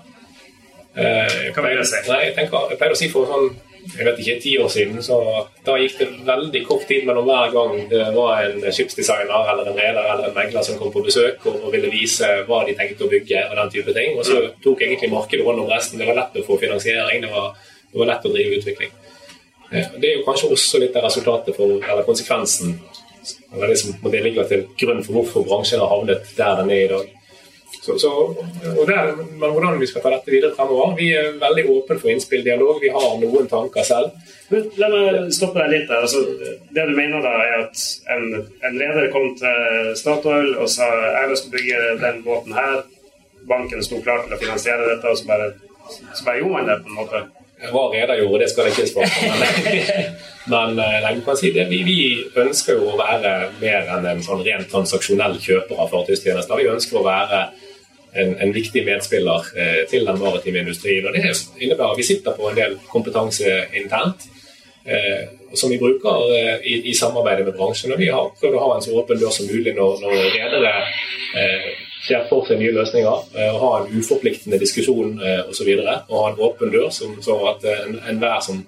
Eh, 0.99 1.49
Hva 1.55 1.63
vil 1.65 1.79
jeg 1.79 1.89
si? 1.89 2.03
Nei, 2.09 2.21
jeg, 2.27 2.35
tenker, 2.37 2.69
jeg 2.71 2.79
pleier 2.79 2.95
å 2.95 2.99
si 2.99 3.09
for 3.11 3.29
sånn 3.29 3.49
jeg 3.79 4.05
vet 4.05 4.19
ikke, 4.21 4.33
ti 4.43 4.51
år 4.59 4.67
siden, 4.69 4.99
så 5.01 5.15
da 5.65 5.77
gikk 5.79 5.95
det 6.01 6.07
veldig 6.27 6.59
kort 6.67 6.83
tid 6.89 7.05
mellom 7.07 7.25
hver 7.25 7.53
gang 7.53 7.77
det 7.89 8.01
var 8.13 8.43
en 8.43 8.59
skipsdesigner 8.75 9.51
eller 9.53 9.69
en 9.71 9.79
reder 9.79 10.03
eller 10.03 10.27
en 10.27 10.35
megler 10.35 10.65
som 10.67 10.77
kom 10.77 10.91
på 10.93 11.03
besøk 11.05 11.47
og, 11.47 11.55
og, 11.63 11.69
ville 11.73 11.89
vise 11.93 12.27
hva 12.45 12.59
de 12.67 12.75
tenkte 12.77 13.07
å 13.07 13.11
bygge 13.11 13.45
og 13.47 13.55
den 13.61 13.71
type 13.73 13.95
ting. 13.95 14.17
Og 14.19 14.27
så 14.27 14.41
tok 14.63 14.83
egentlig 14.83 15.09
markedet 15.13 15.47
hånd 15.47 15.63
om 15.63 15.71
resten. 15.71 16.01
Det 16.01 16.09
var 16.09 16.19
lett 16.19 16.37
å 16.37 16.45
få 16.45 16.59
finansiering, 16.61 17.23
det 17.23 17.31
var, 17.31 17.55
det 17.89 18.03
var 18.03 18.11
lett 18.11 18.27
å 18.27 18.33
drive 18.35 18.59
utvikling. 18.59 18.93
Det 19.71 20.05
er 20.09 20.17
jo 20.17 20.25
kanskje 20.27 20.51
også 20.53 20.81
litt 20.83 20.97
av 20.97 21.07
resultatet 21.07 21.57
for, 21.57 21.79
eller 21.79 22.05
konsekvensen 22.05 22.75
eller 23.53 23.67
det 23.71 23.77
som 23.77 24.11
det 24.11 24.21
ligger 24.23 24.47
til 24.49 24.65
grunn 24.79 25.01
for 25.05 25.19
hvorfor 25.19 25.45
bransjen 25.47 25.81
har 25.81 25.91
havnet 25.91 26.29
der 26.37 26.61
den 26.61 26.71
er 26.73 26.83
i 26.83 26.91
dag. 26.91 27.15
Så, 27.81 27.95
så, 27.99 28.09
og 28.77 28.87
der, 28.87 29.13
men 29.15 29.53
hvordan 29.55 29.79
vi 29.79 29.87
skal 29.87 30.03
ta 30.03 30.11
dette 30.11 30.31
videre 30.33 30.51
fremover 30.55 30.97
Vi 30.97 31.13
er 31.15 31.37
veldig 31.39 31.63
åpne 31.71 31.95
for 32.01 32.11
innspill, 32.11 32.43
dialog. 32.43 32.81
Vi 32.83 32.91
har 32.91 33.15
noen 33.21 33.47
tanker 33.47 33.87
selv. 33.87 34.11
Men, 34.49 34.67
la 34.81 34.89
meg 34.91 35.31
stoppe 35.35 35.61
deg 35.61 35.71
litt 35.73 35.87
der. 35.87 36.03
Altså, 36.03 36.25
det 36.75 36.85
du 36.89 36.93
mener 36.97 37.23
da, 37.23 37.33
er 37.45 37.63
at 37.63 37.85
en, 38.15 38.27
en 38.67 38.77
leder 38.81 39.11
kom 39.15 39.31
til 39.39 39.93
Statoil 39.99 40.55
og 40.57 40.67
sa 40.71 40.89
jeg 40.89 41.31
vil 41.31 41.43
bygge 41.55 41.81
den 42.03 42.23
båten 42.27 42.57
her. 42.57 42.81
Banken 43.49 43.83
sto 43.85 44.01
klar 44.03 44.25
til 44.25 44.35
å 44.35 44.41
finansiere 44.41 44.89
dette, 44.89 45.09
og 45.09 45.17
så 45.17 45.29
bare, 45.29 45.51
så 45.87 46.25
bare 46.25 46.41
gjorde 46.41 46.57
man 46.57 46.67
det 46.67 46.81
på 46.83 46.91
en 46.91 46.99
måte? 46.99 47.21
Hva 47.69 47.85
reder 47.91 48.19
gjorde, 48.21 48.43
det 48.43 48.49
skal 48.51 48.67
jeg 48.67 48.75
ikke 48.75 48.91
svare 48.91 49.09
på. 49.15 50.03
Men, 50.49 50.79
men 50.79 51.19
eh, 51.19 51.35
si 51.37 51.51
vi, 51.53 51.79
vi, 51.85 51.97
ønsker 52.41 52.79
jo 52.79 52.87
å 52.89 52.97
være 52.97 53.33
mer 53.59 53.89
enn 53.93 54.07
en 54.09 54.21
sånn 54.25 54.39
rent 54.41 54.69
transaksjonell 54.71 55.35
kjøper 55.43 55.77
av 55.77 55.91
fartøystjenester. 55.91 56.57
Vi 56.57 56.71
ønsker 56.71 56.97
å 56.97 57.03
være 57.05 57.41
en, 58.13 58.35
en 58.41 58.53
viktig 58.53 58.83
medspiller 58.85 59.51
eh, 59.55 59.81
til 59.89 60.07
den 60.07 60.19
maritime 60.19 60.63
industrien. 60.63 61.05
og 61.05 61.13
Det 61.13 61.25
innebærer 61.59 61.91
at 61.93 61.97
vi 62.01 62.07
sitter 62.07 62.37
på 62.37 62.49
en 62.49 62.57
del 62.57 62.77
kompetanse 62.89 63.51
internt. 63.77 64.25
Eh, 64.85 65.27
som 65.53 65.69
vi 65.69 65.77
bruker 65.77 66.31
eh, 66.37 66.55
i, 66.63 66.81
i, 66.89 66.93
samarbeidet 66.93 67.45
med 67.45 67.57
bransjen. 67.57 67.93
og 67.93 67.99
Vi 67.99 68.09
har 68.09 68.31
prøvd 68.39 68.57
å 68.57 68.63
ha 68.63 68.71
en 68.75 68.85
så 68.85 68.95
åpen 68.97 69.19
dør 69.21 69.33
som 69.33 69.49
mulig 69.49 69.75
når, 69.77 70.01
når 70.01 70.17
redere 70.37 70.73
eh, 71.37 71.69
ser 72.07 72.25
for 72.29 72.47
seg 72.47 72.61
nye 72.61 72.73
løsninger. 72.73 73.29
Eh, 73.35 73.53
og 73.53 73.61
Ha 73.63 73.71
en 73.79 73.93
uforpliktende 73.99 74.61
diskusjon 74.61 75.17
eh, 75.21 75.41
osv. 75.49 75.69
Og, 75.77 75.87
og 76.09 76.19
ha 76.23 76.27
en 76.31 76.43
åpen 76.49 76.73
dør, 76.73 76.89
som, 76.95 77.17
så 77.25 77.37
at 77.53 77.65
enhver 77.69 78.39
en 78.39 78.45
som 78.45 78.65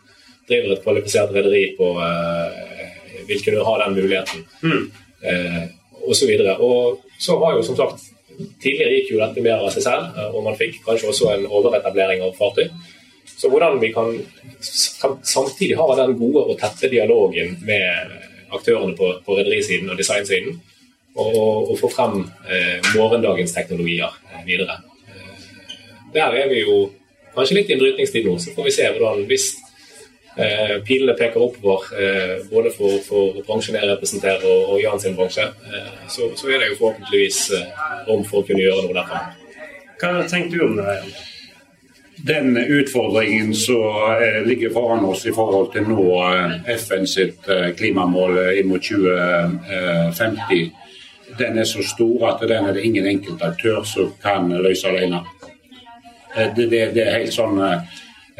driver 0.49 0.75
et 0.75 0.83
kvalifisert 0.83 1.33
rederi 1.35 1.63
på 1.77 1.93
eh, 2.03 2.81
vil 3.27 3.43
kunne 3.45 3.65
ha 3.65 3.77
den 3.85 3.97
muligheten. 3.97 4.45
Mm. 4.63 4.91
Eh, 5.23 5.61
og 6.07 6.15
så, 6.15 6.27
videre. 6.27 6.57
og 6.57 6.99
så 7.19 7.37
har 7.43 7.55
jo 7.55 7.63
som 7.63 7.77
sagt 7.77 8.10
Tidligere 8.61 8.97
gikk 8.97 9.13
jo 9.13 9.21
dette 9.21 9.43
mer 9.45 9.61
av 9.61 9.71
seg 9.73 9.85
selv, 9.85 10.17
eh, 10.17 10.33
og 10.33 10.47
man 10.47 10.57
fikk 10.59 10.81
kanskje 10.85 11.11
også 11.11 11.31
en 11.35 11.47
overetablering 11.49 12.23
av 12.25 12.35
fartøy. 12.37 12.67
Så 13.25 13.49
hvordan 13.49 13.79
vi 13.81 13.89
kan, 13.93 14.11
samtidig 14.61 15.77
ha 15.79 15.87
den 15.97 16.17
gode 16.19 16.43
og 16.45 16.59
tette 16.61 16.89
dialogen 16.91 17.55
med 17.65 18.19
aktørene 18.53 18.93
på, 18.97 19.07
på 19.25 19.37
rederisiden 19.39 19.89
og 19.89 19.97
designsiden, 19.97 20.59
og, 21.15 21.71
og 21.71 21.75
få 21.79 21.89
frem 21.91 22.21
eh, 22.47 22.79
morgendagens 22.95 23.53
teknologier 23.55 24.11
eh, 24.31 24.45
videre. 24.47 24.77
Eh, 25.09 25.47
der 26.13 26.37
er 26.43 26.47
vi 26.51 26.61
jo 26.61 26.77
kanskje 27.35 27.57
litt 27.59 27.71
i 27.71 27.75
en 27.75 27.81
brytningstid 27.81 28.27
nå, 28.27 28.37
så 28.39 28.53
får 28.55 28.67
vi 28.67 28.75
se 28.75 28.87
hvordan 28.93 29.25
hvis 29.29 29.49
pilene 30.87 31.15
peker 31.19 31.43
oppover 31.43 31.89
eh, 31.99 32.35
både 32.51 32.71
for, 32.75 32.99
for 33.03 33.41
bransjen 33.47 33.75
jeg 33.75 33.89
representerer 33.89 34.45
og, 34.47 34.75
og 34.75 34.81
Jan 34.83 35.01
sin 35.01 35.17
bransje. 35.17 35.43
Eh, 35.43 35.91
så, 36.07 36.29
så, 36.39 36.47
er 36.47 36.61
det 36.61 36.71
jo 36.71 36.79
forhåpentligvis 36.79 37.41
rom 38.07 38.23
for 38.27 38.41
å 38.41 38.47
kunne 38.47 38.63
gjøre 38.63 38.85
noe 38.85 38.95
derfra. 38.95 39.19
Hva 40.01 40.23
tenker 40.29 40.55
du 40.55 40.65
om 40.69 40.79
det? 40.79 40.95
Den 42.21 42.53
utfordringen 42.53 43.53
som 43.57 43.81
ligger 44.45 44.69
foran 44.75 45.05
oss 45.09 45.23
i 45.25 45.33
forhold 45.33 45.71
til 45.73 45.87
nå 45.89 46.03
FN 46.69 47.07
sitt 47.09 47.47
klimamål 47.79 48.37
inn 48.59 48.69
mot 48.69 48.83
2050, 48.85 50.67
den 51.39 51.57
er 51.57 51.65
så 51.65 51.81
stor 51.87 52.27
at 52.29 52.43
den 52.45 52.67
er 52.69 52.77
det 52.77 52.85
ingen 52.85 53.07
enkelt 53.09 53.41
aktør 53.41 53.81
som 53.89 54.13
kan 54.21 54.53
løse 54.53 54.91
alene. 54.91 55.23
Det, 56.35 56.69
det, 56.69 56.83
det 56.93 57.07
er 57.07 57.17
helt 57.23 57.33
sånn 57.33 57.57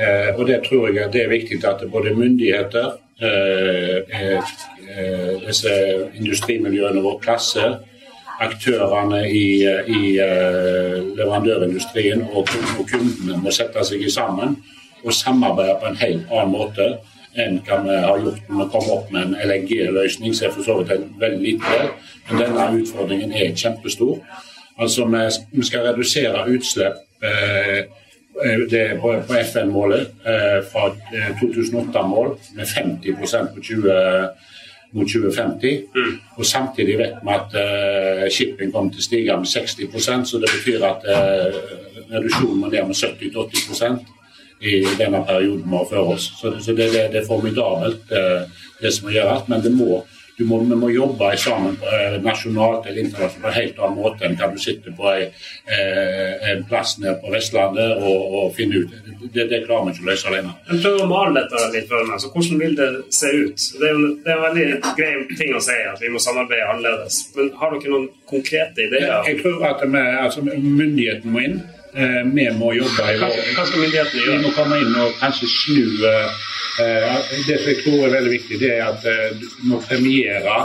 Eh, 0.01 0.39
og 0.39 0.47
Det 0.47 0.59
tror 0.69 0.87
jeg 0.87 1.13
det 1.13 1.21
er 1.23 1.29
viktig 1.29 1.65
at 1.67 1.91
både 1.91 2.15
myndigheter, 2.15 2.91
eh, 3.21 3.97
eh, 4.17 5.47
disse 5.47 5.69
industrimiljøene 6.15 7.01
våre, 7.01 7.19
klasse, 7.19 7.77
aktørene 8.41 9.29
i, 9.29 9.61
i 9.87 10.17
leverandørindustrien 11.17 12.21
og, 12.21 12.49
og, 12.79 12.87
kundene 12.89 13.37
må 13.37 13.51
sette 13.53 13.83
seg 13.85 14.07
sammen 14.09 14.55
og 15.03 15.13
samarbeide 15.13 15.77
på 15.81 15.91
en 15.91 15.99
helt 16.01 16.33
annen 16.33 16.55
måte 16.55 16.87
enn 17.37 17.59
hva 17.67 17.77
vi 17.85 17.99
har 18.01 18.23
gjort 18.23 18.49
når 18.49 18.63
vi 18.63 18.71
kom 18.73 18.89
opp 18.95 19.13
med 19.13 19.21
en 19.27 19.37
LNG-løsning, 19.45 20.33
som 20.33 20.47
er 20.47 20.55
for 20.55 20.65
så 20.65 20.79
vidt 20.79 21.05
veldig 21.21 21.43
lite. 21.45 21.83
Men 22.29 22.41
denne 22.41 22.65
utfordringen 22.81 23.31
er 23.31 23.53
kjempestor. 23.55 24.17
Altså, 24.79 25.05
Vi 25.51 25.63
skal 25.63 25.85
redusere 25.85 26.47
utslipp 26.49 26.97
eh, 27.21 27.61
Eh, 27.71 27.85
på, 29.01 29.11
på 29.27 29.33
FN-målet 29.33 30.07
eh, 30.25 30.59
fra 30.71 30.87
2008-mål 31.41 32.31
eh, 32.31 32.55
med 32.55 32.67
50% 32.67 33.53
på 33.55 33.63
20, 33.63 33.97
mot 34.91 35.07
2050. 35.07 35.83
Mm. 35.95 36.15
Og 36.37 36.45
samtidig 36.45 36.97
vet 36.99 37.19
vi 37.23 37.35
at 37.35 37.53
uh, 37.55 38.25
shipping 38.29 38.73
kommer 38.73 38.91
til 38.91 39.03
å 39.03 39.05
stige 39.05 39.37
med 39.39 39.47
60% 39.47 40.27
så 40.27 40.41
det 40.41 40.49
betyr 40.51 40.83
at 40.83 41.05
uh, 41.07 41.59
reduksjonen 42.11 42.59
må 42.59 42.71
ned 42.71 42.89
med 42.89 42.97
70-80% 42.99 44.01
i 44.67 44.81
denne 44.99 45.23
perioden 45.25 45.63
vi 45.63 45.77
har 45.77 45.87
før 45.89 46.11
oss. 46.15 46.27
Så, 46.41 46.51
så 46.59 46.75
det, 46.75 46.91
det, 46.93 47.05
det, 47.13 47.21
er 47.21 47.29
formidabelt, 47.29 48.11
uh, 48.11 48.67
det 48.81 48.91
som 48.93 49.07
må 49.07 49.15
gjøres. 49.15 49.47
Men 49.47 49.63
det 49.63 49.71
må, 49.75 50.01
vi 50.41 50.77
må 50.79 50.89
jobbe 50.91 51.31
sammen 51.39 51.77
eh, 51.85 52.17
nasjonalt 52.23 52.87
eller 52.87 53.03
internasjonalt 53.05 53.41
på 53.41 53.49
en 53.49 53.57
helt 53.57 53.81
annen 53.81 53.97
måte 53.97 54.27
enn 54.27 54.37
kan 54.39 54.53
du 54.53 54.61
sitte 54.61 54.93
på 54.97 55.09
en, 55.11 55.33
eh, 55.77 56.51
en 56.51 56.63
plass 56.69 56.97
nede 57.01 57.17
på 57.21 57.33
Vestlandet 57.33 57.97
og, 58.01 58.37
og 58.39 58.53
finne 58.57 58.83
ut. 58.83 58.95
Det, 59.33 59.47
det, 59.47 59.63
klarer 59.65 59.87
vi 59.87 59.95
ikke 59.95 60.05
å 60.05 60.09
løse 60.11 60.31
alene. 60.31 60.55
Jeg 60.69 60.81
prøver 60.85 61.05
å 61.05 61.09
male 61.11 61.41
dette 61.41 61.65
litt 61.75 61.89
for 61.91 62.07
meg. 62.09 62.23
Så 62.23 62.31
hvordan 62.33 62.63
vil 62.63 62.77
det 62.79 62.89
se 63.17 63.33
ut? 63.33 63.67
Det 63.81 63.89
er, 63.89 63.99
jo, 63.99 64.13
det 64.23 64.33
er 64.33 64.39
en 64.39 64.47
veldig 64.47 64.95
grei 64.99 65.11
ting 65.35 65.53
å 65.55 65.63
si 65.63 65.77
at 65.91 66.01
vi 66.01 66.13
må 66.13 66.21
samarbeide 66.23 66.71
annerledes. 66.73 67.21
Men 67.37 67.53
har 67.61 67.75
dere 67.75 67.93
noen 67.93 68.09
konkrete 68.31 68.87
ideer? 68.87 69.21
Jeg 69.27 69.41
tror 69.43 69.67
at 69.69 69.85
vi, 69.85 70.07
altså, 70.25 70.43
myndighetene 70.47 71.35
må 71.35 71.45
inn. 71.45 71.61
Eh, 71.93 72.21
vi 72.33 72.45
må 72.55 72.71
jobbe 72.71 73.03
i 73.03 73.17
vår 73.19 73.33
Hva 73.55 73.65
skal 73.67 73.81
myndighetene 73.83 74.21
gjøre? 74.23 74.37
Vi 74.37 74.45
må 74.45 74.51
komme 74.55 74.77
inn 74.79 74.93
og 74.95 75.17
kanskje 75.19 75.49
snu 75.51 76.05
eh, 76.07 76.37
Det 77.47 77.57
som 77.57 77.67
jeg 77.67 77.81
tror 77.81 78.05
er 78.05 78.13
veldig 78.15 78.31
viktig, 78.31 78.59
det 78.61 78.69
er 78.77 78.85
at 78.85 79.03
eh, 79.11 79.33
du 79.35 79.67
må 79.67 79.81
premiere 79.83 80.61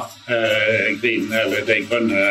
green, 1.01 1.27
eller 1.31 1.67
de 1.67 1.81
grønne 1.87 2.23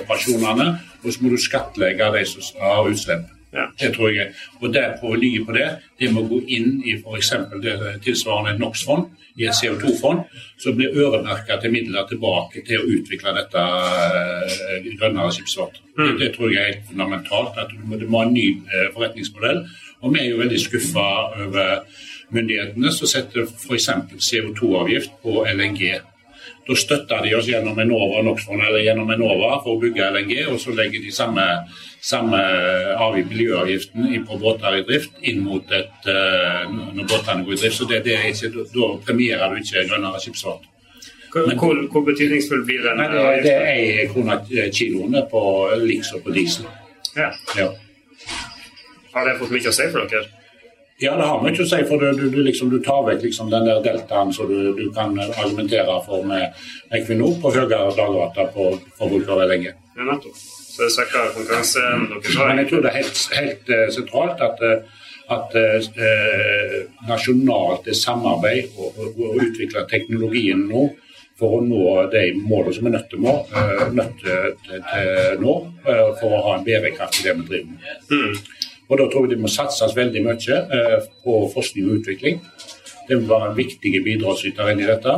operasjonene. 0.00 0.70
Og 1.02 1.12
så 1.14 1.22
må 1.22 1.30
du 1.34 1.38
skattlegge 1.42 2.08
de 2.14 2.24
som 2.26 2.62
har 2.62 2.88
utslipp. 2.90 3.26
Ja. 3.52 3.66
Det 3.80 3.94
tror 3.94 4.12
jeg. 4.14 4.30
Og 4.60 4.74
der 4.74 4.96
provenyet 5.00 5.46
på 5.46 5.54
det, 5.56 5.66
det 5.98 6.12
må 6.14 6.22
gå 6.30 6.38
inn 6.46 6.76
i 6.86 6.94
f.eks. 7.00 7.32
det 7.64 7.78
tilsvarende 8.04 8.58
NOx-fond, 8.60 9.08
i 9.40 9.46
et 9.48 9.56
CO2-fond, 9.56 10.20
som 10.60 10.76
blir 10.76 10.96
øremerka 10.96 11.56
til 11.62 11.72
midler 11.72 12.06
tilbake 12.10 12.64
til 12.66 12.82
å 12.82 12.88
utvikle 12.96 13.32
dette 13.36 13.62
uh, 13.62 14.88
grønnere 14.98 15.32
skipsfart. 15.34 15.80
Mm. 15.96 16.16
Det, 16.20 16.32
tror 16.34 16.52
jeg 16.52 16.60
er 16.60 16.72
helt 16.74 16.90
fundamentalt. 16.90 17.58
at 17.58 17.72
Du 17.72 18.06
må, 18.06 18.20
ha 18.20 18.26
en 18.26 18.34
ny 18.34 18.46
uh, 18.68 18.88
forretningsmodell. 18.94 19.64
Og 20.00 20.14
vi 20.14 20.22
er 20.22 20.30
jo 20.30 20.40
veldig 20.42 20.60
skuffa 20.60 21.08
over 21.46 21.82
myndighetene 22.34 22.92
som 22.94 23.10
setter 23.10 23.46
f.eks. 23.46 23.88
CO2-avgift 24.28 25.18
på 25.24 25.44
LNG. 25.50 26.00
Da 26.70 26.76
støtter 26.78 27.24
de 27.26 27.34
oss 27.34 27.48
gjennom 27.50 27.78
Enova 27.82 28.20
NOx-fond 28.22 28.62
eller 28.62 28.84
gjennom 28.84 29.08
Enova 29.10 29.56
for 29.64 29.74
å 29.74 29.80
bygge 29.82 30.10
LNG, 30.14 30.34
og 30.52 30.60
så 30.62 30.74
legger 30.76 31.02
de 31.02 31.10
samme 31.14 31.46
samme 32.00 32.38
avgift, 32.96 33.28
miljøavgiften 33.28 34.24
på 34.26 34.38
båter 34.40 34.78
i 34.78 34.84
drift 34.88 35.18
inn 35.20 35.42
mot 35.44 35.72
et, 35.76 36.08
uh, 36.08 36.64
når 36.70 37.08
båtene 37.10 37.44
går 37.44 37.56
i 37.56 37.60
drift. 37.60 37.76
så 37.76 37.88
det, 37.90 38.04
det 38.06 38.16
ikke, 38.30 38.64
Da 38.72 38.88
premierer 39.06 39.52
du 39.52 39.60
ikke 39.60 39.84
grønnere 39.90 40.20
skipsfart. 40.22 40.64
Men, 41.34 41.58
hvor, 41.58 41.76
hvor, 41.92 42.02
betydningsfull 42.06 42.64
blir 42.66 42.82
den? 42.82 42.98
Nei, 42.98 43.10
det, 43.12 43.44
det 43.44 43.52
er 43.54 44.00
én 44.02 44.08
krone 44.10 44.38
kiloen 44.74 45.20
på 45.30 45.42
liks 45.84 46.10
og 46.16 46.24
på 46.24 46.34
diesel. 46.34 46.66
Ja. 47.14 47.28
ja. 47.58 47.68
Har 49.12 49.28
det 49.28 49.36
fått 49.38 49.52
mye 49.54 49.70
å 49.70 49.74
si 49.74 49.86
for 49.92 50.10
dere? 50.10 50.39
Ja, 51.00 51.16
det 51.16 51.26
har 51.26 51.40
mye 51.40 51.56
å 51.56 51.66
si, 51.66 51.80
for 51.88 52.02
du, 52.02 52.28
du, 52.28 52.40
liksom, 52.44 52.68
du 52.72 52.78
tar 52.84 53.02
vekk 53.06 53.24
liksom, 53.24 53.48
den 53.52 53.68
der 53.68 53.82
deltaen 53.84 54.32
som 54.36 54.50
du, 54.50 54.72
du, 54.76 54.86
kan 54.92 55.16
argumentere 55.16 55.96
for 56.04 56.26
med 56.28 56.56
Equinor 56.92 57.38
på 57.40 57.54
høyere 57.56 57.88
dagrater 57.96 58.50
på 58.52 59.44
lenge. 59.48 59.76
Ja, 59.96 60.04
nettopp 60.04 60.36
så 60.70 60.86
det 60.86 60.94
svekker 60.94 61.32
konkurransen 61.34 62.08
deres 62.08 62.36
Men 62.38 62.62
jeg 62.62 62.68
tror 62.70 62.82
det 62.84 62.90
er 62.90 62.98
helt, 63.02 63.22
helt 63.36 63.72
uh, 63.74 63.86
sentralt 63.92 64.42
at, 64.46 64.62
uh, 64.64 65.06
at 65.36 65.56
uh, 65.60 66.76
nasjonalt 67.08 67.90
er 67.90 67.98
samarbeid 67.98 68.78
og, 68.78 68.96
og, 68.96 69.20
og 69.26 69.42
utvikle 69.44 69.84
teknologien 69.90 70.62
nå 70.70 70.86
for 71.40 71.56
å 71.56 71.60
nå 71.64 71.84
de 72.12 72.26
målene 72.36 72.76
som 72.76 72.88
er 72.88 72.94
nødt 72.98 73.06
til, 73.08 73.20
må, 73.24 73.32
nødt 73.96 74.18
til, 74.20 74.50
til 74.68 75.38
nå 75.40 75.54
for 76.20 76.34
å 76.36 76.40
ha 76.44 76.56
en 76.58 76.66
bærekraft 76.66 77.22
i 77.22 77.24
det 77.24 77.32
vi 77.38 77.46
driver 77.48 77.70
med. 77.70 78.02
Mm. 78.10 78.34
Og 78.90 78.98
Da 78.98 79.06
tror 79.06 79.26
jeg 79.26 79.36
det 79.36 79.42
må 79.42 79.48
satses 79.48 79.96
veldig 79.96 80.22
mye 80.24 80.62
på 81.24 81.34
forskning 81.54 81.90
og 81.90 82.00
utvikling. 82.00 82.40
Det 83.08 83.18
vil 83.18 83.28
være 83.28 83.56
viktige 83.56 84.02
bidragsytere 84.02 84.72
inn 84.72 84.82
i 84.82 84.88
dette. 84.88 85.14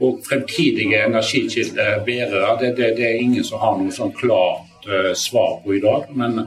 Og 0.00 0.20
fremtidige 0.28 1.04
energikildebærere, 1.06 2.58
det, 2.60 2.76
det, 2.76 2.96
det, 2.96 3.04
er 3.04 3.20
ingen 3.20 3.44
som 3.44 3.60
har 3.62 3.76
noe 3.78 3.94
sånn 3.94 4.12
klart 4.16 4.88
uh, 4.88 5.12
svar 5.14 5.60
på 5.62 5.76
i 5.76 5.82
dag. 5.82 6.08
Men 6.18 6.40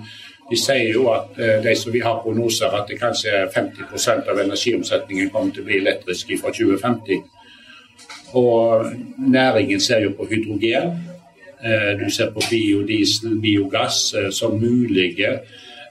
de 0.49 0.59
sier 0.59 0.91
jo 0.91 1.07
at 1.13 1.31
uh, 1.39 1.55
de 1.63 1.75
som 1.79 1.93
vi 1.95 2.03
har 2.03 2.19
prognoser, 2.23 2.73
at 2.75 2.91
det 2.91 2.99
kanskje 2.99 3.31
er 3.31 3.51
50% 3.53 4.27
av 4.27 4.41
energiomsetningen 4.43 5.31
kommer 5.31 5.55
til 5.55 5.63
å 5.63 5.69
bli 5.69 5.79
elektrisk 5.79 6.35
fra 6.41 6.51
2050. 6.51 7.23
Og 8.37 8.91
næringen 9.31 9.79
ser 9.79 10.03
jo 10.03 10.11
på 10.17 10.27
hydrogen. 10.27 10.97
Uh, 11.63 11.93
du 12.01 12.09
ser 12.11 12.33
på 12.35 12.43
biodiesel, 12.51 13.39
biogass 13.41 14.11
som 14.35 14.59
mulige 14.59 15.39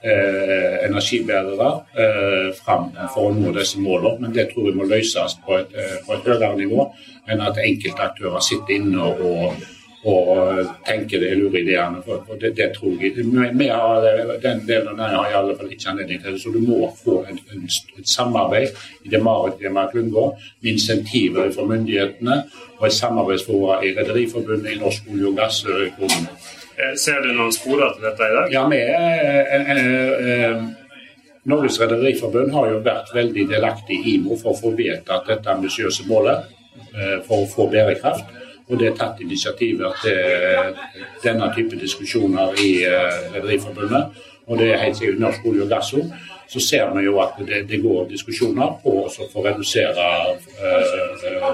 Eh, 0.03 0.85
energibærere 0.85 1.69
eh, 1.97 2.49
fram 2.53 2.91
for 3.13 3.31
å 3.31 3.33
nå 3.33 3.49
disse 3.55 3.79
målene. 3.81 4.19
Men 4.21 4.35
det 4.35 4.51
tror 4.51 4.69
jeg 4.69 4.77
må 4.77 4.85
løses 4.85 5.37
på 5.45 5.57
et, 5.57 5.73
på 6.05 6.13
et 6.13 6.27
høyere 6.29 6.53
nivå 6.59 6.85
enn 7.27 7.41
at 7.41 7.57
enkeltaktører 7.63 8.43
sitter 8.45 8.75
inne 8.75 9.07
og, 9.07 9.63
og 10.07 10.69
tenker 10.85 11.23
det 11.23 11.31
er 11.31 11.41
lure 11.41 11.63
ideene. 11.63 12.03
For 12.05 12.37
det, 12.37 12.53
det, 12.59 12.69
tror 12.75 12.93
jeg. 13.01 13.25
Vi 13.57 13.69
har, 13.71 14.05
den 14.43 14.61
delen 14.69 14.93
av 14.93 14.99
næringen 15.01 15.17
har 15.17 15.31
i 15.31 15.39
alle 15.39 15.57
fall 15.57 15.73
ikke 15.73 15.89
anledning 15.95 16.21
til 16.21 16.37
det. 16.37 16.43
Så 16.45 16.53
du 16.53 16.61
må 16.61 16.91
få 17.01 17.17
et, 17.31 17.41
et 17.57 18.13
samarbeid 18.13 18.77
i 19.01 19.15
det 19.15 19.23
maritime 19.25 19.87
klynga 19.91 20.29
med 20.61 20.71
insentiver 20.75 21.49
fra 21.57 21.65
myndighetene 21.73 22.37
og 22.77 22.85
et 22.85 22.99
samarbeidsforum 23.01 23.81
i 23.81 23.95
Rederiforbundet, 23.97 24.75
i 24.75 24.79
Norsk 24.83 25.09
olje 25.09 25.33
og 25.33 25.41
gass. 25.41 25.63
Eh, 26.77 26.93
ser 26.95 27.23
du 27.25 27.31
noen 27.33 27.53
sporer 27.53 27.95
til 27.95 28.05
dette 28.05 28.25
i 28.27 28.33
dag? 28.35 28.51
Ja, 28.53 28.67
vi 28.69 28.77
er 28.77 30.59
Norges 31.47 31.79
Rederiforbund 31.81 32.51
har 32.53 32.67
jo 32.69 32.81
vært 32.85 33.09
veldig 33.15 33.47
delaktig 33.49 33.97
i 33.97 34.17
IMO 34.17 34.35
for 34.37 34.51
å 34.51 34.59
få 34.59 34.73
vedtatt 34.77 35.25
dette 35.31 35.49
ambisiøse 35.49 36.05
målet 36.09 36.43
eh, 36.91 37.17
for 37.25 37.45
å 37.45 37.49
få 37.49 37.65
bærekraft. 37.71 38.29
Og 38.67 38.77
det 38.77 38.91
er 38.91 38.97
tatt 38.99 39.21
initiativer 39.23 39.95
til 40.03 40.17
denne 41.23 41.47
type 41.55 41.79
diskusjoner 41.79 42.51
i 42.59 42.71
Rederiforbundet. 43.31 44.17
Og 44.51 44.59
det 44.59 44.73
er 44.73 44.81
helt 44.81 44.99
sikkert 44.99 45.21
Norsk 45.23 45.45
olje 45.47 45.63
og 45.63 45.71
gass 45.71 45.93
Så 46.47 46.59
ser 46.59 46.91
vi 46.95 47.05
jo 47.05 47.15
at 47.23 47.39
det, 47.47 47.61
det 47.69 47.79
går 47.81 48.09
diskusjoner 48.11 48.75
på 48.83 49.07
å 49.07 49.43
redusere 49.45 50.09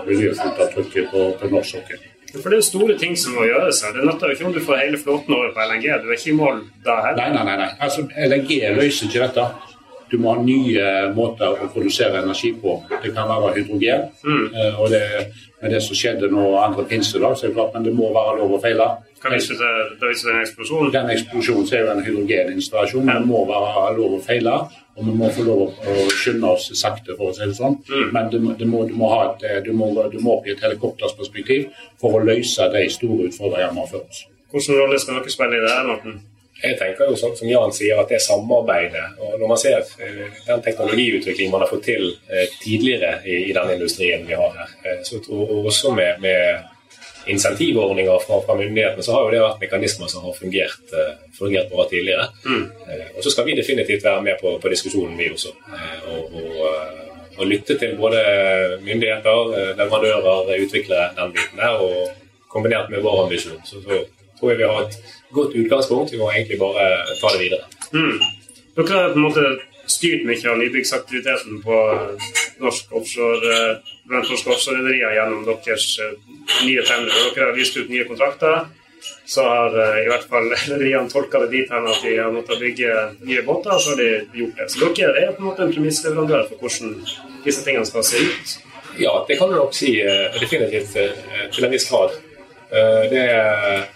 miljøfotavtrykket 0.10 1.12
på, 1.14 1.30
på 1.38 1.54
norsk 1.54 1.78
sokkel. 1.78 2.02
For 2.34 2.50
det 2.50 2.58
er 2.58 2.66
store 2.66 2.96
ting 2.98 3.14
som 3.20 3.36
må 3.38 3.46
gjøres 3.46 3.84
her. 3.86 3.94
Det 3.94 4.08
nytter 4.08 4.32
jo 4.32 4.38
ikke 4.38 4.48
om 4.50 4.56
du 4.56 4.64
får 4.66 4.82
hele 4.82 4.98
flåten 5.02 5.36
over 5.36 5.52
på 5.54 5.68
LNG. 5.68 5.86
Du 6.02 6.10
er 6.10 6.18
ikke 6.18 6.32
i 6.32 6.38
mål 6.38 6.64
da 6.86 6.98
heller. 7.06 7.30
Nei, 7.30 7.46
nei, 7.46 7.58
nei. 7.62 7.70
Altså, 7.86 8.08
LNG 8.28 8.56
løser 8.78 9.10
ikke 9.10 9.28
dette. 9.28 9.46
Du 10.12 10.18
må 10.22 10.34
ha 10.34 10.42
nye 10.46 10.88
måter 11.18 11.62
å 11.62 11.70
produsere 11.74 12.22
energi 12.22 12.52
på. 12.62 12.76
Det 13.04 13.14
kan 13.16 13.30
være 13.30 13.54
hydrogen. 13.60 14.10
Mm. 14.26 14.44
og 14.82 14.90
det, 14.94 15.04
med 15.62 15.74
det 15.74 15.82
som 15.86 15.98
skjedde 15.98 16.30
nå 16.34 16.44
andre 16.62 16.86
pinsedag, 16.90 17.38
så 17.38 17.48
er 17.48 17.54
det 17.54 17.58
klart, 17.58 17.74
men 17.78 17.88
det 17.88 17.94
må 17.98 18.12
være 18.14 18.38
lov 18.42 18.58
å 18.58 18.62
feile. 18.62 18.90
Kan 19.24 19.32
vise 19.38 19.56
en 20.30 20.42
eksplosjonen? 20.42 20.90
Den 20.92 21.10
eksplosjonen 21.14 21.70
er 21.72 21.86
jo 21.86 21.92
en 21.94 22.02
hydrogeninstallasjon, 22.04 23.06
men 23.08 23.22
det 23.24 23.30
må 23.30 23.46
være 23.48 23.94
lov 23.96 24.18
å 24.18 24.24
feile. 24.24 24.58
Og 24.98 25.08
vi 25.08 25.14
må 25.18 25.30
få 25.34 25.46
lov 25.48 25.62
å 25.64 25.94
skynde 26.12 26.50
oss 26.52 26.68
sakte, 26.78 27.16
for 27.16 27.32
å 27.32 27.38
si 27.38 27.48
det 27.48 27.56
sånn. 27.58 27.80
Mm. 27.88 28.12
Men 28.14 28.28
du, 28.34 28.38
du, 28.60 28.66
må, 28.68 28.84
du, 28.90 28.94
må 29.00 29.14
et, 29.22 29.48
du, 29.64 29.72
må, 29.74 29.88
du, 30.12 30.20
må, 30.20 30.36
opp 30.36 30.50
et 30.52 30.60
helikoptersperspektiv 30.62 31.72
for 32.02 32.20
å 32.20 32.26
løse 32.28 32.68
de 32.76 32.84
store 32.92 33.30
utfordringene 33.30 33.72
vi 33.78 33.86
har 33.86 33.90
før 33.94 34.04
oss. 34.04 34.22
Hvilken 34.54 34.78
rolle 34.82 35.00
skal 35.02 35.18
dere 35.18 35.34
spille 35.34 35.58
i 35.58 35.64
det 35.64 35.80
Morten? 35.88 36.20
Jeg 36.64 36.78
tenker 36.80 37.10
jo 37.10 37.16
sånn 37.20 37.34
som 37.36 37.48
Jan 37.50 37.74
sier, 37.76 37.98
at 38.00 38.12
det 38.12 38.20
er 38.20 38.28
samarbeidet. 38.28 39.08
og 39.24 39.40
Når 39.40 39.50
man 39.50 39.60
ser 39.60 39.82
uh, 39.82 40.38
den 40.46 40.62
teknologiutvikling 40.68 41.50
man 41.52 41.64
har 41.64 41.72
fått 41.72 41.88
til 41.90 42.06
uh, 42.12 42.44
tidligere 42.62 43.18
i, 43.24 43.40
i, 43.48 43.56
den 43.56 43.74
industrien 43.74 44.28
vi 44.28 44.38
har 44.38 44.54
her, 44.60 45.02
så 45.08 45.24
tror 45.24 45.48
jeg 45.48 45.66
også 45.72 45.96
med, 45.96 46.22
med 46.24 46.70
insentivordninger 47.28 48.20
fra, 48.26 48.40
fra, 48.46 48.56
myndighetene, 48.60 49.04
så 49.06 49.16
har 49.16 49.26
jo 49.26 49.32
det 49.34 49.44
vært 49.44 49.64
mekanismer 49.64 50.12
som 50.12 50.26
har 50.28 50.36
fungert, 50.38 50.96
fungert 51.38 51.70
bra 51.72 51.86
tidligere. 51.90 52.28
Mm. 52.46 52.66
og 53.18 53.24
så 53.24 53.32
skal 53.32 53.48
vi 53.48 53.56
definitivt 53.60 54.04
være 54.04 54.26
med 54.26 54.42
på, 54.42 54.58
på 54.60 54.72
diskusjonen, 54.74 55.18
vi 55.18 55.30
også. 55.32 55.54
og, 56.12 56.36
og, 56.42 56.60
og 57.38 57.48
lytte 57.50 57.78
til 57.80 57.96
både 57.98 58.20
myndigheter, 58.84 59.56
leverandører, 59.80 60.52
utviklere, 60.66 61.10
den 61.18 61.34
biten 61.34 61.62
der, 61.64 61.80
og 61.82 62.12
kombinert 62.54 62.90
med 62.90 63.02
vår 63.02 63.24
ambisjon. 63.24 63.62
Så, 63.66 63.82
så 63.82 64.04
tror 64.40 64.52
jeg 64.52 64.60
vi 64.60 64.70
har 64.70 64.86
et 64.86 64.98
godt 65.34 65.56
utgangspunkt. 65.58 66.14
Vi 66.14 66.22
må 66.22 66.30
egentlig 66.32 66.60
bare 66.62 66.88
ta 67.22 67.32
det 67.34 67.42
videre. 67.42 67.66
Mm. 67.94 68.20
Dere 68.78 69.00
er 69.00 69.14
på 69.14 69.22
en 69.22 69.28
måte 69.28 69.46
styrt 69.90 70.24
mye 70.28 70.50
av 70.50 70.60
nybyggsaktiviteten 70.60 71.62
på 71.64 71.80
norsk 72.64 72.94
offshore, 73.00 73.52
eh, 73.56 73.92
norske 74.12 74.50
offshorerederier 74.50 75.18
gjennom 75.18 75.44
deres 75.48 75.88
eh, 76.00 76.16
nye 76.68 76.86
tendere. 76.88 77.30
Dere 77.36 77.50
har 77.52 77.58
vist 77.58 77.78
ut 77.78 77.92
nye 77.92 78.08
kontrakter. 78.08 78.66
Så 79.28 79.44
har 79.44 79.76
eh, 79.76 80.02
i 80.06 80.10
hvert 80.12 80.28
fall 80.30 80.50
rederiene 80.72 81.12
tolka 81.12 81.44
det 81.44 81.52
dit 81.56 81.72
hen 81.72 81.90
at 81.92 82.04
de 82.06 82.18
har 82.18 82.36
måttet 82.36 82.62
bygge 82.64 83.08
nye 83.28 83.46
båter, 83.48 83.80
så 83.80 83.94
har 83.96 84.04
de 84.04 84.12
gjort 84.44 84.62
det. 84.62 84.70
Så 84.72 84.92
dere 85.00 85.26
er 85.26 85.34
på 85.34 85.44
en 85.44 85.50
måte 85.50 85.68
en 85.68 85.74
premissleverandør 85.76 86.48
for 86.52 86.64
hvordan 86.64 86.96
disse 87.44 87.66
tingene 87.66 87.90
skal 87.90 88.08
se 88.08 88.24
ut? 88.24 88.58
Ja, 89.02 89.18
det 89.28 89.40
kan 89.40 89.50
du 89.50 89.58
nok 89.58 89.74
si 89.74 89.96
definitivt 90.38 90.92
til 90.94 91.66
en 91.66 91.72
viss 91.74 91.88
grad. 91.90 92.14
Det 93.10 93.24
er 93.24 93.88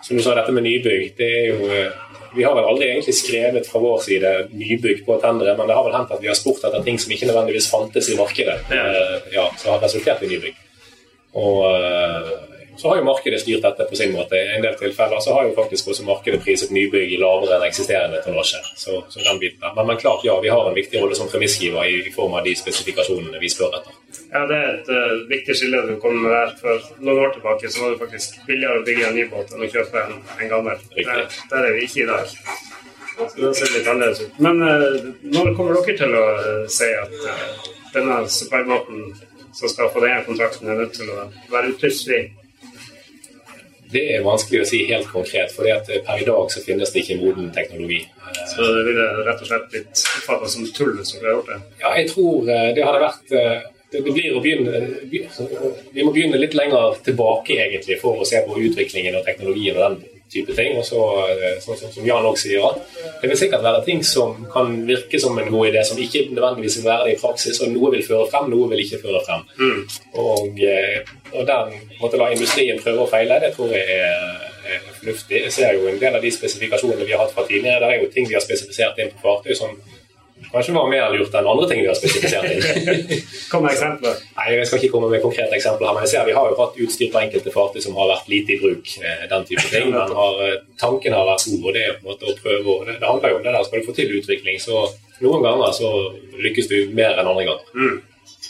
som 0.00 0.16
du 0.16 0.22
sa, 0.24 0.32
dette 0.32 0.54
med 0.56 0.64
nybygg. 0.64 1.10
det 1.18 1.28
er 1.28 1.46
jo 1.50 1.68
vi 2.34 2.44
har 2.46 2.54
vel 2.54 2.68
aldri 2.70 2.88
egentlig 2.88 3.14
skrevet 3.18 3.68
fra 3.68 3.80
vår 3.82 4.02
side 4.04 4.32
nybygg 4.54 5.04
på 5.06 5.18
tendere, 5.22 5.56
men 5.58 5.68
det 5.68 5.76
har 5.76 5.86
vel 5.86 5.96
hendt 5.96 6.12
at 6.14 6.22
vi 6.22 6.30
har 6.30 6.38
spurt 6.38 6.64
etter 6.66 6.84
ting 6.86 6.98
som 7.00 7.12
ikke 7.14 7.28
nødvendigvis 7.30 7.70
fantes 7.72 8.10
i 8.12 8.18
markedet, 8.18 8.58
ja. 8.70 8.84
Eh, 8.90 9.16
ja, 9.34 9.46
som 9.58 9.74
har 9.74 9.82
resultert 9.84 10.22
i 10.22 10.30
nybygg. 10.30 10.60
Og 11.40 11.64
eh, 11.70 12.30
så 12.76 12.88
har 12.88 12.96
jo 12.96 13.04
markedet 13.04 13.40
styrt 13.40 13.62
dette 13.62 13.84
på 13.84 13.96
sin 13.96 14.12
måte. 14.12 14.36
I 14.36 14.56
en 14.56 14.62
del 14.64 14.76
tilfeller 14.78 15.20
så 15.20 15.34
har 15.34 15.46
jo 15.48 15.54
faktisk 15.56 15.90
også 15.92 16.04
markedet 16.06 16.40
priset 16.44 16.70
nybygg 16.72 17.12
lavere 17.20 17.58
enn 17.58 17.66
eksisterende 17.66 18.22
tonnasje. 18.24 18.60
Så, 18.76 19.02
så 19.12 19.24
den 19.24 19.40
biten 19.42 19.60
der. 19.60 19.74
Men, 19.76 19.90
men, 19.90 20.00
klart, 20.00 20.24
ja, 20.24 20.38
vi 20.40 20.48
har 20.48 20.68
en 20.68 20.76
viktig 20.78 21.02
rolle 21.02 21.18
som 21.18 21.28
premissgiver 21.28 21.84
i, 21.84 21.98
i, 22.08 22.12
form 22.14 22.38
av 22.38 22.46
de 22.46 22.54
spesifikasjonene 22.56 23.42
vi 23.42 23.52
spør 23.52 23.76
etter. 23.80 23.98
Ja, 24.30 24.46
det 24.48 24.56
er 24.56 24.72
et 24.78 24.90
uh, 24.94 25.12
viktig 25.28 25.58
skille 25.60 25.82
du 25.90 25.94
kom 26.00 26.16
med 26.22 26.32
der. 26.32 26.56
For 26.62 26.88
noen 27.04 27.22
år 27.26 27.36
tilbake 27.36 27.68
så 27.68 27.84
var 27.84 27.94
det 27.94 28.02
faktisk 28.06 28.40
billigere 28.48 28.80
å 28.80 28.88
bygge 28.88 29.06
en 29.10 29.16
ny 29.18 29.28
båt 29.34 29.54
enn 29.54 29.66
å 29.66 29.70
kjøpe 29.76 30.06
en, 30.06 30.18
en 30.38 30.52
gammel. 30.54 30.82
Der, 30.96 31.24
der, 31.52 31.60
er 31.60 31.76
vi 31.76 31.86
ikke 31.88 32.04
i 32.06 32.10
dag. 32.10 32.36
Det 33.36 33.54
ser 33.58 33.74
litt 33.76 33.88
annerledes 33.92 34.24
ut. 34.24 34.40
Men 34.40 34.64
uh, 34.64 35.14
når 35.36 35.54
kommer 35.58 35.76
dere 35.76 36.00
til 36.00 36.16
å 36.16 36.26
uh, 36.40 36.68
si 36.72 36.92
at 36.96 37.16
denne 37.92 38.22
superbåten 38.30 39.10
som 39.52 39.68
skal 39.68 39.90
få 39.92 40.00
denne 40.00 40.24
kontrakten, 40.24 40.70
er 40.70 40.78
nødt 40.80 40.96
til 40.96 41.10
å 41.12 41.26
være 41.52 41.74
utlysfri? 41.74 42.28
Det 43.90 44.02
er 44.14 44.22
vanskelig 44.22 44.62
å 44.62 44.68
si 44.68 44.84
helt 44.90 45.08
konkret, 45.10 45.50
for 45.54 45.66
per 45.66 46.22
i 46.22 46.26
dag 46.28 46.52
så 46.52 46.62
finnes 46.62 46.92
det 46.94 47.02
ikke 47.02 47.18
moden 47.22 47.50
teknologi. 47.54 48.04
Så 48.52 48.62
det 48.62 48.84
ville 48.86 49.08
rett 49.26 49.42
og 49.42 49.48
slett 49.48 49.68
blitt 49.72 50.04
oppfattet 50.04 50.54
som 50.54 50.68
tull 50.76 50.94
hvis 50.98 51.14
dere 51.16 51.24
hadde 51.24 51.36
gjort 51.36 51.50
det? 51.50 51.60
Ja, 51.82 51.92
jeg 51.98 52.10
tror 52.12 52.50
eh, 52.54 52.68
det 52.76 52.86
hadde 52.86 53.02
vært 53.02 53.34
eh, 53.34 53.68
det 53.90 54.04
blir 54.06 54.36
å 54.38 54.42
begynne, 54.42 54.80
Vi 55.10 56.04
må 56.06 56.12
begynne 56.14 56.38
litt 56.38 56.54
lenger 56.54 57.00
tilbake 57.02 57.56
egentlig 57.58 57.98
for 58.02 58.22
å 58.22 58.28
se 58.28 58.38
på 58.46 58.58
utviklingen 58.62 59.18
og 59.18 59.26
teknologien 59.26 59.78
og 59.80 59.82
den 59.82 60.09
type 60.32 60.56
ting. 60.56 60.78
Og 60.78 60.84
så, 60.86 61.00
eh, 61.30 61.58
sånn 61.62 61.78
som 61.80 62.06
Jan 62.06 62.28
også 62.28 62.48
sier, 62.48 62.66
at 62.66 63.22
det 63.22 63.30
vil 63.30 63.40
sikkert 63.40 63.64
være 63.66 63.84
ting 63.84 64.02
som 64.04 64.46
kan 64.52 64.72
virke 64.86 65.20
som 65.20 65.38
en 65.38 65.50
god 65.50 65.70
idé, 65.70 65.84
som 65.86 65.98
ikke 65.98 66.26
nødvendigvis 66.30 66.78
vil 66.80 66.90
være 66.90 67.08
det 67.08 67.16
i 67.16 67.20
praksis. 67.20 67.60
og 67.60 67.72
Noe 67.74 67.90
vil 67.96 68.06
føre 68.06 68.30
frem, 68.30 68.50
noe 68.50 68.68
vil 68.70 68.84
ikke 68.84 69.02
føre 69.02 69.24
frem. 69.26 69.42
Mm. 69.58 69.82
Og, 70.14 70.62
eh, 70.62 71.00
og 71.32 71.46
den 71.46 71.80
måtte 72.00 72.18
la 72.18 72.30
industrien 72.30 72.78
prøve 72.78 73.06
å 73.06 73.10
feile, 73.10 73.40
det 73.40 73.54
tror 73.54 73.72
jeg 73.74 73.86
er 73.90 74.92
fornuftig. 74.98 75.42
Jeg 75.44 75.52
ser 75.52 75.72
jo 75.74 75.88
en 75.88 75.98
del 76.00 76.14
av 76.14 76.22
de 76.22 76.30
spesifikasjonene 76.30 77.06
vi 77.06 77.12
har 77.12 77.24
hatt 77.24 77.34
fra 77.34 77.46
tidligere. 77.46 77.80
Det 77.80 77.88
er 77.88 78.02
jo 78.02 78.12
ting 78.14 78.28
vi 78.28 78.34
har 78.34 78.44
spesifisert 78.44 78.98
inn 78.98 79.10
på 79.10 79.22
fartøy 79.24 79.56
som 79.56 79.76
Kanskje 80.50 80.74
var 80.74 80.88
mer 80.90 81.12
lurt 81.14 81.34
enn 81.36 81.48
andre 81.52 81.66
ting 81.70 81.82
vi 81.82 81.88
har 81.90 81.98
spesifisert 81.98 82.46
inn. 82.50 83.10
Kom 83.50 83.62
med 83.64 83.74
eksempler. 83.74 84.16
Nei, 84.38 84.46
Jeg 84.56 84.66
skal 84.66 84.80
ikke 84.80 84.92
komme 84.96 85.10
med 85.12 85.22
konkrete 85.22 85.54
eksempler 85.58 85.90
her, 85.90 85.98
men 85.98 86.06
jeg 86.06 86.12
ser 86.14 86.26
vi 86.26 86.34
har 86.38 86.50
jo 86.50 86.58
hatt 86.58 86.80
utstyr 86.84 87.12
på 87.12 87.22
enkelte 87.22 87.54
fartøy 87.54 87.84
som 87.84 87.98
har 88.00 88.10
vært 88.10 88.30
lite 88.32 88.56
i 88.56 88.58
bruk. 88.62 88.94
Eh, 88.98 89.22
den 89.30 89.46
type 89.46 89.66
ting, 89.70 89.92
men 89.94 90.16
har, 90.20 90.42
eh, 90.46 90.58
Tanken 90.80 91.14
har 91.14 91.28
vært 91.28 91.46
god, 91.52 91.64
og 91.68 91.76
det 91.76 91.84
er 91.86 91.96
på 91.98 92.04
en 92.04 92.10
måte 92.10 92.30
å 92.32 92.36
prøve 92.40 92.76
det, 92.88 92.98
det 92.98 93.10
handler 93.12 93.34
jo 93.34 93.40
om 93.40 93.46
det 93.46 93.54
der, 93.54 93.64
Skal 93.68 93.80
du 93.80 93.86
få 93.86 93.96
til 93.96 94.16
utvikling, 94.18 94.60
så 94.60 94.84
noen 95.20 95.44
ganger 95.44 95.74
så 95.76 95.90
lykkes 96.40 96.70
du 96.72 96.76
mer 96.96 97.20
enn 97.20 97.30
andre 97.30 97.46
ganger. 97.46 97.66
Mm. 97.74 97.96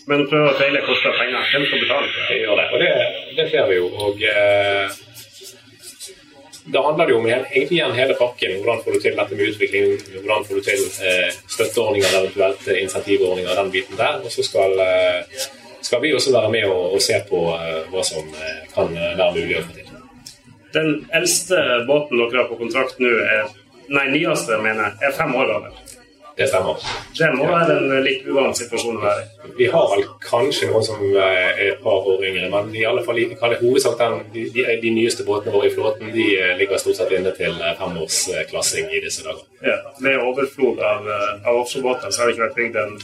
Men 0.08 0.26
prøve 0.30 0.50
å 0.50 0.58
feile 0.58 0.80
koster 0.86 1.14
penger. 1.18 1.44
Hvem 1.52 1.66
skal 1.68 1.84
betale? 1.84 2.10
Det 2.30 2.40
gjør 2.40 2.60
det, 2.60 2.66
og 2.72 2.82
det, 2.82 2.90
det 3.36 3.46
ser 3.52 3.68
vi 3.68 3.78
jo. 3.80 3.90
og 4.06 4.22
eh, 4.22 4.98
da 6.72 6.82
handler 6.86 7.06
det 7.06 7.12
jo 7.12 7.18
om 7.18 7.28
egentlig 7.28 7.76
igjen 7.76 7.94
hele 7.96 8.14
pakken. 8.18 8.56
Hvordan 8.60 8.82
får 8.84 8.96
du 8.96 9.00
til 9.04 9.16
dette 9.18 9.36
med 9.38 9.52
utvikling? 9.52 9.94
Hvordan 10.16 10.44
får 10.48 10.58
du 10.58 10.66
til 10.68 10.82
eh, 11.08 11.30
støtteordninger, 11.54 12.16
eventuelt 12.20 12.68
eh, 12.68 12.82
insentivordninger, 12.82 13.54
den 13.62 13.70
biten 13.74 13.98
der. 13.98 14.20
Og 14.24 14.32
så 14.32 14.44
skal, 14.46 14.74
eh, 14.84 15.46
skal, 15.82 16.02
vi 16.02 16.14
også 16.14 16.34
være 16.36 16.52
med 16.56 16.66
og, 16.70 16.94
og 16.94 17.02
se 17.02 17.20
på 17.30 17.44
eh, 17.56 17.80
hva 17.92 18.04
som 18.06 18.34
eh, 18.34 18.60
kan 18.74 18.92
være 18.94 19.32
mulig 19.38 19.58
å 19.60 19.64
få 19.66 19.78
til. 19.78 19.86
Den 20.74 20.92
eldste 21.18 21.58
båten 21.88 22.20
dere 22.20 22.44
har 22.44 22.50
på 22.50 22.60
kontrakt 22.60 23.02
nå, 23.02 23.10
er 23.10 23.50
Nei, 23.90 24.04
nyeste, 24.12 24.54
mener 24.62 24.84
jeg, 24.84 25.08
er 25.08 25.14
fem 25.16 25.32
år 25.34 25.48
gammel. 25.50 25.78
Det 26.36 26.46
stemmer. 26.48 26.76
Det 27.18 27.28
må 27.36 27.46
være 27.50 27.76
en 27.76 28.04
litt 28.04 28.26
uvant 28.28 28.56
situasjon 28.56 28.98
å 28.98 29.02
være 29.02 29.24
i. 29.24 29.50
Vi 29.58 29.66
har 29.72 29.86
vel 29.90 30.04
kanskje 30.24 30.70
noen 30.70 30.84
som 30.86 31.02
er 31.02 31.58
et 31.66 31.82
par 31.82 32.06
år 32.08 32.24
yngre, 32.28 32.48
men 32.52 32.70
i 32.76 32.84
alle 32.88 33.02
fall 33.04 33.18
i 33.20 33.26
hovedsak 33.34 33.98
den, 34.00 34.20
de, 34.34 34.46
de, 34.54 34.64
de, 34.82 34.92
nyeste 34.94 35.26
båtene 35.26 35.54
våre 35.54 35.68
i 35.68 35.74
flåten 35.74 36.12
de 36.14 36.26
eh, 36.38 36.54
ligger 36.60 36.80
stort 36.80 37.00
sett 37.00 37.12
inne 37.16 37.34
til 37.36 37.58
eh, 37.58 37.74
femårsklassing 37.80 38.88
i 38.94 39.02
disse 39.04 39.26
dager. 39.26 39.42
Ja, 39.66 39.76
Med 40.00 40.22
overflod 40.22 40.80
av, 40.80 41.10
eh, 41.10 41.34
av 41.44 41.60
offshorebåter 41.64 42.14
så 42.14 42.22
har 42.22 42.30
det 42.30 42.36
ikke 42.36 42.46
vært 42.46 42.60
bygd 42.60 42.80
en, 42.84 42.96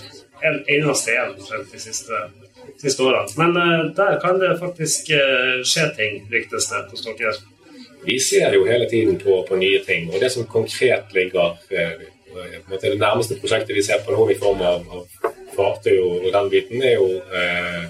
en 0.51 0.59
eneste 0.79 1.19
en 1.21 1.37
de 1.75 1.83
siste, 1.83 2.23
siste 2.81 3.05
årene. 3.05 3.37
Men 3.37 3.93
der 3.99 4.17
kan 4.23 4.41
det 4.41 4.57
faktisk 4.63 5.13
skje 5.67 5.91
ting, 5.99 6.23
ryktes 6.33 6.71
det 6.73 6.87
hos 6.93 7.05
dere. 7.07 7.37
Vi 8.07 8.21
ser 8.23 8.55
jo 8.55 8.65
hele 8.69 8.87
tiden 8.89 9.17
på, 9.19 9.43
på, 9.49 9.57
nye 9.59 9.81
ting. 9.85 10.13
og 10.13 10.21
Det 10.23 10.31
som 10.33 10.47
konkret 10.47 11.11
ligger 11.17 11.57
måte, 12.71 12.91
det 12.91 13.01
nærmeste 13.01 13.39
prosjektet 13.41 13.77
vi 13.77 13.85
ser 13.87 14.03
på 14.05 14.15
nå 14.15 14.27
i 14.33 14.39
form 14.41 14.63
av, 14.63 14.83
av 14.91 15.31
fartøy 15.57 15.97
og, 15.99 16.27
den 16.35 16.51
biten, 16.53 16.83
er 16.83 16.99
jo 16.99 17.09
eh, 17.41 17.87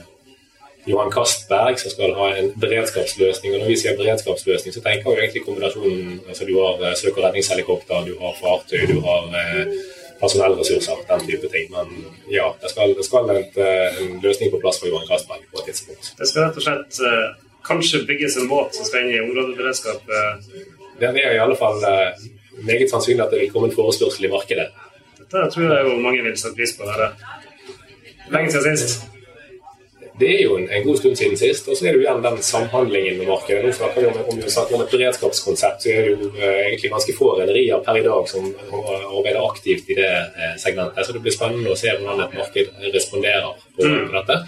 Johan 0.86 1.11
Castberg 1.11 1.80
som 1.82 1.90
skal 1.90 2.14
ha 2.14 2.30
en 2.38 2.53
beredskapsløsning. 2.62 3.55
og 3.55 3.64
Når 3.64 3.72
vi 3.72 3.78
sier 3.80 3.99
beredskapsløsning, 3.99 4.74
så 4.74 4.82
tenker 4.84 5.11
vi 5.11 5.24
egentlig 5.24 5.44
kombinasjonen 5.47 6.20
altså 6.28 6.47
Du 6.47 6.55
har 6.61 6.82
eh, 6.84 6.94
søk- 6.99 7.18
og 7.18 7.24
redningshelikopter, 7.24 8.07
du 8.07 8.14
har 8.20 8.36
fartøy, 8.40 8.86
du 8.92 9.01
har 9.07 9.34
eh, 9.40 9.72
personellressurser, 10.20 11.03
den 11.11 11.26
type 11.26 11.51
ting. 11.53 11.66
Men 11.74 11.90
ja, 12.30 12.53
det 12.62 12.70
skal, 12.70 12.94
det 12.99 13.09
skal 13.09 13.34
et, 13.34 13.59
eh, 13.59 14.01
en 14.05 14.22
løsning 14.22 14.55
på 14.55 14.62
plass 14.62 14.78
for 14.80 14.92
Johan 14.92 15.09
Castberg 15.11 15.42
på 15.51 15.62
et 15.62 15.72
tidspunkt. 15.72 16.14
Det 16.18 16.30
skal 16.30 16.47
rett 16.47 16.62
og 16.62 16.68
slett 16.68 17.03
eh, 17.03 17.28
kanskje 17.66 18.05
bygges 18.07 18.38
en 18.40 18.49
båt 18.53 18.78
som 18.78 18.86
skal 18.86 19.05
inn 19.05 19.16
i 19.16 19.22
områdeberedskap? 19.26 20.07
Eh. 20.07 20.64
Det 21.01 21.12
er 21.12 21.34
i 21.34 21.42
alle 21.42 21.59
fall 21.59 21.82
meget 22.64 22.90
sannsynlig 22.90 23.24
at 23.24 23.34
det 23.34 23.40
vil 23.40 23.50
komme 23.52 23.68
en 23.70 23.76
forespørsel 23.76 24.28
i 24.28 24.32
markedet. 24.32 24.70
Dette 25.18 25.50
tror 25.52 25.74
jeg 25.74 25.84
jo 25.88 25.98
mange 26.00 26.22
vil 26.22 26.38
sette 26.38 26.57
pris 26.57 26.72
på. 26.78 26.88
Her. 26.88 27.12
Lenge 28.32 28.52
siden 28.52 28.78
sist. 28.78 29.07
Det 30.20 30.28
er 30.32 30.42
jo 30.46 30.54
en, 30.57 30.68
en, 30.72 30.84
god 30.84 30.96
stund 30.96 31.16
siden 31.16 31.36
sist. 31.36 31.68
Og 31.68 31.76
så 31.76 31.84
er 31.84 31.92
det 31.92 31.98
jo 32.00 32.04
igjen 32.07 32.22
den 32.24 32.38
samhandlingen 32.42 33.18
med 33.18 33.28
markedet. 33.28 33.64
Nå 33.64 33.72
snakker 33.76 34.00
vi 34.00 34.07
om, 34.09 34.20
om, 34.32 34.38
om 34.78 34.84
et 34.84 34.94
beredskapskonsept, 34.94 35.82
så 35.82 35.90
er 35.92 36.07
det 36.07 36.12
jo 36.14 36.30
uh, 36.30 36.44
egentlig 36.68 36.92
ganske 36.94 37.16
få 37.18 37.32
rederier 37.40 37.82
per 37.84 38.00
i 38.00 38.04
dag 38.07 38.30
som 38.30 38.46
arbeider 38.72 39.42
aktivt 39.42 39.90
i 39.92 39.98
det 39.98 40.12
uh, 40.38 40.54
segmentet. 40.62 41.04
Så 41.07 41.16
det 41.16 41.24
blir 41.26 41.36
spennende 41.36 41.74
å 41.74 41.80
se 41.80 41.92
hvordan 41.92 42.24
et 42.24 42.38
marked 42.38 42.72
responderer 42.96 43.50
på, 43.76 43.90
mm. 43.90 44.07
dette. 44.14 44.38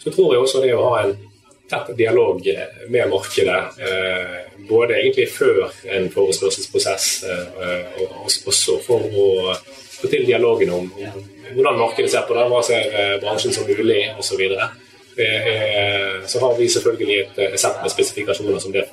Så 0.00 0.14
tror 0.14 0.32
jeg 0.32 0.46
også 0.46 0.64
det 0.64 0.72
å 0.72 0.86
ha 0.88 1.02
en 1.04 1.12
tett 1.70 1.96
dialog 1.96 2.42
med 2.88 3.08
markedet, 3.10 3.64
eh, 3.78 4.36
både 4.68 4.94
egentlig 4.94 5.28
før 5.32 5.70
en 5.84 6.10
forespørselsprosess, 6.10 7.24
eh, 7.24 8.02
og 8.02 8.26
også 8.26 8.78
for 8.86 9.06
å 9.06 9.54
få 10.00 10.10
til 10.10 10.26
dialogen 10.26 10.72
om, 10.74 10.92
hvordan 11.54 11.78
markedet 11.78 12.10
ser 12.10 12.26
på 12.28 12.34
det, 12.34 12.46
hva 12.50 12.62
ser 12.66 12.90
eh, 12.90 13.16
bransjen 13.22 13.54
som 13.54 13.68
mulig 13.68 14.02
osv. 14.18 14.46
Så, 15.20 15.26
så 16.32 16.40
har 16.40 16.54
vi 16.56 16.68
selvfølgelig 16.70 17.16
et 17.44 17.60
sett 17.60 17.80
med 17.82 17.92
spesifikasjoner 17.92 18.60
som 18.62 18.72
det 18.72 18.86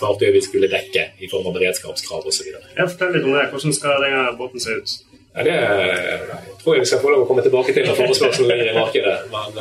fartøyet 0.00 0.34
vi 0.34 0.40
skulle 0.42 0.70
dekke 0.72 1.04
i 1.20 1.28
form 1.30 1.46
av 1.46 1.54
beredskapskrav 1.54 2.26
osv. 2.26 2.48
Fortell 2.78 3.12
litt 3.14 3.28
om 3.28 3.36
det. 3.36 3.44
Hvordan 3.52 3.76
skal 3.76 4.02
denne 4.02 4.24
båten 4.40 4.64
se 4.64 4.78
ut? 4.80 4.96
Ja, 5.36 5.44
det 5.46 5.58
tror 6.64 6.74
jeg 6.74 6.82
vi 6.82 6.90
skal 6.90 7.04
få 7.04 7.12
lov 7.12 7.22
å 7.22 7.28
komme 7.28 7.44
tilbake 7.44 7.76
til 7.76 7.86
når 7.86 8.00
forespørselen 8.00 8.50
ligger 8.50 8.72
i 8.72 8.78
markedet. 8.80 9.14
Men 9.30 9.60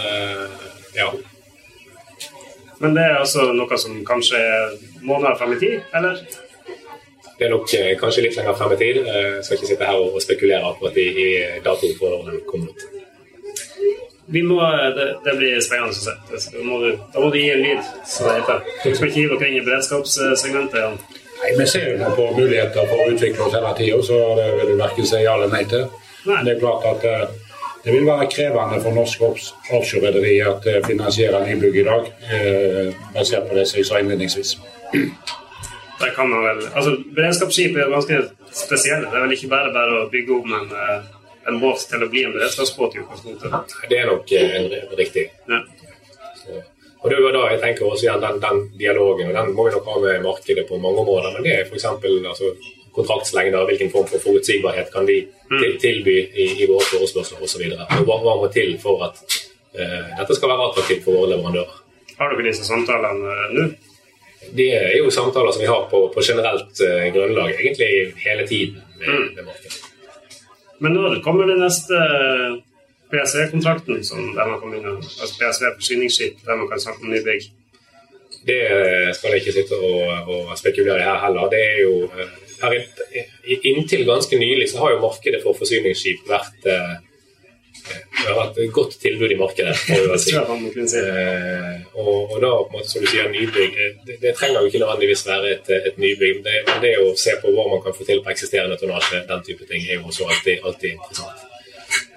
ja, 0.97 1.11
men 2.79 2.95
det 2.95 3.03
er 3.03 3.17
altså 3.19 3.49
noe 3.55 3.79
som 3.79 3.97
kanskje 4.07 4.39
er 4.39 4.77
måneder 5.03 5.35
frem 5.39 5.55
i 5.55 5.59
tid, 5.59 5.81
eller? 5.95 6.21
Det 7.39 7.47
er 7.47 7.51
nok 7.53 7.73
eh, 7.75 7.91
kanskje 7.99 8.23
litt 8.25 8.37
lenger 8.39 8.55
frem 8.59 8.73
i 8.75 8.77
tid. 8.79 8.97
Jeg 8.99 9.25
eh, 9.25 9.35
skal 9.43 9.59
ikke 9.59 9.69
sitte 9.69 9.87
her 9.87 9.99
og 9.99 10.17
spekulere 10.23 10.71
akkurat 10.73 10.97
i, 10.99 11.07
i 11.23 11.27
datoen 11.63 11.95
for 11.99 12.15
når 12.15 12.33
den 12.33 12.41
kommer 12.47 12.71
ut. 12.71 12.87
Vi 14.29 14.41
må, 14.45 14.59
det, 14.95 15.05
det 15.25 15.33
blir 15.39 15.61
spennende 15.63 15.95
å 15.95 15.97
se. 15.97 16.13
Da 16.53 16.63
må, 16.63 16.81
du, 16.83 16.89
da 17.13 17.23
må 17.23 17.31
du 17.33 17.39
gi 17.39 17.47
en 17.49 17.63
lyd, 17.63 17.79
Så 18.05 18.27
det 18.27 18.35
heter. 18.41 18.59
Du 18.83 18.91
skal 18.91 19.07
ikke 19.07 19.23
gi 19.23 19.29
dere 19.31 19.47
inn 19.49 19.57
i 19.57 19.63
beredskapssegmentet 19.65 20.77
igjen. 20.81 20.99
Nei, 21.39 21.53
Vi 21.57 21.67
ser 21.71 21.87
jo 21.95 22.11
på 22.17 22.27
muligheter 22.35 22.91
for 22.91 23.01
å 23.01 23.07
utvikle 23.13 23.47
oss 23.47 23.55
hele 23.57 23.71
tida, 23.79 24.01
så 24.05 24.19
det 24.37 24.49
vil 24.59 24.73
du 24.73 24.75
verken 24.83 25.07
si 25.09 25.23
ja 25.23 25.37
eller 25.39 25.49
nei 25.55 25.63
til. 25.71 25.87
Nei. 26.27 26.43
Det 26.45 26.53
er 26.53 26.61
klart 26.61 26.85
at 26.91 27.07
det 27.83 27.93
vil 27.93 28.07
være 28.07 28.27
krevende 28.31 28.81
for 28.83 28.95
norske 28.95 29.27
offshorerederier 29.77 30.49
å 30.51 30.55
eh, 30.67 30.79
finansiere 30.85 31.39
nybygg 31.45 31.79
i 31.79 31.85
dag, 31.87 32.09
eh, 32.35 32.89
basert 33.15 33.47
på 33.49 33.55
det 33.55 33.67
som 33.69 33.79
jeg 33.79 33.87
sa 33.87 34.01
innledningsvis. 34.01 34.55
Der 35.99 36.11
kan 36.15 36.29
man 36.31 36.43
vel, 36.47 36.65
altså 36.75 36.95
Beredskapsskip 37.15 37.77
er 37.77 37.91
ganske 37.91 38.19
spesielle. 38.55 39.07
Det 39.07 39.19
er 39.19 39.25
vel 39.25 39.35
ikke 39.35 39.51
bare 39.51 39.71
bare 39.75 40.03
å 40.03 40.09
bygge 40.11 40.35
om 40.35 40.55
en, 40.59 40.67
eh, 40.71 41.07
en 41.47 41.59
båt 41.59 41.85
til 41.91 42.03
å 42.03 42.09
bli 42.11 42.25
en 42.25 42.35
beredskapsbåt 42.35 42.95
i 42.95 43.03
utgangspunktet? 43.03 43.77
Det 43.89 43.99
er 43.99 44.11
nok 44.11 44.31
en, 44.31 44.69
riktig. 44.99 45.29
Ja. 45.47 45.63
Og 46.99 47.09
det 47.11 47.19
var 47.23 47.31
da 47.31 47.45
jeg 47.53 47.61
tenker 47.61 47.87
også 47.87 48.07
igjen 48.07 48.23
den, 48.23 48.39
den, 48.43 48.57
dialogen, 48.79 49.29
og 49.31 49.37
den 49.37 49.53
må 49.55 49.65
vi 49.67 49.71
nok 49.71 49.85
ha 49.87 49.99
med 50.03 50.23
markedet 50.23 50.65
på 50.67 50.79
mange 50.83 50.99
områder. 51.05 51.35
Men 51.35 51.45
det 51.47 51.53
er 51.55 51.67
f.eks. 51.67 51.85
Altså, 51.85 52.51
kontraktslengder, 52.95 53.65
hvilken 53.69 53.91
form 53.93 54.07
for 54.09 54.23
forutsigbarhet 54.23 54.91
kan 54.93 55.07
vi 55.07 55.21
mm. 55.51 55.65
tilby 55.81 56.15
i, 56.19 56.47
i 56.63 56.69
våre 56.69 56.85
forespørsler 56.91 57.43
osv. 57.43 57.65
Hva, 57.75 58.17
hva 58.23 58.37
må 58.39 58.49
til 58.53 58.75
for 58.81 59.03
at 59.09 59.19
uh, 59.19 60.09
dette 60.19 60.37
skal 60.37 60.53
være 60.53 60.69
attraktivt 60.69 61.05
for 61.05 61.19
våre 61.19 61.33
leverandører. 61.35 61.77
Har 62.19 62.33
dere 62.33 62.47
disse 62.49 62.67
samtalene 62.67 63.35
uh, 63.35 63.45
nå? 63.57 63.67
Det 64.55 64.69
er 64.73 64.95
jo 64.97 65.11
samtaler 65.13 65.53
som 65.53 65.61
vi 65.61 65.69
har 65.69 65.85
på, 65.91 66.05
på 66.13 66.23
generelt 66.25 66.83
uh, 66.85 67.05
grunnlag 67.15 67.53
egentlig 67.57 67.91
hele 68.23 68.47
tiden 68.47 68.81
med, 68.97 69.07
mm. 69.07 69.29
med 69.35 69.45
markedet. 69.51 69.85
Men 70.79 70.95
når 70.95 71.19
kommer 71.23 71.49
den 71.49 71.59
neste 71.59 71.95
PSV-kontrakten, 73.11 74.03
som 74.05 74.33
der 74.35 74.47
man 74.47 74.59
kan 74.61 74.75
inn, 74.77 74.85
altså 74.95 75.33
PSV 75.35 75.73
forsyningsskip, 75.75 76.43
der 76.45 76.55
man 76.55 76.69
kan 76.71 76.79
snakke 76.79 77.03
om 77.03 77.11
nybygg? 77.11 77.49
Det 78.49 79.15
skal 79.17 79.35
jeg 79.35 79.43
ikke 79.43 79.57
sitte 79.59 79.77
og, 79.77 80.31
og 80.35 80.55
spekulere 80.59 81.01
i 81.01 81.07
her 81.07 81.21
heller. 81.25 81.51
Det 81.53 81.61
er 81.65 81.77
jo 81.83 81.93
her, 82.59 82.79
Inntil 83.69 84.03
ganske 84.07 84.39
nylig 84.39 84.67
så 84.71 84.81
har 84.83 84.95
jo 84.95 85.03
markedet 85.05 85.39
for 85.45 85.57
forsyningsskip 85.57 86.25
vært 86.29 86.67
det 87.89 88.27
har 88.27 88.37
vært 88.37 88.57
et 88.61 88.71
godt 88.73 88.95
tilbud 89.01 89.31
i 89.31 89.37
markedet. 89.39 89.75
Si. 90.19 90.33
eh, 90.35 91.75
og, 91.95 92.31
og, 92.33 92.37
da, 92.43 92.49
måte, 92.73 92.89
som 92.89 93.03
du 93.03 93.07
sier, 93.09 93.29
nybygg 93.31 93.77
Det, 94.05 94.17
det 94.21 94.33
trenger 94.37 94.63
jo 94.63 94.69
ikke 94.69 94.81
nødvendigvis 94.81 95.25
være 95.27 95.53
et, 95.55 95.69
et 95.77 95.99
nybygg. 96.01 96.41
Det, 96.45 96.57
det 96.83 96.95
å 97.03 97.13
se 97.19 97.35
på 97.41 97.53
hva 97.55 97.67
man 97.71 97.83
kan 97.85 97.95
få 97.95 98.07
til 98.07 98.23
på 98.25 98.33
eksisterende 98.33 98.77
tonnasje, 98.81 99.23
den 99.29 99.45
type 99.45 99.67
ting, 99.69 99.85
er 99.85 99.99
jo 99.99 100.09
også 100.11 100.27
alltid, 100.27 100.65
alltid 100.65 100.97
interessant. 100.97 101.45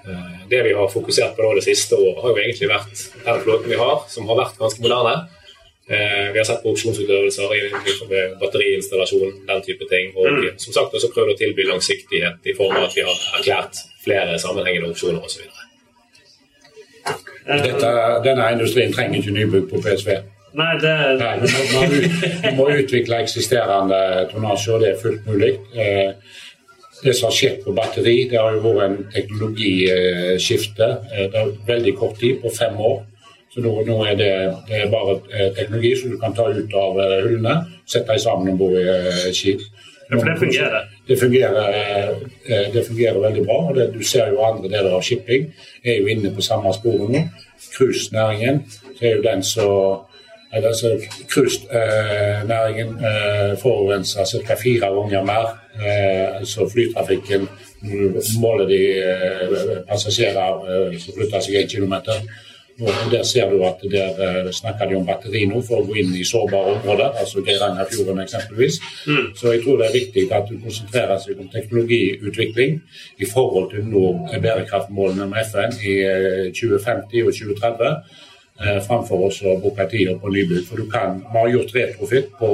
Eh, 0.09 0.41
det 0.51 0.63
vi 0.67 0.75
har 0.77 0.91
fokusert 0.91 1.37
på 1.37 1.45
nå 1.45 1.53
det 1.59 1.65
siste 1.69 1.97
året, 1.97 2.21
har 2.25 2.35
jo 2.35 2.43
egentlig 2.43 2.71
vært 2.73 3.05
den 3.23 3.41
flåten 3.45 3.71
vi 3.71 3.79
har, 3.79 4.03
som 4.11 4.27
har 4.31 4.41
vært 4.43 4.59
ganske 4.59 4.83
moderne. 4.83 5.15
Eh, 5.87 6.31
vi 6.31 6.39
har 6.39 6.45
sett 6.47 6.61
på 6.63 6.71
opsjonsutøvelser, 6.71 7.49
batteriinstallasjon, 8.39 9.33
den 9.47 9.65
type 9.65 9.87
ting. 9.89 10.13
Og 10.15 10.29
mm. 10.31 10.45
som 10.63 10.75
sagt 10.77 10.95
også 10.95 11.11
prøvd 11.11 11.33
å 11.33 11.39
tilby 11.41 11.67
langsiktighet 11.67 12.47
i 12.47 12.55
form 12.55 12.77
av 12.77 12.87
at 12.87 12.95
vi 12.95 13.03
har 13.03 13.25
erklært 13.39 13.83
flere 14.05 14.39
sammenhengende 14.39 14.93
opsjoner 14.93 15.19
osv. 15.23 15.43
Dette, 17.43 17.89
denne 18.23 18.47
industrien 18.55 18.95
trenger 18.95 19.19
ikke 19.19 19.35
nybygg 19.35 19.67
på 19.73 19.83
PSV. 19.83 20.15
Nei, 20.55 20.71
det... 20.79 20.95
Nei, 21.19 21.33
du, 21.41 21.47
må, 21.73 21.83
du 21.91 22.49
må 22.55 22.69
utvikle 22.77 23.19
eksisterende 23.25 23.99
tonnasje, 24.31 24.75
og 24.75 24.83
det 24.83 24.93
er 24.93 24.99
fullt 25.01 25.27
mulig. 25.27 25.55
Eh, 25.75 26.13
det 27.03 27.15
som 27.17 27.27
har 27.27 27.35
skjedd 27.35 27.63
på 27.65 27.73
batteri, 27.75 28.17
det 28.31 28.39
har 28.39 28.55
jo 28.55 28.61
vært 28.69 28.85
en 28.85 28.99
teknologiskifte. 29.11 30.89
Eh, 31.11 31.25
det 31.33 31.41
er 31.41 31.55
veldig 31.67 31.95
kort 31.99 32.15
tid, 32.21 32.37
på 32.39 32.53
fem 32.55 32.79
år. 32.79 33.01
Så 33.53 33.61
nå, 33.61 33.97
er 34.09 34.15
det, 34.17 34.31
det 34.67 34.79
er 34.81 34.91
bare 34.91 35.19
eh, 35.29 35.49
teknologi 35.53 35.93
som 35.99 36.11
du 36.11 36.17
kan 36.21 36.33
ta 36.33 36.47
ut 36.49 36.73
av 36.73 36.97
hullene, 36.97 37.59
sette 37.85 38.09
dem 38.09 38.21
sammen 38.23 38.55
om 38.55 38.57
bord 38.57 38.79
i 38.79 39.33
skip. 39.35 39.61
Ja, 40.09 40.17
for 40.17 40.29
det 40.29 40.39
fungerer? 40.39 40.87
Det 41.07 41.19
fungerer, 41.19 41.69
eh, 42.45 42.73
det 42.73 42.85
fungerer 42.87 43.19
veldig 43.19 43.45
bra. 43.45 43.69
og 43.69 43.75
det, 43.75 43.93
Du 43.93 44.03
ser 44.03 44.27
jo 44.27 44.43
andre 44.43 44.69
deler 44.69 44.95
av 44.95 45.01
shipping 45.01 45.53
er 45.83 45.99
jo 45.99 46.07
inne 46.07 46.35
på 46.35 46.41
samme 46.41 46.73
sporet 46.73 47.09
nå. 47.09 47.21
Cruisenæringen 47.77 48.63
er 49.01 49.15
jo 49.15 49.21
den 49.21 49.43
som 49.43 50.05
altså, 50.51 50.99
Cruisenæringen 51.29 52.89
eh, 52.89 53.57
forurenser 53.61 54.25
ca. 54.47 54.55
fire 54.63 54.79
ganger 54.79 55.23
mer. 55.23 55.59
Eh, 55.85 56.37
altså 56.39 56.69
flytrafikken 56.69 57.47
måler 58.41 58.65
de 58.67 58.81
eh, 59.03 59.77
passasjerer 59.89 60.67
eh, 60.69 60.99
som 60.99 61.13
flytter 61.17 61.39
seg 61.39 61.55
én 61.55 61.69
kilometer 61.69 62.13
og 62.81 63.11
Der 63.11 63.23
ser 63.23 63.49
du 63.49 63.63
at 63.63 63.81
der 63.91 64.45
uh, 64.45 64.51
snakker 64.51 64.89
de 64.89 64.95
om 64.95 65.05
batteri 65.05 65.45
nå 65.45 65.61
for 65.61 65.81
å 65.81 65.85
gå 65.85 65.97
inn 66.01 66.15
i 66.17 66.23
sårbare 66.25 66.73
områder, 66.77 67.19
altså 67.21 67.43
Geirangerfjorden 67.45 68.21
eksempelvis. 68.23 68.79
Mm. 69.05 69.27
Så 69.37 69.53
jeg 69.53 69.61
tror 69.63 69.77
det 69.77 69.87
er 69.87 69.99
viktig 69.99 70.23
at 70.33 70.49
du 70.49 70.57
konsentrerer 70.63 71.21
seg 71.21 71.39
om 71.39 71.51
teknologiutvikling 71.53 72.79
i 73.21 73.29
forhold 73.29 73.69
til 73.75 73.85
nå 73.91 74.05
bærekraftmålene 74.33 75.29
med 75.29 75.51
FN 75.51 75.77
i 75.85 75.95
uh, 76.01 76.49
2050 76.49 77.27
og 77.27 77.37
2030, 77.37 77.93
eh, 78.63 78.81
framfor 78.87 79.27
å 79.27 79.55
bruke 79.61 79.87
tida 79.91 80.17
på 80.17 80.33
nybygg. 80.33 80.65
For 80.65 80.81
du 80.81 80.89
kan, 80.89 81.21
Vi 81.21 81.39
har 81.39 81.53
gjort 81.53 81.75
retrofit 81.75 82.33
på, 82.39 82.51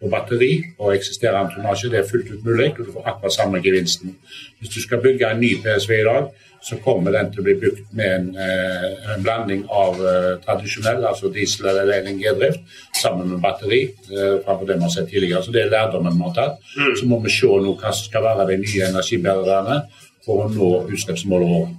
på 0.00 0.10
batteri 0.12 0.52
og 0.78 0.94
eksisterende 0.94 1.54
tonnasje. 1.54 1.90
Det 1.92 2.00
er 2.00 2.10
fullt 2.10 2.30
ut 2.32 2.44
mulig, 2.46 2.72
og 2.78 2.84
du 2.86 2.92
får 2.92 3.08
akkurat 3.12 3.34
samme 3.34 3.62
gevinsten. 3.64 4.16
Hvis 4.58 4.74
du 4.74 4.82
skal 4.82 5.02
bygge 5.02 5.30
en 5.30 5.40
ny 5.40 5.54
PSV 5.62 5.94
i 6.00 6.04
dag, 6.06 6.28
så 6.62 6.76
kommer 6.82 7.14
den 7.14 7.30
til 7.32 7.40
å 7.40 7.46
bli 7.46 7.54
brukt 7.60 7.92
med 7.94 8.14
en, 8.14 8.28
eh, 8.36 9.12
en 9.14 9.22
blanding 9.22 9.60
av 9.70 10.00
uh, 10.02 10.32
tradisjonell, 10.42 11.04
altså 11.06 11.30
diesel- 11.30 11.68
eller 11.70 12.02
LNG-drift, 12.02 12.64
sammen 12.98 13.30
med 13.30 13.40
batteri. 13.40 13.84
Uh, 14.10 14.40
framfor 14.44 14.66
det 14.66 14.76
vi 14.76 14.86
har 14.88 14.94
sett 14.94 15.10
tidligere. 15.10 15.42
Så 15.42 15.54
det 15.54 15.62
er 15.62 15.70
lærdommen 15.70 16.18
vi 16.18 16.26
har 16.26 16.34
tatt. 16.34 16.58
Mm. 16.76 16.96
Så 16.98 17.06
må 17.06 17.20
vi 17.22 17.30
se 17.30 17.46
nå 17.46 17.76
hva 17.78 17.92
som 17.94 18.10
skal 18.10 18.26
være 18.26 18.48
de 18.50 18.58
nye 18.64 18.88
energibærerne 18.90 19.82
for 20.26 20.44
å 20.44 20.50
nå 20.50 20.72
utslippsmålet 20.90 21.54
vårt. 21.54 21.76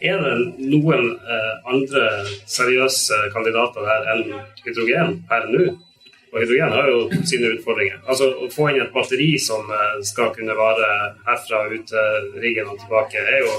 Er 0.00 0.20
det 0.24 0.36
noen 0.70 1.10
eh, 1.12 1.56
andre 1.68 2.06
seriøse 2.48 3.18
kandidater 3.34 3.84
her 3.84 4.06
enn 4.14 4.30
hydrogen 4.64 5.18
per 5.28 5.48
nå? 5.52 5.66
Og 6.32 6.40
hydrogen 6.40 6.72
har 6.72 6.88
jo 6.88 6.98
sine 7.26 7.50
utfordringer. 7.56 7.98
Altså 8.06 8.28
Å 8.30 8.48
få 8.54 8.68
inn 8.70 8.82
et 8.84 8.92
batteri 8.94 9.32
som 9.42 9.70
eh, 9.74 9.96
skal 10.06 10.30
kunne 10.36 10.54
vare 10.58 10.90
herfra 11.26 11.64
ut 11.72 11.88
til 11.90 12.28
riggen 12.44 12.70
og 12.70 12.78
tilbake, 12.78 13.24
er 13.24 13.42
jo 13.42 13.54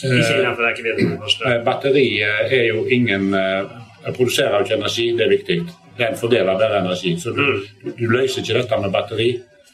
ikke 0.00 0.40
innenfor 0.40 0.66
rekkevidden. 0.66 1.14
Eh, 1.20 1.60
batteri 1.66 2.08
eh, 2.26 2.56
er 2.58 2.66
jo 2.72 2.82
ingen 2.90 3.30
produserer 4.16 4.58
jo 4.58 4.66
ikke 4.66 4.80
energi, 4.80 5.06
det 5.14 5.26
er 5.26 5.36
viktig. 5.36 5.60
Den 6.00 6.18
fordeler 6.18 6.58
bare 6.58 6.80
energi. 6.80 7.14
Så 7.20 7.36
du, 7.36 7.44
mm. 7.44 7.94
du, 7.94 8.04
løser 8.08 8.42
ikke 8.42 8.58
dette 8.58 8.82
med 8.82 8.94
batteri. 8.94 9.30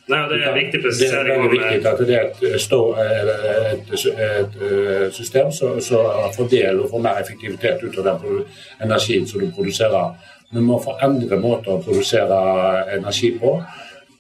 Nei, 0.07 0.21
det 0.31 0.37
er 0.47 0.55
viktig 0.55 0.81
presisering. 0.85 1.27
Det 1.27 1.47
er 1.47 1.53
viktig 1.53 1.89
at 1.91 2.03
det 2.07 2.17
er 2.17 2.27
et, 2.29 3.95
et, 4.13 4.59
et 4.69 5.15
system 5.17 5.49
som 5.55 5.81
fordeler 6.37 6.85
og 6.85 6.93
får 6.93 7.03
mer 7.09 7.25
effektivitet 7.25 7.83
ut 7.83 7.99
av 8.03 8.11
den 8.13 8.43
energien 8.85 9.27
som 9.27 9.43
du 9.43 9.49
produserer 9.55 10.35
vi 10.51 10.63
må 10.63 10.79
få 10.83 10.97
andre 11.03 11.39
måter 11.43 11.75
å 11.75 11.83
produsere 11.83 12.39
energi 12.97 13.33
på. 13.41 13.57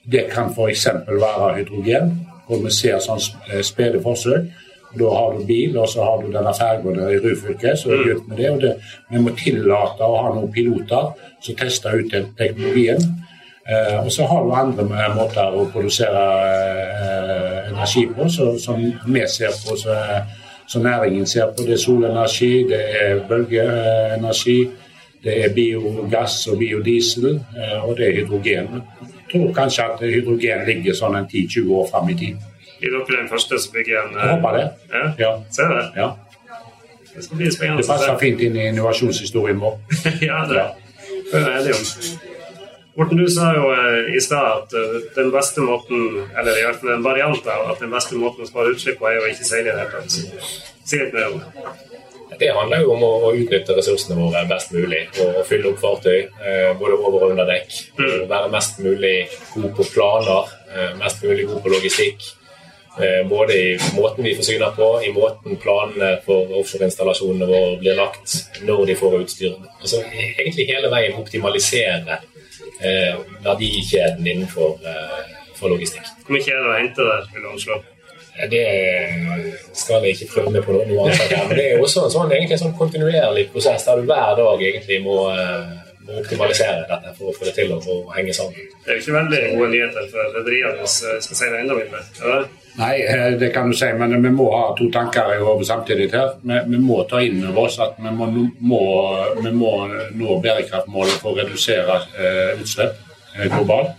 Det 0.06 0.26
kan 0.30 0.52
f.eks. 0.52 0.86
være 1.08 1.52
hydrogen, 1.58 2.14
hvor 2.46 2.62
vi 2.62 2.72
ser 2.74 2.98
sånn 3.02 3.22
eh, 3.50 3.62
spede 3.66 4.02
forsøk. 4.02 4.50
Da 4.96 5.10
har 5.12 5.34
du 5.36 5.44
bil, 5.44 5.76
og 5.76 5.88
så 5.92 6.04
har 6.06 6.22
du 6.22 6.30
denne 6.32 6.52
ferga 6.56 7.08
i 7.12 7.18
Ryfylke. 7.20 7.74
Så 7.76 7.92
er 7.92 8.04
det 8.06 8.20
med 8.28 8.38
det, 8.40 8.50
og 8.50 8.60
det, 8.62 8.74
vi 9.10 9.20
må 9.20 9.34
tillate 9.36 10.06
å 10.06 10.20
ha 10.22 10.34
noen 10.34 10.52
piloter 10.54 11.10
som 11.42 11.58
tester 11.58 11.98
ut 11.98 12.12
den 12.12 12.30
teknologien. 12.38 13.02
Eh, 13.66 13.98
og 14.04 14.12
så 14.14 14.26
har 14.30 14.46
du 14.46 14.54
andre 14.54 15.10
måter 15.14 15.58
å 15.58 15.66
produsere 15.72 16.24
eh, 17.02 17.60
energi 17.72 18.06
på, 18.14 18.28
så, 18.30 18.52
som 18.62 18.78
vi 18.80 19.26
ser 19.28 19.54
på, 19.64 19.74
så, 19.80 19.96
så 20.70 20.82
næringen 20.82 21.26
ser 21.26 21.50
på. 21.50 21.66
Det 21.66 21.74
er 21.74 21.82
solenergi, 21.82 22.52
det 22.70 22.82
er 23.02 23.22
bølgeenergi. 23.28 24.58
Det 25.26 25.36
er 25.42 25.54
biogass 25.54 26.44
og 26.52 26.60
biodiesel, 26.60 27.32
eh, 27.34 27.78
og 27.82 27.96
det 27.98 28.08
er 28.08 28.20
hydrogen. 28.20 28.68
Jeg 29.02 29.24
tror 29.32 29.48
kanskje 29.56 29.86
at 29.90 30.04
hydrogen 30.06 30.62
ligger 30.68 30.94
sånn 30.94 31.18
10-20 31.24 31.72
år 31.80 31.88
fram 31.90 32.12
i 32.12 32.14
tid. 32.20 32.44
Er 32.76 32.92
dere 32.92 33.16
den 33.16 33.28
første 33.30 33.58
som 33.58 33.72
bygger 33.74 34.04
en 34.04 34.14
Jeg 34.14 34.36
håper 34.36 34.56
det. 34.58 34.66
Ja. 34.92 35.04
ja. 35.18 35.32
Ser 35.50 35.72
det? 35.72 35.84
Ja. 35.96 36.08
Det 37.16 37.24
skal 37.24 37.40
bli 37.40 37.50
spennende. 37.50 37.82
Det 37.82 37.88
passer 37.88 38.18
fint 38.20 38.40
inn 38.44 38.56
i 38.56 38.68
innovasjonshistorien 38.70 39.60
vår. 39.60 39.78
ja, 40.28 40.44
det 40.46 40.60
ja. 40.60 40.66
er 41.32 41.46
jeg 41.48 41.60
enig 41.62 41.74
om. 41.74 42.34
Morten, 42.96 43.18
du 43.20 43.26
sa 43.28 43.50
jo 43.56 43.70
eh, 43.74 44.14
i 44.16 44.20
stad 44.24 44.46
at 44.52 44.76
eh, 44.76 45.00
den 45.16 45.32
beste 45.32 45.64
måten, 45.64 46.22
eller 46.38 46.60
i 46.60 46.64
hvert 46.68 46.78
fall 46.80 46.94
en 46.94 47.04
variant 47.04 47.50
av 47.52 47.72
at 47.72 47.82
den 47.82 47.92
beste 47.92 48.16
måten 48.20 48.44
å 48.44 48.48
spare 48.48 48.72
utslipp 48.72 49.00
på, 49.00 49.10
er 49.10 49.20
å 49.20 49.26
ikke 49.32 49.48
seile 49.48 49.68
i 49.68 49.72
det 49.72 49.82
hele 49.82 49.90
tatt. 49.98 50.52
Si 50.86 51.00
litt 51.00 51.16
mer 51.16 51.32
om 51.32 51.42
det. 51.42 51.66
Det 52.38 52.48
handler 52.52 52.82
jo 52.82 52.94
om 52.96 53.04
å 53.06 53.34
utnytte 53.38 53.76
ressursene 53.76 54.16
våre 54.18 54.42
best 54.50 54.72
mulig 54.74 55.04
og 55.22 55.44
fylle 55.46 55.70
opp 55.70 55.78
fartøy 55.80 56.16
eh, 56.26 56.72
både 56.78 56.98
over 56.98 57.20
og 57.20 57.30
under 57.30 57.46
dekk. 57.48 57.76
Mm. 58.00 58.24
Være 58.32 58.50
mest 58.52 58.80
mulig 58.82 59.14
god 59.52 59.70
på 59.78 59.86
planer, 59.92 60.50
eh, 60.72 60.90
mest 60.98 61.22
mulig 61.22 61.46
god 61.46 61.62
på 61.62 61.72
logistikk. 61.76 62.26
Eh, 62.96 63.22
både 63.30 63.56
i 63.56 63.70
måten 63.94 64.26
vi 64.26 64.34
forsyner 64.34 64.74
på, 64.74 64.90
i 65.06 65.12
måten 65.14 65.58
planene 65.62 66.16
for 66.26 66.50
offshoreinstallasjonene 66.60 67.48
våre 67.50 67.80
blir 67.80 67.98
lagt, 67.98 68.38
når 68.66 68.86
de 68.90 68.98
får 68.98 69.18
utstyr. 69.22 69.56
Altså, 69.78 70.02
egentlig 70.10 70.70
hele 70.72 70.90
veien 70.92 71.20
optimalisere 71.20 72.22
verdikjeden 73.46 74.26
innenfor 74.26 74.74
for 75.56 75.72
logistikk. 75.72 76.08
Hvor 76.26 76.36
mye 76.36 76.44
er 76.52 76.58
det 76.60 76.72
å 76.72 76.74
hente 76.76 77.06
der, 77.06 77.28
vil 77.32 77.46
du 77.46 77.52
anslå? 77.54 77.78
Det 78.50 78.64
skal 79.72 80.04
jeg 80.04 80.16
ikke 80.16 80.30
prøve 80.34 80.52
meg 80.54 80.66
på 80.66 80.76
noe 80.76 81.06
annet. 81.06 81.34
Men 81.48 81.56
det 81.56 81.66
er 81.70 81.82
også 81.82 82.04
en 82.04 82.14
sånn, 82.14 82.32
egentlig 82.32 82.58
en 82.58 82.64
sånn 82.66 82.76
kontinuerlig 82.78 83.48
prosess 83.54 83.86
der 83.86 84.00
du 84.00 84.10
hver 84.10 84.36
dag 84.38 84.66
egentlig 84.68 85.00
må, 85.04 85.16
eh, 85.32 85.72
må 86.06 86.20
optimalisere 86.20 86.84
dette 86.90 87.16
for 87.16 87.32
å 87.32 87.34
få 87.36 87.48
det 87.48 87.56
til 87.56 87.72
å, 87.72 87.80
å 87.80 87.98
henge 88.16 88.36
sammen. 88.36 88.68
Det 88.84 88.92
er 88.92 89.00
jo 89.00 89.06
ikke 89.06 89.18
veldig 89.18 89.42
gode 89.56 89.72
nyheter 89.72 90.12
for 90.12 90.38
rederiene 90.38 90.78
hvis 90.82 91.00
vi 91.08 91.18
skal 91.28 91.40
si 91.40 91.50
det 91.54 91.64
enda 91.64 91.80
mindre? 91.80 92.46
Nei, 92.76 93.00
eh, 93.02 93.38
det 93.40 93.52
kan 93.54 93.70
du 93.70 93.76
si, 93.76 93.88
men 93.96 94.22
vi 94.22 94.30
må 94.30 94.50
ha 94.52 94.64
to 94.76 94.90
tanker 94.92 95.32
i 95.32 95.40
hodet 95.40 95.66
samtidig 95.66 96.10
her. 96.12 96.34
Vi, 96.42 96.58
vi, 96.68 96.80
må 96.84 97.00
ta 97.08 97.22
inn 97.24 97.40
over 97.48 97.70
oss 97.70 97.78
at 97.80 97.96
vi 97.96 98.12
må, 98.12 98.28
må, 98.60 98.80
vi 99.40 99.52
må 99.56 99.70
nå 100.20 100.36
bærekraftmålet 100.44 101.22
for 101.22 101.32
å 101.32 101.38
redusere 101.40 102.02
eh, 102.20 102.52
utslipp 102.60 102.98
eh, 103.38 103.46
globalt. 103.48 103.96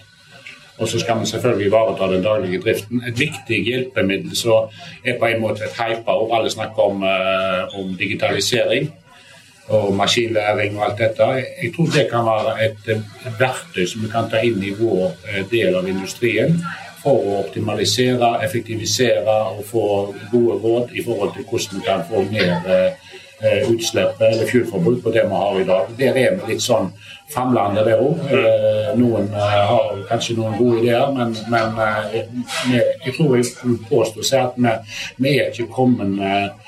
Og 0.78 0.88
så 0.88 1.00
skal 1.00 1.20
vi 1.20 1.26
selvfølgelig 1.26 1.68
ivareta 1.68 2.14
den 2.14 2.24
daglige 2.24 2.62
driften. 2.62 3.04
Et 3.08 3.20
viktig 3.20 3.64
hjelpemiddel 3.66 4.36
som 4.38 4.70
er 5.06 5.20
på 5.20 5.26
en 5.26 5.42
måte 5.42 5.66
et 5.66 5.78
hypa 5.80 6.12
og 6.12 6.38
alle 6.38 6.50
snakker 6.54 6.82
om, 6.82 7.04
uh, 7.04 7.80
om, 7.80 7.96
digitalisering 7.98 8.92
og 9.68 9.94
maskinlæring 9.96 10.78
og 10.78 10.86
alt 10.86 11.00
dette. 11.00 11.24
Jeg 11.64 11.72
tror 11.76 11.86
det 11.86 12.08
kan 12.12 12.26
være 12.26 12.66
et, 12.66 12.90
et 12.94 13.40
verktøy 13.40 13.86
som 13.86 14.04
vi 14.04 14.12
kan 14.12 14.30
ta 14.30 14.44
inn 14.46 14.62
i 14.64 14.76
vår 14.80 15.10
uh, 15.10 15.42
del 15.52 15.76
av 15.76 15.90
industrien 15.90 16.62
for 17.02 17.26
å 17.26 17.40
optimalisere, 17.42 18.36
effektivisere 18.46 19.38
og 19.58 19.66
få 19.66 19.86
gode 20.32 20.60
råd 20.64 20.94
i 20.94 21.04
forhold 21.06 21.34
til 21.36 21.50
hvordan 21.50 21.80
vi 21.80 21.86
kan 21.90 22.06
få 22.10 22.24
ned 22.32 22.70
uh, 22.70 23.08
eh, 23.42 23.70
utslipp 23.72 24.22
eller 24.22 24.50
fuelforbruk 24.50 25.04
på 25.04 25.14
det 25.16 25.26
vi 25.26 25.42
har 25.44 25.60
i 25.60 25.68
dag. 25.68 25.94
Der 26.00 26.20
er 26.24 26.36
vi 26.38 26.54
litt 26.54 26.64
sånn 26.64 26.92
famlende 27.30 27.84
der 27.86 28.02
òg. 28.04 28.22
Eh, 28.32 28.92
noen 29.00 29.28
eh, 29.34 29.58
har 29.72 30.00
kanskje 30.10 30.38
noen 30.38 30.56
gode 30.60 30.82
ideer, 30.84 31.12
men, 31.16 31.36
men 31.52 31.82
jeg, 32.14 32.86
jeg 33.06 33.16
tror 33.18 33.36
jeg 33.36 33.78
påstår 33.90 34.32
at 34.40 34.58
vi, 34.58 34.76
vi 35.26 35.36
er 35.42 35.52
ikke 35.52 35.72
kommet 35.76 36.22
eh, 36.24 36.67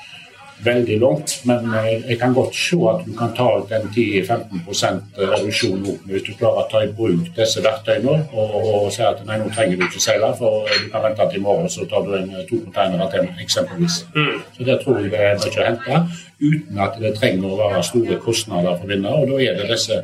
veldig 0.64 0.98
langt. 1.00 1.34
Men 1.48 1.74
eh, 1.74 1.90
jeg 2.08 2.18
kan 2.20 2.34
godt 2.34 2.54
se 2.56 2.78
at 2.90 3.04
du 3.06 3.12
kan 3.18 3.34
ta 3.36 3.48
ut 3.58 3.72
en 3.76 3.88
10-15 3.88 5.02
reduksjon 5.18 5.86
hvis 6.06 6.26
du 6.26 6.32
klarer 6.38 6.64
å 6.64 6.68
ta 6.70 6.82
i 6.84 6.90
bruk 6.96 7.30
disse 7.36 7.62
verktøyene 7.64 8.16
og, 8.32 8.56
og 8.60 8.88
si 8.94 9.04
at 9.06 9.22
nei, 9.28 9.38
nå 9.40 9.50
trenger 9.54 9.80
du 9.80 9.86
ikke 9.86 10.02
seile, 10.02 10.32
for 10.38 10.68
du 10.70 10.88
kan 10.92 11.04
vente 11.06 11.28
til 11.30 11.40
i 11.40 11.44
morgen, 11.44 11.70
så 11.72 11.86
tar 11.90 12.06
du 12.06 12.16
en 12.18 12.32
to 12.48 12.60
containere 12.64 13.08
til, 13.14 13.30
eksempelvis. 13.44 14.02
Mm. 14.16 14.34
Så 14.56 14.66
det 14.68 14.80
tror 14.84 15.00
jeg 15.00 15.12
det 15.14 15.22
er 15.24 15.40
mye 15.40 15.62
å 15.62 15.68
hente, 15.70 16.02
uten 16.40 16.80
at 16.80 17.00
det 17.00 17.14
trenger 17.18 17.52
å 17.52 17.58
være 17.58 17.82
store 17.84 18.20
kostnader 18.24 18.78
for 18.80 18.90
vinner. 18.90 19.16
Og 19.20 19.32
da 19.32 19.40
er 19.44 19.58
det 19.58 19.68
disse 19.70 20.00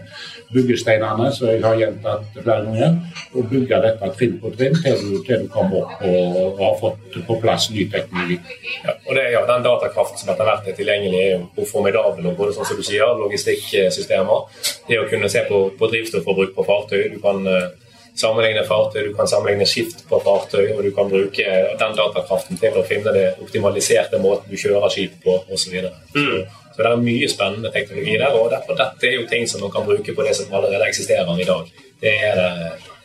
byggesteinene 0.53 1.31
som 1.35 1.49
jeg 1.51 1.63
har 1.65 1.79
gjentatt 1.81 2.27
flere 2.37 2.67
ganger, 2.67 2.99
og 3.35 3.49
bygge 3.51 3.81
dette 3.83 4.11
trinn 4.19 4.37
på 4.43 4.53
trinn 4.55 4.77
til 4.79 5.01
du, 5.03 5.17
til 5.27 5.47
du 5.47 5.49
kommer 5.53 5.83
opp 5.83 6.05
og, 6.07 6.37
og, 6.43 6.61
har 6.61 6.77
fått 6.81 7.19
på 7.27 7.39
plass 7.43 7.69
ny 7.73 7.87
teknologi. 7.93 8.39
Ja, 8.85 8.95
og 8.95 9.19
det, 9.19 9.27
ja, 9.35 9.43
Den 9.49 9.67
datakraften 9.67 10.21
som 10.21 10.33
etter 10.35 10.46
hvert 10.47 10.69
er 10.69 10.77
tilgjengelig, 10.77 11.23
er 11.23 11.41
jo 11.59 11.67
formidabel. 11.71 12.31
både 12.39 12.55
sånn 12.57 12.69
som 12.69 12.79
du 12.79 12.85
sier, 12.87 13.17
logistikksystemer. 13.21 14.63
Det 14.89 15.01
å 15.01 15.09
kunne 15.11 15.31
se 15.33 15.43
på, 15.49 15.67
på 15.79 15.91
drivstofforbruk 15.93 16.55
på 16.57 16.67
fartøy. 16.67 17.03
Du 17.15 17.19
kan 17.23 17.43
uh, 17.47 17.69
sammenligne 18.17 18.65
fartøy, 18.67 19.03
du 19.09 19.15
kan 19.17 19.29
sammenligne 19.29 19.67
skift 19.69 20.07
på 20.09 20.21
fartøy, 20.25 20.73
og 20.77 20.83
du 20.85 20.93
kan 20.97 21.11
bruke 21.11 21.57
den 21.81 21.99
datakraften 21.99 22.61
til 22.61 22.79
å 22.79 22.85
finne 22.87 23.13
det 23.17 23.27
optimaliserte 23.43 24.21
måten 24.23 24.53
du 24.53 24.57
kjører 24.61 24.93
skip 24.93 25.19
på, 25.25 25.37
osv. 25.53 25.77
Mm. 26.17 26.47
Så 26.77 26.83
det 26.83 26.91
er 26.91 27.01
mye 27.01 27.29
spennende 27.33 27.73
teknologi 27.73 28.19
der, 28.21 28.35
og 28.37 28.51
derfor, 28.53 28.77
dette 28.79 29.09
er 29.09 29.19
jo 29.19 29.29
ting 29.31 29.47
som 29.49 29.63
man 29.65 29.73
kan 29.73 29.87
bruke 29.87 30.17
på 30.17 30.27
det 30.27 30.35
som 30.37 30.53
allerede 30.53 30.89
eksisterer 30.89 31.41
i 31.41 31.49
dag. 31.49 31.73
Det 32.01 32.13
er 32.31 32.37
det. 32.41 32.51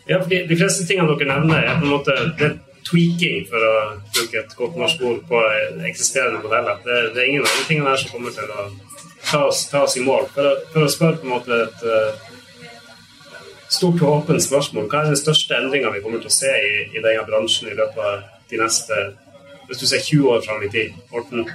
Ja, 0.09 0.19
fordi 0.19 0.41
De 0.49 0.57
fleste 0.59 0.87
tingene 0.87 1.15
dere 1.15 1.29
nevner, 1.29 1.63
er 1.63 1.79
på 1.79 1.87
en 1.87 1.95
måte 1.95 2.17
det 2.39 2.51
tweaking, 2.91 3.45
for 3.49 3.65
å 3.65 3.75
bruke 4.11 4.43
et 4.43 4.55
godt 4.57 4.77
norsk 4.79 5.05
ord, 5.07 5.23
på 5.29 5.41
eksisterende 5.89 6.43
modeller. 6.43 6.77
Det, 6.85 6.99
det, 7.15 7.23
er 7.23 7.31
ingen 7.31 7.47
av 7.47 7.55
de 7.55 7.65
tingene 7.69 7.93
her 7.93 8.03
som 8.03 8.13
kommer 8.13 8.35
til 8.35 8.51
å 8.51 8.67
ta 9.23 9.45
oss, 9.47 9.63
ta 9.71 9.85
oss 9.87 9.97
i 9.97 10.05
mål. 10.05 10.27
For 10.35 10.51
å, 10.51 10.53
for 10.73 10.85
å, 10.85 10.91
spørre 10.91 11.21
på 11.21 11.27
en 11.29 11.33
måte 11.37 11.57
et 11.65 11.87
uh, 11.87 12.29
stort 13.71 14.03
og 14.03 14.13
åpent 14.19 14.43
spørsmål, 14.43 14.91
hva 14.91 15.01
er 15.01 15.11
den 15.13 15.19
største 15.23 15.57
endringa 15.57 15.93
vi 15.95 16.03
kommer 16.03 16.21
til 16.21 16.31
å 16.31 16.37
se 16.37 16.51
i, 16.51 16.77
i 16.91 17.01
denne 17.01 17.25
bransjen 17.27 17.71
i 17.71 17.77
løpet 17.77 18.05
av 18.05 18.23
de 18.51 18.61
neste 18.61 19.03
hvis 19.71 19.79
du 19.79 19.87
ser 19.87 20.01
20 20.03 20.27
år 20.27 20.41
fram 20.43 20.63
i 20.65 20.71
tid? 20.71 20.95
Morten? 21.13 21.45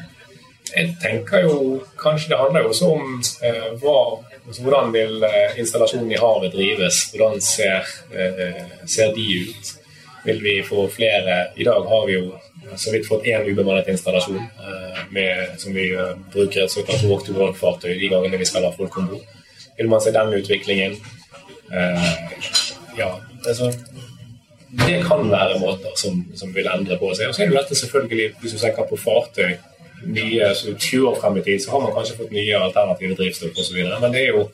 Jeg 0.72 0.94
tenker 1.02 1.44
jo 1.44 1.56
kanskje 2.00 2.32
det 2.32 2.38
handler 2.40 2.64
jo 2.64 2.70
også 2.72 2.88
om 2.96 3.18
eh, 3.44 3.66
hva, 3.82 3.98
altså, 4.46 4.62
hvordan 4.64 4.92
vil 4.94 5.26
eh, 5.28 5.58
installasjonen 5.60 6.10
i 6.12 6.20
havet 6.20 6.54
drives. 6.56 7.02
Hvordan 7.12 7.40
ser, 7.44 7.90
eh, 8.10 8.62
ser, 8.88 9.12
de 9.14 9.26
ut? 9.44 9.74
Vil 10.26 10.42
vi 10.42 10.54
få 10.66 10.88
flere 10.90 11.36
I 11.56 11.64
dag 11.64 11.88
har 11.88 12.06
vi 12.06 12.16
jo 12.18 12.32
så 12.76 12.90
vidt 12.90 13.06
fått 13.06 13.26
én 13.30 13.46
ubemannet 13.46 13.88
installasjon 13.92 14.40
eh, 14.42 15.02
med, 15.14 15.52
som 15.62 15.74
vi 15.74 15.84
eh, 15.94 16.16
bruker 16.32 16.64
et 16.64 16.72
såkalt 16.72 17.04
walk-to-walk-fartøy 17.06 17.92
de 17.94 18.08
gangene 18.10 18.40
vi 18.40 18.48
skal 18.48 18.66
ha 18.66 18.72
folk 18.74 18.96
om 18.98 19.06
bord. 19.12 19.22
Vil 19.78 19.88
man 19.88 20.02
se 20.02 20.10
den 20.10 20.34
utviklingen? 20.34 20.96
Eh, 21.70 22.10
ja, 22.98 23.12
altså 23.46 23.70
det 24.76 24.98
kan 25.06 25.30
være 25.30 25.60
måter 25.62 25.94
som, 25.96 26.24
som 26.34 26.52
vil 26.54 26.68
endre 26.68 26.98
på 26.98 27.12
seg. 27.14 27.30
Og 27.30 27.36
så 27.36 27.44
er 27.44 27.52
det 27.52 27.60
dette 27.60 27.78
selvfølgelig, 27.78 28.28
hvis 28.42 28.56
du 28.56 28.60
tenker 28.60 28.88
på 28.90 28.98
fartøy 28.98 29.54
nye, 30.04 30.50
så 30.54 30.74
20 30.74 31.08
år 31.08 31.20
frem 31.20 31.38
i 31.38 31.44
tid 31.46 31.62
så 31.62 31.72
har 31.72 31.84
man 31.84 31.94
kanskje 31.94 32.18
fått 32.18 32.34
nye 32.34 32.58
alternative 32.58 33.16
drivstoff 33.18 33.62
osv. 33.62 33.78
Men 33.86 34.12
det 34.12 34.26
er 34.26 34.34
jo 34.34 34.48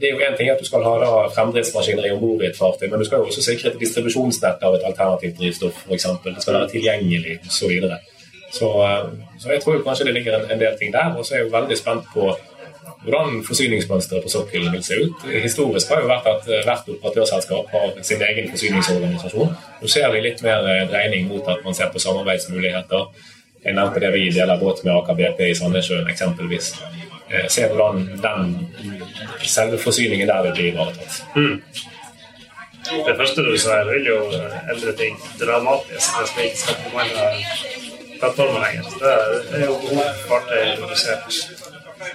det 0.00 0.08
er 0.08 0.12
jo 0.12 0.20
en 0.22 0.36
ting 0.38 0.50
at 0.50 0.60
du 0.60 0.64
skal 0.64 0.84
ha 0.86 0.92
da 1.02 1.10
fremdriftsmaskineri 1.34 2.12
om 2.14 2.20
bord 2.22 2.42
i 2.44 2.48
et 2.48 2.58
fartøy, 2.58 2.86
men 2.88 3.00
du 3.00 3.04
skal 3.04 3.18
jo 3.18 3.30
også 3.30 3.42
sikre 3.42 3.72
et 3.72 3.80
distribusjonsnett 3.80 4.62
av 4.62 4.76
et 4.76 4.86
alternativt 4.86 5.40
drivstoff, 5.40 5.80
f.eks. 5.88 6.06
Det 6.24 6.44
skal 6.44 6.56
være 6.58 6.68
tilgjengelig 6.70 7.40
osv. 7.48 7.72
Så, 7.80 7.98
så 8.58 8.70
eh, 8.84 9.10
Så 9.42 9.50
jeg 9.50 9.62
tror 9.64 9.82
kanskje 9.82 10.06
det 10.06 10.14
ligger 10.14 10.38
en, 10.38 10.46
en 10.52 10.60
del 10.60 10.78
ting 10.78 10.92
der. 10.92 11.16
Og 11.16 11.26
så 11.26 11.34
er 11.34 11.38
jeg 11.38 11.48
jo 11.48 11.56
veldig 11.56 11.76
spent 11.78 12.06
på 12.14 12.30
hvordan 13.00 13.42
forsyningsmønsteret 13.48 14.22
på 14.22 14.28
sokkelen 14.28 14.72
vil 14.72 14.82
se 14.84 14.98
ut. 15.00 15.26
Historisk 15.42 15.88
har 15.88 16.02
jo 16.02 16.12
vært 16.12 16.30
at 16.30 16.48
eh, 16.48 16.62
hvert 16.68 16.94
operatørselskap 16.94 17.74
har 17.74 17.98
sin 18.06 18.22
egen 18.30 18.50
forsyningsorganisasjon. 18.54 19.52
Nå 19.82 19.92
ser 19.96 20.08
vi 20.14 20.24
litt 20.28 20.42
mer 20.46 20.86
dreining 20.92 21.26
mot 21.32 21.48
at 21.48 21.64
man 21.64 21.74
ser 21.74 21.90
på 21.90 22.02
samarbeidsmuligheter 22.06 23.30
jeg 23.64 23.76
nevnte 23.76 24.00
det 24.00 24.12
vi 24.14 24.30
deler 24.32 24.60
båt 24.60 24.84
med 24.84 24.94
Aker 24.94 25.16
BP 25.18 25.40
i 25.50 25.54
Sandnessjøen 25.58 26.08
eksempelvis. 26.08 26.72
Eh, 27.30 27.46
se 27.48 27.66
hvordan 27.68 28.06
den 28.22 28.54
selve 29.42 29.78
forsyningen 29.78 30.28
der 30.28 30.42
vil 30.42 30.52
bli 30.56 30.68
ivaretatt. 30.72 31.22
Mm. 31.36 31.62
Det 33.06 33.16
første 33.16 33.42
du 33.44 33.56
sa, 33.58 33.82
vil 33.84 34.06
jo 34.06 34.18
endre 34.72 34.92
ting 34.96 35.18
dramatisk 35.40 36.16
hvis 36.18 36.32
vi 36.36 36.46
ikke 36.48 36.62
skal 36.62 36.78
på 36.84 36.96
mange 36.96 37.26
plattformer 38.20 38.64
lenger. 38.64 38.84
Det 39.02 39.60
er 39.60 39.66
jo 39.66 39.76
fartøy 40.28 40.64
redusert 40.80 41.38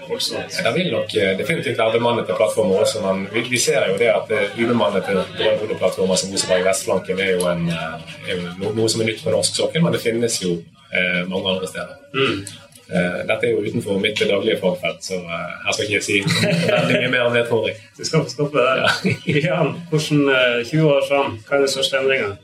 voldsomt. 0.10 0.58
Det 0.66 0.74
vil 0.76 0.92
nok 0.92 1.16
eh, 1.22 1.38
definitivt 1.38 1.78
være 1.78 1.98
bemannede 2.00 2.36
plattformer 2.40 2.82
også, 2.82 3.02
men 3.06 3.28
vi, 3.34 3.46
vi, 3.50 3.60
ser 3.62 3.86
jo 3.92 3.98
det 4.02 4.10
at 4.18 4.32
ubemannede 4.58 5.06
drømmehodeplattformer 5.38 6.16
som 6.16 6.34
Oseberg 6.34 6.66
Vestflanken 6.66 7.20
er 7.20 7.32
jo, 7.38 7.46
en, 7.54 7.70
er 8.28 8.34
jo 8.34 8.74
noe 8.74 8.90
som 8.90 9.06
er 9.06 9.14
nytt 9.14 9.24
på 9.24 9.32
norsk 9.38 9.62
sokkel, 9.62 9.86
men 9.86 9.94
det 9.94 10.02
finnes 10.04 10.42
jo 10.42 10.58
eh, 10.58 10.75
mange 11.28 11.50
andre 11.50 11.68
steder. 11.68 11.98
Mm. 12.14 12.46
Eh, 12.90 13.28
dette 13.28 13.48
er 13.48 13.52
jo 13.52 13.64
utenfor 13.66 13.98
mitt 13.98 14.20
daglige 14.20 14.60
fagfelt, 14.62 15.02
så 15.02 15.18
eh, 15.18 15.54
her 15.66 15.74
skal 15.74 15.86
ikke 15.86 15.96
jeg 15.96 16.06
si 16.06 16.18
veldig 16.70 17.00
mye 17.02 17.14
mer 17.16 17.30
om 17.30 17.34
det, 17.34 17.48
tror 17.50 17.68
jeg. 17.68 17.80
Vi 17.98 18.06
skal 18.06 18.28
stoppe 18.30 18.62
der. 18.62 18.84
Jan, 19.48 19.72
hvordan 19.90 20.28
20 20.70 20.78
eh, 20.78 20.86
år 20.86 21.08
fram, 21.10 21.40
hva 21.48 21.58
er 21.58 21.64
den 21.66 21.72
største 21.74 22.02
endringa? 22.02 22.36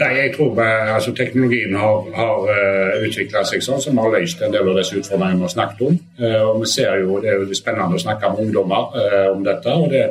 Nei, 0.00 0.08
jeg 0.12 0.32
tror 0.36 0.58
altså, 0.60 1.12
Teknologien 1.16 1.76
har, 1.80 2.08
har 2.12 2.42
uh, 2.44 3.04
utvikla 3.06 3.40
seg 3.48 3.62
sånn 3.64 3.80
som 3.80 3.96
har 3.96 4.10
løst 4.12 4.42
en 4.44 4.52
del 4.52 4.68
av 4.68 4.76
disse 4.76 4.98
utfordringene 4.98 5.40
vi 5.40 5.46
har 5.46 5.52
snakket 5.54 5.80
om. 5.86 5.94
Uh, 6.20 6.42
og 6.50 6.58
vi 6.60 6.68
ser 6.68 6.98
jo, 7.00 7.16
Det 7.24 7.30
er 7.32 7.40
jo 7.40 7.56
spennende 7.56 7.96
å 7.96 8.02
snakke 8.02 8.28
med 8.34 8.42
ungdommer 8.44 8.92
uh, 8.92 9.30
om 9.30 9.40
dette. 9.46 9.72
og 9.72 9.88
det, 9.94 10.02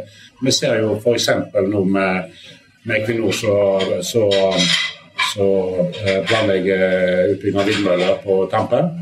Vi 0.42 0.56
ser 0.58 0.80
jo 0.82 0.96
f.eks. 0.98 1.30
nå 1.70 1.84
med, 1.86 2.34
med 2.82 2.98
Equinor 2.98 3.38
så, 3.38 3.54
så 4.02 4.26
som 5.36 5.90
planlegge 5.96 6.28
planlegger 6.30 7.34
utbygging 7.34 7.60
av 7.60 7.74
vindmøller 7.74 8.22
på 8.24 8.46
Tampen. 8.52 8.94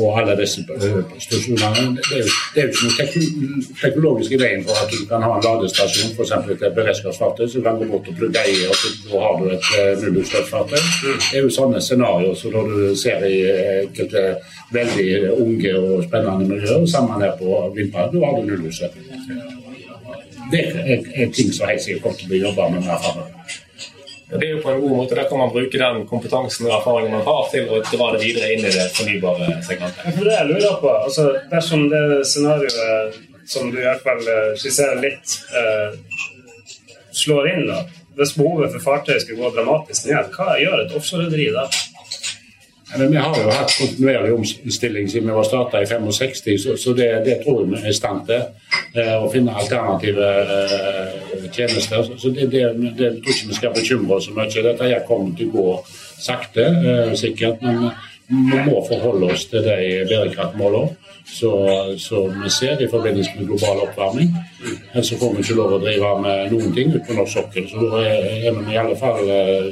Og 0.00 0.18
alle 0.20 0.34
disse 0.38 0.62
eh, 0.72 0.98
stasjonene. 1.20 1.96
Det 2.08 2.62
er 2.62 2.68
jo, 2.68 2.90
ikke 3.02 3.22
noen 3.22 3.64
teknologisk 3.80 4.34
i 4.36 4.38
veien 4.40 4.62
for 4.66 4.78
at 4.78 4.92
du 4.92 5.02
kan 5.10 5.24
ha 5.24 5.34
en 5.36 5.44
ladestasjon 5.44 6.14
f.eks. 6.14 6.32
et 6.52 6.76
beredskapsfartøy 6.76 7.44
så 7.46 7.58
du 7.58 7.66
kan 7.66 7.80
gå 7.80 7.88
bort 7.90 8.08
og 8.08 8.16
plugge 8.20 8.44
i, 8.48 8.54
og 8.70 8.76
så 8.78 9.22
har 9.24 9.40
du 9.40 9.48
et 9.52 9.70
eh, 9.80 9.92
nullutslippsfartøy. 10.04 10.78
Det 10.78 11.40
er 11.40 11.44
jo 11.44 11.52
sånne 11.58 11.82
scenarioer 11.82 12.38
så 12.38 12.52
når 12.54 12.70
du 12.72 12.78
ser 13.02 13.26
i 13.28 13.40
enkelte 13.82 14.24
veldig 14.72 15.10
unge 15.34 15.74
og 15.80 16.06
spennende 16.06 16.48
miljøer, 16.54 16.86
sammen 16.94 17.26
her 17.26 17.36
på 17.40 17.58
vindparken, 17.76 18.22
da 18.22 18.30
har 18.30 18.40
du 18.40 18.48
nullutslipp. 18.48 18.96
Det 20.52 20.62
er, 20.68 21.04
er 21.16 21.28
ting 21.32 21.52
som 21.52 21.68
helt 21.68 21.82
sikkert 21.82 22.06
kommer 22.06 22.18
til 22.20 22.28
å 22.28 22.32
bli 22.32 22.42
jobba 22.46 22.72
med 22.72 22.86
mer 22.86 23.02
framover. 23.02 23.60
Det 24.32 24.46
er 24.46 24.54
jo 24.54 24.60
på 24.64 24.70
en 24.72 24.80
god 24.80 24.94
måte, 24.96 25.14
Der 25.14 25.28
kan 25.28 25.38
man 25.38 25.50
bruke 25.52 25.78
den 25.78 26.06
kompetansen 26.08 26.66
og 26.66 26.78
erfaringen 26.78 27.12
man 27.12 27.26
har, 27.26 27.42
til 27.52 27.68
å 27.68 27.80
dra 27.84 28.06
det 28.14 28.22
videre 28.22 28.52
inn 28.54 28.64
i 28.64 28.72
det 28.72 28.86
fornybare 28.96 29.50
segmentet. 29.66 30.06
For 30.16 30.24
det 30.24 30.38
jeg 30.38 30.48
lurer 30.48 30.78
på, 30.80 30.92
altså 30.92 31.26
Dersom 31.52 31.88
det 31.92 32.02
scenarioet 32.30 33.18
som 33.52 33.70
du 33.70 33.80
i 33.80 33.84
hvert 33.84 34.04
fall 34.04 34.22
eh, 34.30 34.52
skisserer 34.56 35.00
litt, 35.02 35.34
eh, 35.58 35.96
slår 37.12 37.48
inn, 37.50 37.66
da, 37.68 37.82
hvis 38.16 38.34
behovet 38.38 38.72
for 38.76 38.86
fartøy 38.86 39.18
skulle 39.20 39.42
gå 39.42 39.50
dramatisk 39.56 40.08
ned, 40.08 40.30
hva 40.36 40.56
gjør 40.60 40.84
et 40.84 40.94
offshorerederi 40.96 41.48
da? 41.54 41.66
Men 42.98 43.10
vi 43.10 43.16
har 43.16 43.36
jo 43.38 43.50
hatt 43.50 43.72
kontinuerlig 43.78 44.34
omstilling 44.34 45.08
siden 45.08 45.28
vi 45.28 45.34
var 45.36 45.46
starta 45.48 45.80
i 45.82 45.86
65, 45.86 46.58
så, 46.76 46.92
det, 46.92 47.08
det, 47.24 47.38
tror 47.44 47.62
jeg 47.62 47.70
vi 47.70 47.80
er 47.80 47.88
i 47.88 47.96
stand 47.96 48.26
til. 48.28 48.42
Eh, 48.92 49.14
å 49.16 49.28
finne 49.32 49.54
alternative 49.56 50.28
eh, 50.42 51.46
tjenester. 51.54 52.10
Så 52.20 52.32
det, 52.36 52.50
det, 52.52 52.64
det, 52.98 53.12
tror 53.22 53.36
ikke 53.36 53.52
vi 53.52 53.60
skal 53.60 53.76
bekymre 53.76 54.18
oss 54.18 54.28
så 54.28 54.34
mye. 54.36 54.64
Dette 54.68 54.90
her 54.90 55.06
kommer 55.08 55.32
til 55.38 55.48
å 55.48 55.54
gå 55.54 55.76
sakte, 56.20 56.66
eh, 56.68 57.14
sikkert. 57.16 57.64
Men 57.64 57.88
vi 58.28 58.66
må 58.68 58.84
forholde 58.88 59.32
oss 59.32 59.46
til 59.48 59.64
de 59.64 59.78
bærekraftmålene 60.10 60.98
som 61.32 62.42
vi 62.42 62.50
ser 62.50 62.80
i 62.82 62.88
forbindelse 62.90 63.38
med 63.38 63.48
global 63.48 63.84
oppvarming. 63.86 64.32
Ellers 64.92 65.12
får 65.20 65.36
vi 65.36 65.44
ikke 65.44 65.56
lov 65.56 65.76
å 65.76 65.80
drive 65.80 66.12
med 66.24 66.52
noen 66.52 66.76
ting 66.76 66.92
uten 66.92 67.16
norsk 67.16 67.38
sokkel. 67.38 67.68
Så 67.70 67.88
da 67.88 68.04
er 68.04 68.52
vi 68.58 68.74
i 68.74 68.80
alle 68.82 68.98
fall 69.00 69.22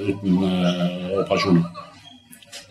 uten 0.08 0.40
operasjoner 1.20 1.89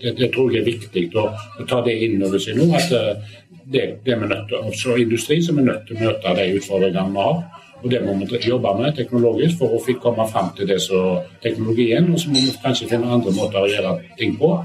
det, 0.01 0.15
det, 0.17 0.31
tror 0.33 0.51
jeg 0.53 0.63
er 0.63 0.69
viktig 0.71 1.05
å, 1.19 1.29
å 1.59 1.65
ta 1.69 1.81
det 1.85 1.95
inn 2.05 2.21
over 2.23 2.41
seg 2.41 2.59
nå. 2.59 2.69
at 2.77 2.91
eh, 2.95 3.39
det, 3.69 3.83
det 4.05 4.13
er 4.13 4.21
vi 4.21 4.29
nødt 4.29 4.47
til, 4.49 4.61
også 4.71 4.97
industri 4.97 5.39
som 5.45 5.59
er 5.59 5.67
nødt 5.69 5.87
til 5.87 5.97
å 5.97 6.05
møte 6.07 6.35
de 6.37 6.45
utfordringene 6.59 7.13
vi 7.13 7.25
har. 7.25 7.41
Og 7.79 7.91
Det 7.91 7.99
må 8.03 8.13
vi 8.19 8.39
jobbe 8.43 8.73
med 8.75 8.95
teknologisk 8.97 9.61
for 9.61 9.77
å 9.77 9.97
komme 10.03 10.25
fram 10.27 10.49
til 10.55 10.67
det 10.67 10.81
som 10.83 11.21
teknologien. 11.43 12.09
Og 12.11 12.19
så 12.19 12.31
må 12.31 12.41
vi 12.43 12.55
kanskje 12.63 12.89
finne 12.91 13.11
andre 13.13 13.31
måter 13.35 13.61
å 13.61 13.69
gjøre 13.69 13.93
ting 14.19 14.35
på 14.39 14.57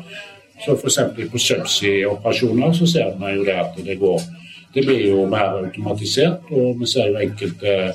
Så 0.64 0.74
f.eks. 0.78 0.98
på 1.30 1.38
subsea-operasjoner 1.38 2.72
så 2.72 2.86
ser 2.86 3.14
vi 3.18 3.36
jo 3.36 3.44
det 3.44 3.54
at 3.58 3.78
det 3.86 3.98
går 3.98 4.20
Det 4.74 4.82
blir 4.86 5.08
jo 5.08 5.26
mer 5.30 5.60
automatisert, 5.60 6.50
og 6.50 6.80
vi 6.80 6.86
ser 6.86 7.12
jo 7.12 7.20
enkelte 7.22 7.74
eh, 7.74 7.92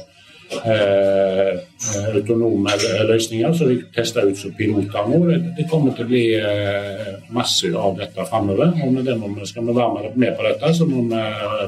autonome 2.13 2.73
løsninger 3.07 3.53
som 3.53 3.69
de 3.69 3.79
tester 3.95 4.27
ut 4.29 4.37
som 4.37 4.53
piloter 4.57 5.09
nå. 5.09 5.21
Det, 5.57 5.67
kommer 5.69 5.95
til 5.95 6.07
å 6.07 6.09
bli 6.09 6.25
eh, 6.35 7.15
masse 7.35 7.69
av 7.77 7.97
dette 7.99 8.25
framover. 8.29 8.73
Og 8.83 8.93
med 8.93 9.07
det 9.07 9.17
må 9.19 9.31
vi, 9.35 9.47
skal 9.49 9.67
vi 9.67 9.75
være 9.77 10.13
med, 10.15 10.35
på 10.37 10.47
dette, 10.47 10.73
så 10.75 10.87
må 10.89 11.05
vi 11.09 11.23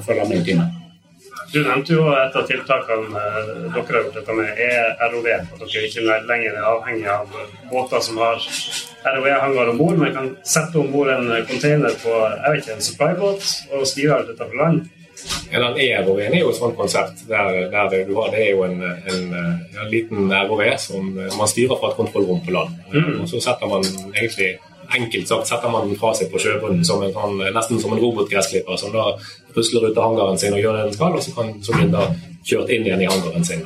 følge 0.06 0.30
med 0.30 0.42
i 0.42 0.46
timen. 0.52 0.78
Du 1.52 1.58
nevnte 1.66 1.98
jo 1.98 2.06
et 2.16 2.36
av 2.40 2.46
tiltakene 2.48 3.22
eh, 3.22 3.50
dere 3.74 3.82
har 3.84 3.98
gjort, 3.98 4.14
dette 4.16 4.38
med 4.38 4.62
er 4.66 5.10
ROV. 5.12 5.28
At 5.36 5.66
dere 5.66 5.90
ikke 5.90 6.06
lenger 6.30 6.56
er 6.56 6.70
avhengig 6.70 7.10
av 7.12 7.36
båter 7.72 8.06
som 8.06 8.22
har 8.24 8.40
ROV-hangar 9.04 9.74
om 9.74 9.82
bord, 9.82 10.00
men 10.00 10.16
kan 10.16 10.32
sette 10.48 10.80
om 10.80 10.90
bord 10.94 11.12
en 11.12 11.30
container 11.50 11.94
på 12.02 12.16
jeg 12.16 12.56
vet 12.56 12.64
ikke, 12.64 12.80
en 12.80 12.90
supply-båt 12.90 13.54
og 13.76 13.88
styre 13.90 14.18
alt 14.18 14.34
dette 14.34 14.48
på 14.48 14.60
land. 14.64 14.90
Den 15.52 15.78
EROV-en 15.84 16.34
er 16.34 16.42
jo 16.42 16.50
et 16.52 16.58
sånt 16.58 16.78
konsept. 16.80 17.26
der, 17.28 17.68
der 17.72 17.90
det, 17.92 18.08
du 18.08 18.16
har, 18.16 18.32
det 18.32 18.42
er 18.46 18.52
jo 18.56 18.64
en, 18.64 18.82
en, 18.82 19.24
en 19.82 19.90
liten 19.92 20.32
ROV 20.32 20.64
som 20.80 21.14
man 21.14 21.48
styrer 21.48 21.78
fra 21.80 21.92
et 21.92 22.00
kontrollrom 22.00 22.44
på 22.46 22.56
land. 22.56 22.78
Mm. 22.94 23.22
Og 23.22 23.30
så 23.30 23.42
setter 23.44 23.70
man 23.70 23.84
egentlig 24.16 24.56
enkelt 24.96 25.28
sagt 25.28 25.48
setter 25.48 25.70
man 25.72 25.88
den 25.88 26.00
fra 26.00 26.14
seg 26.18 26.32
på 26.32 26.40
sjøbunnen 26.42 26.84
som 26.88 27.04
en, 27.04 27.14
sånn, 27.16 27.38
nesten 27.56 27.80
som 27.82 27.94
en 27.96 28.02
robotgressklipper 28.02 28.80
som 28.80 28.94
da 28.96 29.12
rusler 29.56 29.88
ut 29.90 29.98
av 29.98 30.10
hangaren 30.10 30.40
sin 30.40 30.56
og 30.56 30.60
gjør 30.64 30.78
det 30.78 30.90
den 30.90 30.98
skal, 30.98 31.16
og 31.16 31.24
så 31.24 31.36
kan 31.38 31.54
så 31.64 31.76
blir 31.76 31.88
den 31.88 31.96
da 31.96 32.08
kjørt 32.48 32.74
inn 32.74 32.88
igjen 32.88 33.06
i 33.06 33.10
hangaren 33.12 33.48
sin. 33.48 33.64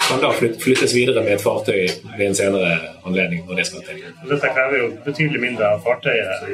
Kan 0.00 0.22
da 0.22 0.30
flyttes 0.32 0.94
videre 0.96 1.22
med 1.22 1.36
et 1.36 1.42
fartøy 1.44 1.82
ved 2.16 2.24
en 2.26 2.38
senere 2.38 2.70
anledning 3.06 3.44
når 3.46 3.60
det 3.60 3.66
skal 3.68 3.84
til. 3.86 4.00
Dette 4.30 4.54
krever 4.56 4.78
jo 4.80 4.88
betydelig 5.04 5.42
mindre 5.44 5.74
av 5.74 5.84
fartøyet 5.84 6.48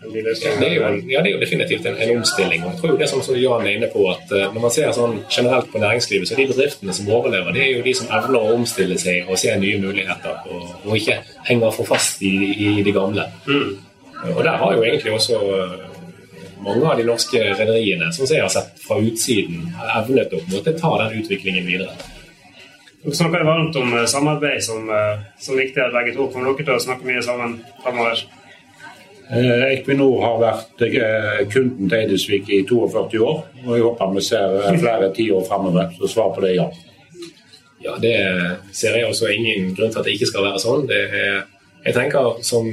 det 0.00 0.68
er 0.68 0.74
jo, 0.74 0.88
ja, 1.08 1.22
det 1.22 1.30
er 1.30 1.34
jo 1.34 1.40
definitivt 1.40 1.86
en, 1.88 1.96
en, 1.96 2.18
omstilling. 2.18 2.64
og 2.64 2.72
jeg 2.72 2.80
tror 2.80 2.90
jo 2.90 2.98
det 3.00 3.08
som 3.08 3.36
Jan 3.40 3.64
er 3.66 3.76
inne 3.78 3.88
på 3.88 4.02
at 4.10 4.28
uh, 4.32 4.52
Når 4.52 4.60
man 4.60 4.74
ser 4.74 4.92
sånn 4.92 5.16
generelt 5.32 5.70
på 5.72 5.80
næringslivet, 5.80 6.28
så 6.28 6.36
er 6.36 6.42
de 6.42 6.52
bedriftene 6.52 6.96
som 6.96 7.08
overlever, 7.08 7.56
det 7.56 7.62
er 7.64 7.70
jo 7.78 7.86
de 7.86 7.94
som 7.96 8.12
evner 8.18 8.44
å 8.44 8.54
omstille 8.58 8.98
seg 9.00 9.30
og 9.30 9.40
se 9.40 9.56
nye 9.56 9.80
muligheter, 9.80 10.36
og, 10.52 10.68
og 10.84 11.00
ikke 11.00 11.16
henger 11.48 11.72
for 11.78 11.88
fast 11.88 12.20
i, 12.20 12.34
i 12.68 12.84
de 12.84 12.92
gamle. 12.92 13.24
Mm. 13.48 13.72
Og 14.34 14.44
der 14.44 14.60
har 14.60 14.76
jo 14.76 14.84
egentlig 14.84 15.16
også 15.16 15.40
uh, 15.40 15.74
mange 16.66 16.92
av 16.92 17.00
de 17.00 17.08
norske 17.08 17.40
rederiene, 17.56 18.12
som 18.12 18.28
jeg 18.28 18.44
har 18.44 18.52
sett 18.52 18.76
fra 18.84 19.00
utsiden, 19.00 19.70
evnet 19.96 20.28
å 20.32 20.42
på 20.42 20.50
en 20.50 20.56
måte 20.58 20.76
ta 20.76 20.92
den 21.06 21.22
utviklingen 21.22 21.64
videre. 21.68 21.96
Dere 23.00 23.16
snakker 23.16 23.48
varmt 23.48 23.76
om 23.78 23.92
eh, 23.94 24.08
samarbeid 24.10 24.64
som, 24.66 24.88
som 25.38 25.56
viktig 25.56 25.92
begge 25.94 26.16
to. 26.16 26.26
Kommer 26.32 26.56
dere 26.56 26.66
til 26.66 26.74
å 26.74 26.82
snakke 26.82 27.06
mye 27.06 27.22
sammen 27.22 27.60
framover? 27.84 28.24
Eh, 29.30 29.62
Equinor 29.74 30.20
har 30.22 30.36
vært 30.38 30.82
eh, 30.86 31.40
kunden 31.50 31.88
til 31.90 31.98
Eidesvik 31.98 32.50
i 32.54 32.60
42 32.68 33.22
år, 33.26 33.40
og 33.64 33.72
jeg 33.74 33.82
håper 33.82 34.12
vi 34.14 34.22
ser 34.22 34.52
eh, 34.60 34.76
flere 34.78 35.08
tiår 35.16 35.42
framover. 35.48 35.88
Så 35.98 36.10
svar 36.12 36.30
på 36.34 36.44
det 36.44 36.52
ja. 36.60 36.68
Ja, 37.82 37.96
det 38.02 38.14
ser 38.74 38.96
jeg 38.96 39.06
også 39.06 39.28
ingen 39.30 39.74
grunn 39.76 39.90
til 39.92 40.00
at 40.00 40.06
det 40.06 40.14
ikke 40.16 40.30
skal 40.30 40.46
være 40.46 40.62
sånn. 40.62 40.86
Er, 40.90 41.42
jeg 41.84 41.94
tenker 41.94 42.38
som 42.46 42.70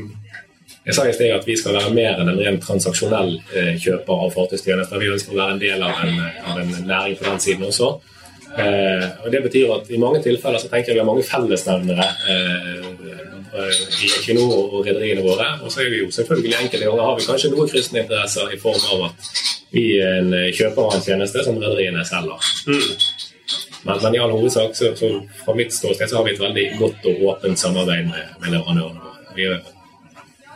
jeg 0.83 0.95
sa 0.95 1.03
i 1.07 1.13
sted 1.15 1.33
at 1.35 1.45
vi 1.47 1.57
skal 1.59 1.75
være 1.77 1.91
mer 1.95 2.21
enn 2.21 2.31
en 2.31 2.39
ren 2.39 2.57
transaksjonell 2.63 3.35
kjøper 3.83 4.23
av 4.25 4.33
fartøystjenester. 4.33 4.99
Vi 4.99 5.11
ønsker 5.13 5.35
å 5.35 5.41
være 5.41 5.55
en 5.57 5.61
del 5.61 5.85
av 5.85 6.01
en, 6.05 6.17
av 6.49 6.61
en 6.63 6.73
næring 6.87 7.19
på 7.19 7.27
den 7.27 7.43
siden 7.43 7.67
også. 7.67 7.91
Eh, 8.57 9.05
og 9.23 9.31
Det 9.31 9.41
betyr 9.47 9.71
at 9.75 9.89
i 9.89 9.97
mange 10.01 10.21
tilfeller 10.23 10.61
så 10.61 10.69
tenker 10.69 10.91
jeg 10.91 10.99
vi 10.99 11.03
har 11.03 11.09
mange 11.09 11.25
fellesnevnere 11.25 12.05
eh, 12.29 12.89
i 13.53 14.09
Equinor 14.09 14.53
og 14.73 14.85
rederiene 14.85 15.25
våre. 15.25 15.47
Og 15.63 15.73
så 15.73 15.83
er 15.83 15.91
vi 15.93 16.03
jo 16.03 16.11
selvfølgelig 16.13 16.55
enkelte 16.61 16.85
ganger 16.85 17.09
har 17.09 17.17
vi 17.19 17.27
kanskje 17.27 17.51
noen 17.53 17.69
kryssende 17.69 18.05
interesser 18.05 18.53
i 18.53 18.61
form 18.61 18.87
av 18.95 19.09
at 19.09 19.33
vi 19.73 19.85
er 19.97 20.19
en 20.21 20.33
kjøper 20.53 20.85
av 20.85 20.97
en 20.97 21.05
tjeneste 21.05 21.45
som 21.45 21.57
rederiene 21.61 22.05
selger. 22.05 22.49
Mm. 22.69 22.97
Men, 23.83 23.97
men, 23.99 24.15
i 24.15 24.21
all 24.21 24.31
hovedsak 24.31 24.77
så, 24.77 24.93
så 24.95 25.09
fra 25.43 25.55
mitt 25.57 25.73
ståsted 25.75 26.09
så 26.09 26.19
har 26.19 26.27
vi 26.27 26.35
et 26.37 26.41
veldig 26.41 26.67
godt 26.79 27.09
og 27.11 27.25
åpent 27.33 27.59
samarbeid 27.59 28.07
med, 28.07 28.37
med 28.39 28.53
leverandørene 28.53 29.09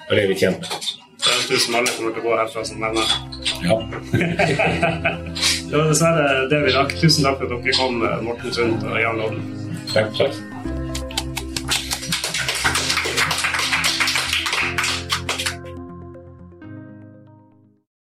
og 0.07 0.15
det 0.15 0.23
er 0.23 0.29
vi 0.31 0.37
tjent 0.39 0.61
med. 0.61 1.06
Det 1.17 1.47
tusen 1.49 1.75
alle 1.75 1.91
kommer 1.95 2.13
til 2.13 2.21
å 2.21 2.27
gå 2.27 2.35
herfra 2.37 2.63
som 2.67 2.83
venner. 2.83 3.13
Ja. 3.65 3.77
Det 5.67 5.75
var 5.75 5.89
dessverre 5.89 6.45
det 6.47 6.59
vi 6.63 6.75
rakk. 6.77 6.93
Tusen 7.01 7.25
takk 7.27 7.41
for 7.41 7.49
at 7.49 7.65
dere 7.65 7.75
kom, 7.75 7.99
Morten 8.23 8.53
Sundt 8.55 8.85
og 8.87 9.01
Jan 9.01 9.19
Lodden. 9.19 9.41
Takk. 9.91 10.13
takk. 10.15 10.76